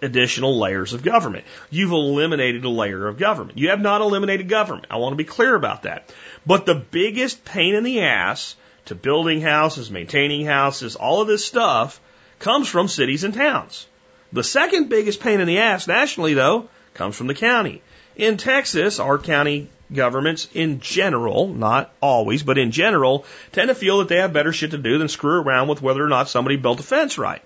[0.00, 1.44] additional layers of government.
[1.70, 3.58] You've eliminated a layer of government.
[3.58, 4.86] You have not eliminated government.
[4.90, 6.12] I want to be clear about that.
[6.46, 8.54] But the biggest pain in the ass
[8.86, 12.00] to building houses, maintaining houses, all of this stuff
[12.38, 13.86] comes from cities and towns.
[14.32, 16.68] The second biggest pain in the ass nationally, though,
[16.98, 17.80] comes from the county.
[18.16, 23.98] In Texas, our county governments in general, not always, but in general, tend to feel
[23.98, 26.56] that they have better shit to do than screw around with whether or not somebody
[26.56, 27.42] built a fence right.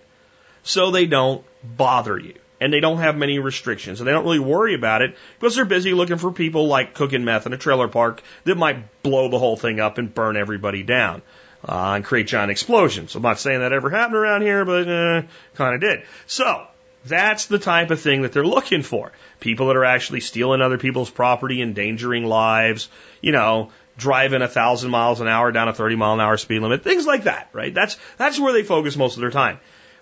[0.62, 2.35] So they don't bother you.
[2.61, 4.01] And they don't have many restrictions.
[4.01, 7.24] And they don't really worry about it because they're busy looking for people like cooking
[7.24, 10.83] meth in a trailer park that might blow the whole thing up and burn everybody
[10.83, 11.23] down.
[11.65, 13.15] Uh, and create giant explosions.
[13.15, 15.23] I'm not saying that ever happened around here, but uh,
[15.55, 16.03] kind of did.
[16.27, 16.66] So,
[17.05, 19.12] that's the type of thing that they're looking for.
[19.41, 22.89] People that are actually stealing other people's property, endangering lives,
[23.20, 26.61] you know, driving a thousand miles an hour down a 30 mile an hour speed
[26.61, 27.74] limit, things like that, right?
[27.74, 29.59] That's, that's where they focus most of their time.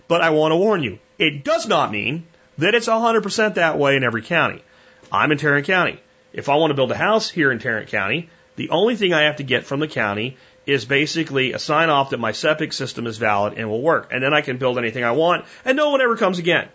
[0.09, 2.27] But I want to warn you, it does not mean
[2.59, 4.63] that it's 100% that way in every county.
[5.11, 6.01] I'm in Tarrant County.
[6.33, 9.23] If I want to build a house here in Tarrant County, the only thing I
[9.23, 10.37] have to get from the county
[10.67, 14.11] is basically a sign off that my septic system is valid and will work.
[14.13, 16.69] And then I can build anything I want and no one ever comes again.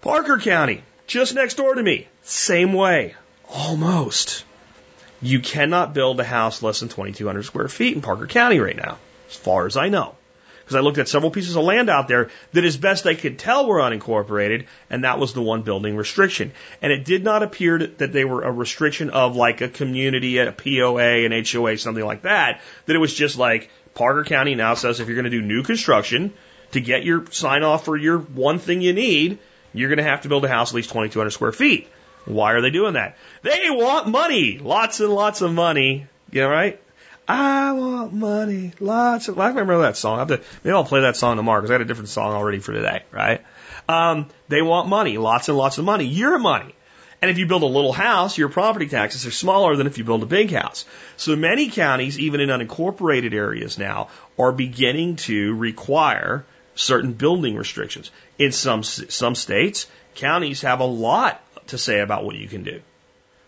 [0.00, 3.14] Parker County, just next door to me, same way.
[3.48, 4.44] Almost.
[5.20, 8.98] You cannot build a house less than 2,200 square feet in Parker County right now,
[9.28, 10.14] as far as I know.
[10.60, 13.38] Because I looked at several pieces of land out there that, as best I could
[13.38, 16.52] tell, were unincorporated, and that was the one building restriction.
[16.82, 20.52] And it did not appear that they were a restriction of like a community, a
[20.52, 22.60] POA, an HOA, something like that.
[22.84, 25.62] That it was just like Parker County now says if you're going to do new
[25.62, 26.34] construction
[26.72, 29.38] to get your sign off for your one thing you need,
[29.72, 31.88] you're going to have to build a house at least 2,200 square feet.
[32.24, 33.16] Why are they doing that?
[33.42, 34.58] They want money.
[34.58, 36.06] Lots and lots of money.
[36.30, 36.80] You know, right?
[37.26, 38.72] I want money.
[38.80, 40.16] Lots of, I remember that song.
[40.16, 42.32] I have to, maybe I'll play that song tomorrow because I had a different song
[42.32, 43.44] already for today, right?
[43.88, 45.18] Um, they want money.
[45.18, 46.06] Lots and lots of money.
[46.06, 46.74] Your money.
[47.20, 50.04] And if you build a little house, your property taxes are smaller than if you
[50.04, 50.84] build a big house.
[51.16, 54.08] So many counties, even in unincorporated areas now,
[54.38, 56.46] are beginning to require
[56.78, 58.10] certain building restrictions.
[58.38, 62.80] In some some states, counties have a lot to say about what you can do.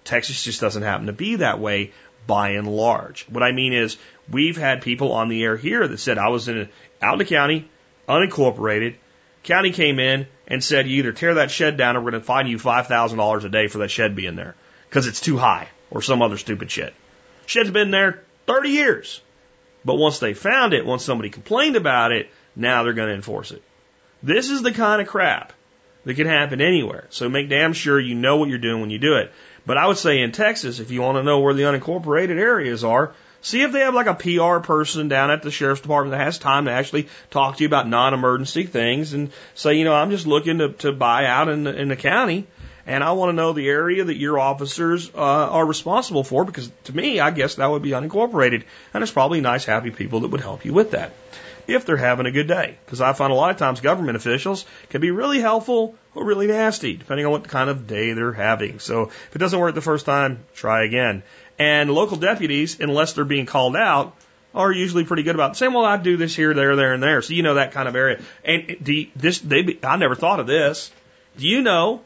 [0.05, 1.93] Texas just doesn't happen to be that way
[2.27, 3.25] by and large.
[3.29, 3.97] What I mean is,
[4.31, 6.69] we've had people on the air here that said I was in a,
[7.05, 7.69] out in the county,
[8.09, 8.97] unincorporated.
[9.45, 12.27] County came in and said, you either tear that shed down or we're going to
[12.27, 14.55] fine you $5,000 a day for that shed being there
[14.89, 16.93] because it's too high or some other stupid shit.
[17.47, 19.23] Shed's been there 30 years.
[19.83, 23.53] But once they found it, once somebody complained about it, now they're going to enforce
[23.53, 23.63] it.
[24.23, 25.53] This is the kind of crap
[26.05, 27.07] that can happen anywhere.
[27.11, 29.33] So make damn sure you know what you're doing when you do it.
[29.67, 32.85] But I would say in Texas, if you want to know where the unincorporated areas
[32.85, 33.13] are,
[33.43, 36.39] see if they have like a PR person down at the sheriff's department that has
[36.39, 40.27] time to actually talk to you about non-emergency things and say, you know, I'm just
[40.27, 42.47] looking to, to buy out in the, in the county
[42.87, 46.71] and I want to know the area that your officers uh, are responsible for because
[46.85, 48.65] to me, I guess that would be unincorporated.
[48.93, 51.13] And there's probably nice, happy people that would help you with that
[51.67, 52.77] if they're having a good day.
[52.85, 56.47] Because I find a lot of times government officials can be really helpful or really
[56.47, 58.79] nasty, depending on what kind of day they're having.
[58.79, 61.23] So if it doesn't work the first time, try again.
[61.59, 64.17] And local deputies, unless they're being called out,
[64.55, 67.23] are usually pretty good about saying, "Well, I do this here, there, there, and there."
[67.23, 68.21] So you know that kind of area.
[68.45, 70.91] And eh, do you, this, they, be, I never thought of this.
[71.37, 72.03] Do you know,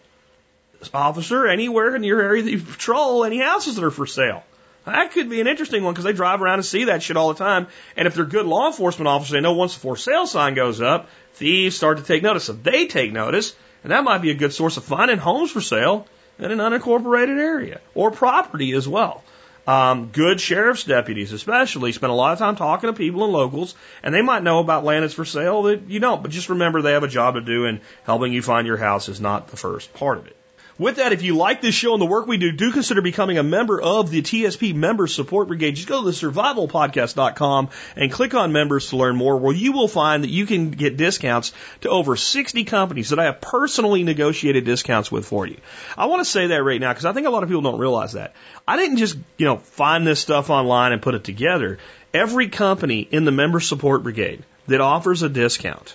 [0.93, 4.43] officer, anywhere in your area that you patrol, any houses that are for sale?
[4.87, 7.33] That could be an interesting one because they drive around and see that shit all
[7.33, 7.69] the time.
[7.97, 10.81] And if they're good law enforcement officers, they know once the for sale sign goes
[10.81, 12.45] up, thieves start to take notice.
[12.45, 15.63] So they take notice, and that might be a good source of finding homes for
[15.63, 16.07] sale
[16.39, 19.23] in an unincorporated area or property as well.
[19.67, 23.75] Um, good sheriff's deputies, especially, spend a lot of time talking to people and locals,
[24.03, 26.21] and they might know about land that's for sale that you don't.
[26.21, 29.09] But just remember, they have a job to do, and helping you find your house
[29.09, 30.37] is not the first part of it.
[30.77, 33.39] With that, if you like this show and the work we do, do consider becoming
[33.39, 35.77] a member of the TSP Member Support Brigade.
[35.77, 39.87] Just go to the survivalpodcast.com and click on members to learn more, where you will
[39.87, 41.53] find that you can get discounts
[41.83, 45.59] to over 60 companies that I have personally negotiated discounts with for you.
[45.97, 47.79] I want to say that right now because I think a lot of people don't
[47.79, 48.35] realize that.
[48.67, 51.79] I didn't just, you know, find this stuff online and put it together.
[52.13, 55.95] Every company in the Member Support Brigade that offers a discount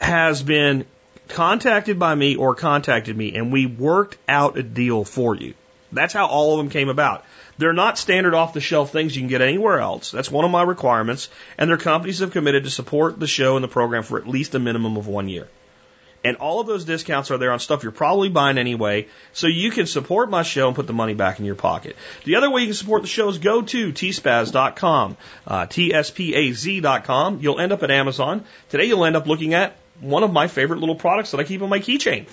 [0.00, 0.84] has been
[1.28, 5.54] contacted by me or contacted me and we worked out a deal for you.
[5.92, 7.24] That's how all of them came about.
[7.56, 10.10] They're not standard off the shelf things you can get anywhere else.
[10.10, 11.28] That's one of my requirements.
[11.56, 14.54] And their companies have committed to support the show and the program for at least
[14.54, 15.48] a minimum of one year.
[16.24, 19.70] And all of those discounts are there on stuff you're probably buying anyway, so you
[19.70, 21.96] can support my show and put the money back in your pocket.
[22.24, 27.40] The other way you can support the show is go to tspaz.com, uh, T-S-P-A-Z.com.
[27.42, 28.44] You'll end up at Amazon.
[28.70, 31.62] Today you'll end up looking at one of my favorite little products that I keep
[31.62, 32.26] on my keychain.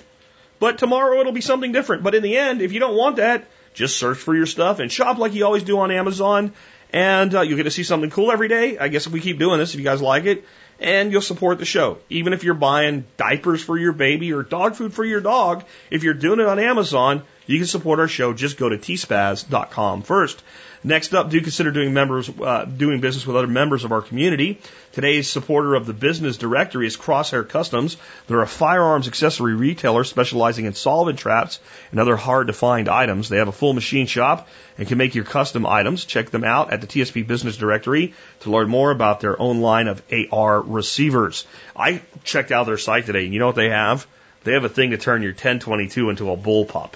[0.60, 2.04] But tomorrow it'll be something different.
[2.04, 4.92] But in the end, if you don't want that, just search for your stuff and
[4.92, 6.54] shop like you always do on Amazon.
[6.94, 8.78] And uh, you'll get to see something cool every day.
[8.78, 10.46] I guess if we keep doing this, if you guys like it,
[10.80, 12.00] and you'll support the show.
[12.10, 16.04] Even if you're buying diapers for your baby or dog food for your dog, if
[16.04, 18.34] you're doing it on Amazon, you can support our show.
[18.34, 20.44] Just go to tspaz.com first.
[20.84, 24.60] Next up, do consider doing members uh, doing business with other members of our community.
[24.94, 27.98] Today's supporter of the business directory is Crosshair Customs.
[28.26, 31.60] They're a firearms accessory retailer specializing in solvent traps
[31.91, 33.30] and other hard to find items.
[33.30, 34.48] They have a full machine shop
[34.80, 36.03] and can make your custom items.
[36.03, 39.88] Check them out at the TSP Business Directory to learn more about their own line
[39.88, 40.02] of
[40.32, 41.45] AR receivers.
[41.76, 44.08] I checked out their site today, and you know what they have?
[44.45, 46.94] They have a thing to turn your 1022 into a bullpup.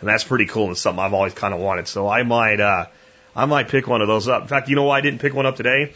[0.00, 1.86] And that's pretty cool and something I've always kind of wanted.
[1.88, 2.86] So I might, uh,
[3.36, 4.42] I might pick one of those up.
[4.42, 5.92] In fact, you know why I didn't pick one up today?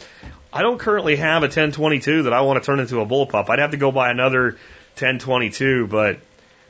[0.53, 3.49] I don't currently have a 1022 that I want to turn into a bullpup.
[3.49, 4.51] I'd have to go buy another
[4.99, 6.19] 1022, but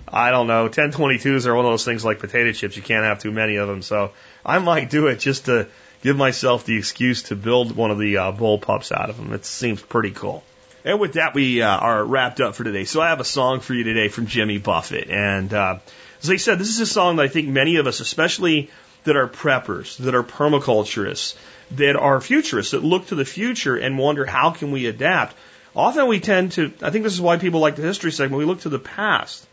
[0.07, 0.69] I don't know.
[0.69, 2.77] 1022s are one of those things like potato chips.
[2.77, 3.81] You can't have too many of them.
[3.81, 4.11] So
[4.45, 5.68] I might do it just to
[6.03, 9.34] give myself the excuse to build one of the uh, bullpups out of them.
[9.34, 10.41] It seems pretty cool.
[10.85, 12.85] And with that, we uh, are wrapped up for today.
[12.85, 15.10] So I have a song for you today from Jimmy Buffett.
[15.10, 15.80] And uh,
[16.23, 18.69] as I said, this is a song that I think many of us, especially
[19.03, 21.36] that are preppers, that are permaculturists,
[21.72, 25.36] that are futurists, that look to the future and wonder how can we adapt.
[25.76, 28.45] Often we tend to, I think this is why people like the history segment, we
[28.45, 29.45] look to the past.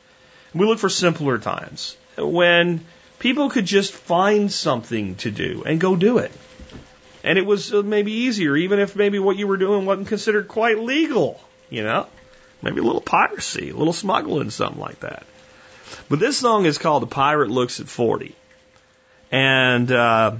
[0.55, 2.85] We look for simpler times when
[3.19, 6.33] people could just find something to do and go do it.
[7.23, 10.49] And it was uh, maybe easier, even if maybe what you were doing wasn't considered
[10.49, 12.07] quite legal, you know?
[12.63, 15.25] Maybe a little piracy, a little smuggling, something like that.
[16.09, 18.35] But this song is called The Pirate Looks at 40.
[19.31, 20.37] And, uh,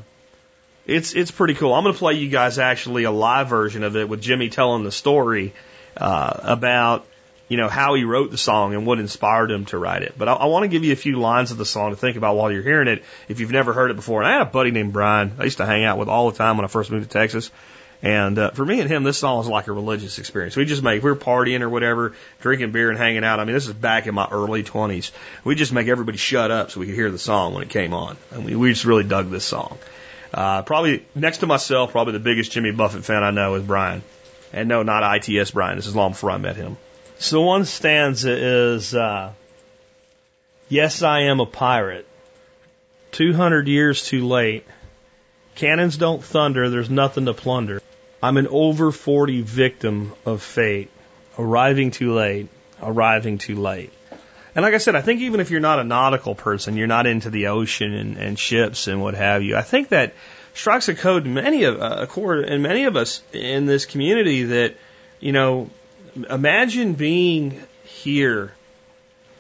[0.87, 1.75] it's, it's pretty cool.
[1.75, 4.85] I'm going to play you guys actually a live version of it with Jimmy telling
[4.85, 5.53] the story,
[5.99, 7.07] uh, about,
[7.49, 10.15] you know, how he wrote the song and what inspired him to write it.
[10.17, 12.17] But I, I want to give you a few lines of the song to think
[12.17, 14.23] about while you're hearing it if you've never heard it before.
[14.23, 16.39] And I had a buddy named Brian I used to hang out with all the
[16.39, 17.51] time when I first moved to Texas.
[18.01, 20.55] And uh, for me and him, this song was like a religious experience.
[20.55, 23.41] We just make, we we're partying or whatever, drinking beer and hanging out.
[23.41, 25.11] I mean, this is back in my early 20s.
[25.43, 27.95] We just make everybody shut up so we could hear the song when it came
[27.95, 28.17] on.
[28.31, 29.79] And we, we just really dug this song.
[30.33, 34.03] Uh, probably next to myself, probably the biggest Jimmy Buffett fan I know is Brian.
[34.53, 35.77] And no, not ITS Brian.
[35.77, 36.77] This is long before I met him.
[37.19, 39.33] So one stanza is, uh,
[40.69, 42.07] Yes, I am a pirate.
[43.13, 44.67] 200 years too late.
[45.55, 47.81] Cannons don't thunder, there's nothing to plunder.
[48.23, 50.91] I'm an over 40 victim of fate,
[51.39, 52.49] arriving too late,
[52.83, 53.93] arriving too late.
[54.55, 57.07] And like I said, I think even if you're not a nautical person, you're not
[57.07, 60.15] into the ocean and, and ships and what have you, I think that
[60.55, 64.43] strikes a code in many of a chord in many of us in this community
[64.45, 64.75] that,
[65.21, 65.71] you know,
[66.29, 68.53] imagine being here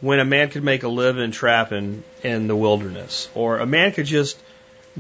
[0.00, 4.06] when a man could make a living trapping in the wilderness, or a man could
[4.06, 4.40] just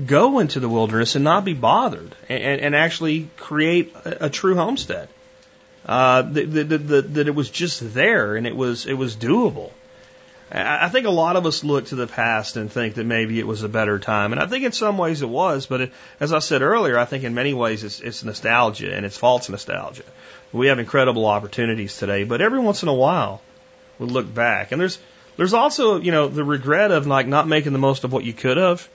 [0.06, 4.54] go into the wilderness and not be bothered and, and actually create a, a true
[4.54, 5.08] homestead.
[5.86, 9.70] Uh, that, that, that it was just there and it was it was doable.
[10.50, 13.46] I think a lot of us look to the past and think that maybe it
[13.46, 15.66] was a better time, and I think in some ways it was.
[15.66, 19.04] But it, as I said earlier, I think in many ways it's, it's nostalgia and
[19.04, 20.04] it's false nostalgia.
[20.50, 23.42] We have incredible opportunities today, but every once in a while
[23.98, 24.98] we look back, and there's
[25.36, 28.32] there's also you know the regret of like not making the most of what you
[28.32, 28.88] could have.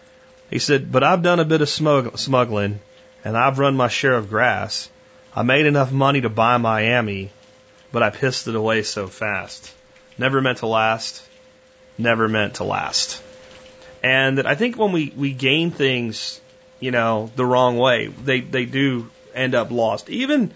[0.54, 2.80] He said, but I've done a bit of smuggling,
[3.26, 4.90] and I've run my share of grass.
[5.36, 7.32] I made enough money to buy Miami,
[7.92, 9.74] but I pissed it away so fast.
[10.18, 11.28] Never meant to last
[11.98, 13.22] never meant to last.
[14.04, 16.42] And I think when we, we gain things,
[16.80, 20.10] you know, the wrong way, they, they do end up lost.
[20.10, 20.54] Even,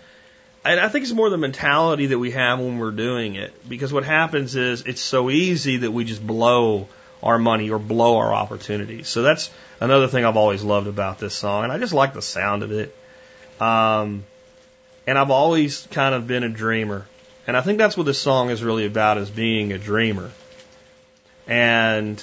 [0.65, 3.53] and I think it's more the mentality that we have when we're doing it.
[3.67, 6.87] Because what happens is it's so easy that we just blow
[7.23, 9.07] our money or blow our opportunities.
[9.07, 9.49] So that's
[9.79, 11.63] another thing I've always loved about this song.
[11.63, 12.95] And I just like the sound of it.
[13.59, 14.23] Um,
[15.05, 17.05] and I've always kind of been a dreamer.
[17.47, 20.31] And I think that's what this song is really about is being a dreamer.
[21.47, 22.21] And,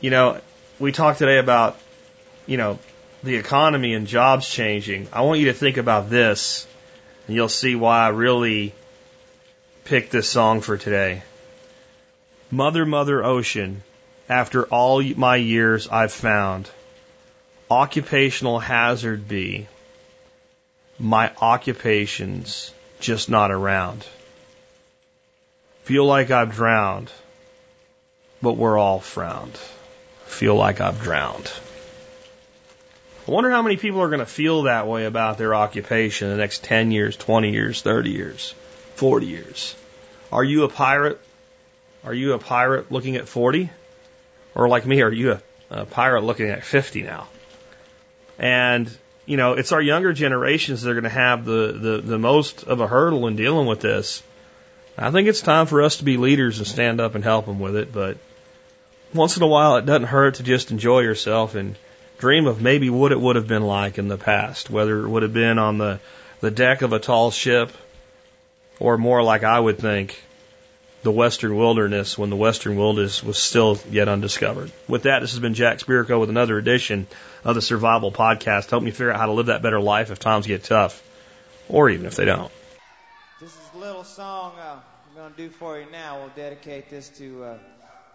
[0.00, 0.40] you know,
[0.78, 1.78] we talked today about,
[2.46, 2.78] you know,
[3.22, 5.08] the economy and jobs changing.
[5.12, 6.66] I want you to think about this,
[7.26, 8.74] and you'll see why I really
[9.84, 11.22] picked this song for today.
[12.50, 13.82] Mother, Mother Ocean,
[14.28, 16.68] after all my years I've found,
[17.70, 19.66] occupational hazard be,
[20.98, 24.04] my occupation's just not around.
[25.84, 27.10] Feel like I've drowned
[28.42, 29.56] but we're all frowned.
[30.26, 31.50] Feel like I've drowned.
[33.26, 36.36] I wonder how many people are going to feel that way about their occupation in
[36.36, 38.54] the next 10 years, 20 years, 30 years,
[38.94, 39.74] 40 years.
[40.30, 41.20] Are you a pirate?
[42.04, 43.70] Are you a pirate looking at 40?
[44.56, 47.28] Or like me, are you a, a pirate looking at 50 now?
[48.38, 48.90] And,
[49.26, 52.64] you know, it's our younger generations that are going to have the, the, the most
[52.64, 54.22] of a hurdle in dealing with this.
[54.96, 57.60] I think it's time for us to be leaders and stand up and help them
[57.60, 58.16] with it, but
[59.12, 61.76] once in a while, it doesn't hurt to just enjoy yourself and
[62.18, 65.22] dream of maybe what it would have been like in the past, whether it would
[65.22, 66.00] have been on the,
[66.40, 67.70] the deck of a tall ship
[68.80, 70.18] or more like I would think,
[71.06, 74.72] the Western wilderness when the Western wilderness was still yet undiscovered.
[74.88, 77.06] With that, this has been Jack Spirko with another edition
[77.44, 78.70] of the Survival Podcast.
[78.70, 81.00] Help me figure out how to live that better life if times get tough,
[81.68, 82.50] or even if they don't.
[83.40, 86.18] This is a little song uh, I'm going to do for you now.
[86.18, 87.44] We'll dedicate this to.
[87.44, 87.58] Uh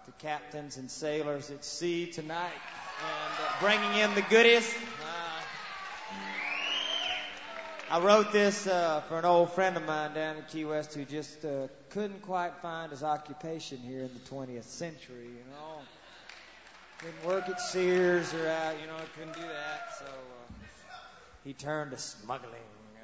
[0.05, 4.73] to captains and sailors at sea tonight and uh, bringing in the goodies.
[7.91, 11.03] I wrote this uh, for an old friend of mine down in Key West who
[11.03, 15.81] just uh, couldn't quite find his occupation here in the 20th century, you know.
[16.99, 19.89] Couldn't work at Sears or out, you know, couldn't do that.
[19.99, 20.93] So uh,
[21.43, 22.53] he turned to smuggling.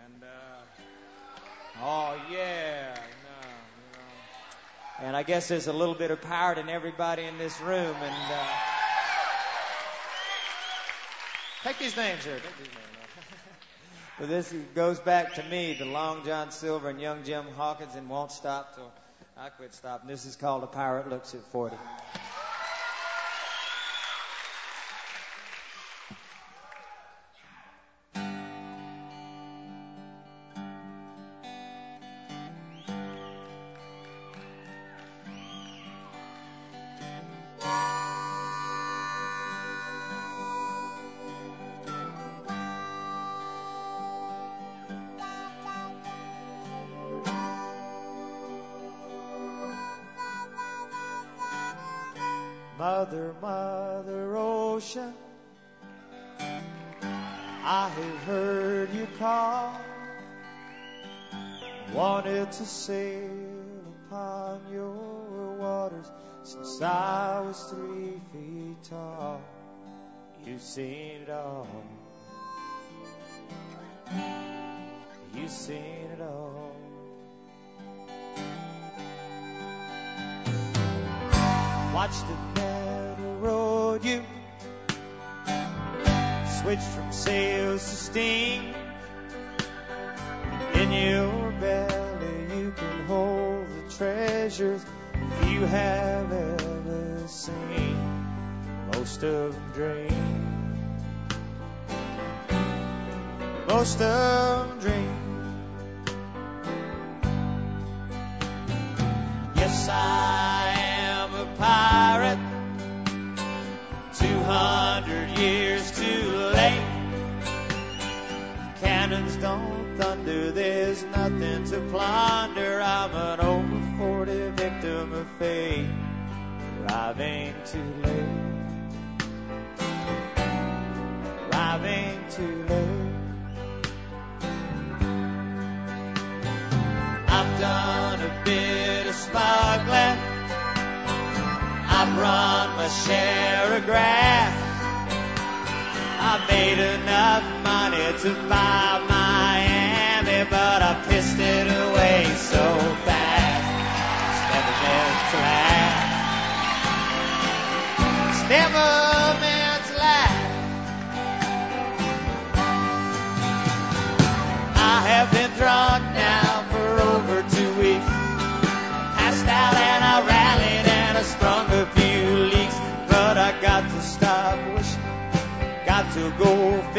[0.06, 2.96] And, uh, oh, yeah.
[5.02, 7.96] And I guess there's a little bit of pirate in everybody in this room.
[8.02, 8.46] And uh,
[11.64, 12.36] take these names here.
[12.36, 12.97] Take these names.
[14.20, 18.10] But this goes back to me, the Long John Silver and Young Jim Hawkins, and
[18.10, 18.92] won't stop till
[19.38, 20.08] I quit stopping.
[20.08, 21.76] This is called A Pirate Looks at 40.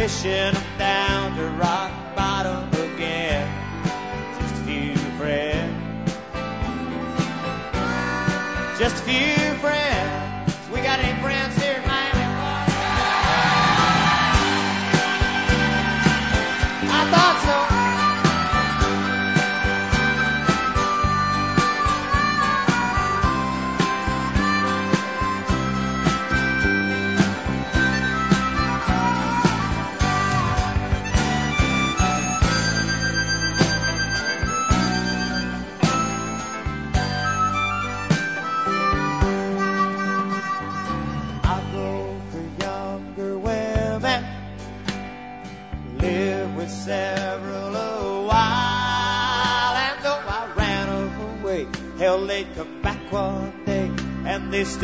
[0.09, 1.98] I'm down to rock.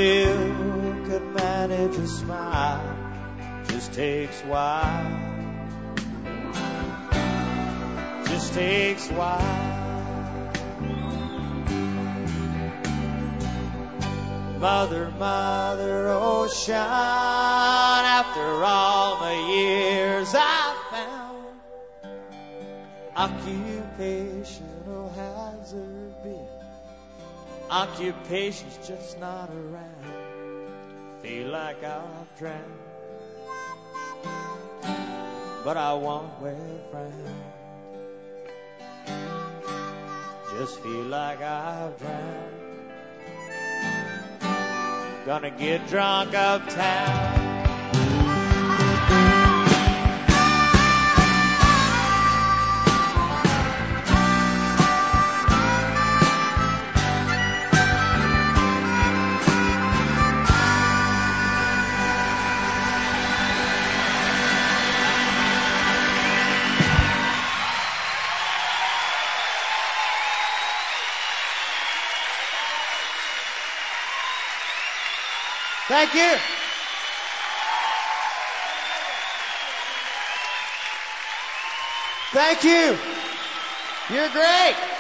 [0.04, 3.64] still could manage a smile.
[3.68, 5.06] Just takes a while.
[8.26, 10.50] Just takes a while.
[14.60, 18.04] Mother, mother, oh shine.
[18.20, 21.46] After all the years, I found
[23.16, 26.04] occupational hazard.
[27.70, 29.93] Occupation's just not around
[31.24, 32.62] feel like I've drowned.
[35.64, 37.42] But I won't wear a frown.
[40.58, 42.54] Just feel like I've drowned.
[45.24, 47.53] Gonna get drunk uptown.
[75.86, 76.36] Thank you.
[82.32, 82.98] Thank you.
[84.10, 84.93] You're great.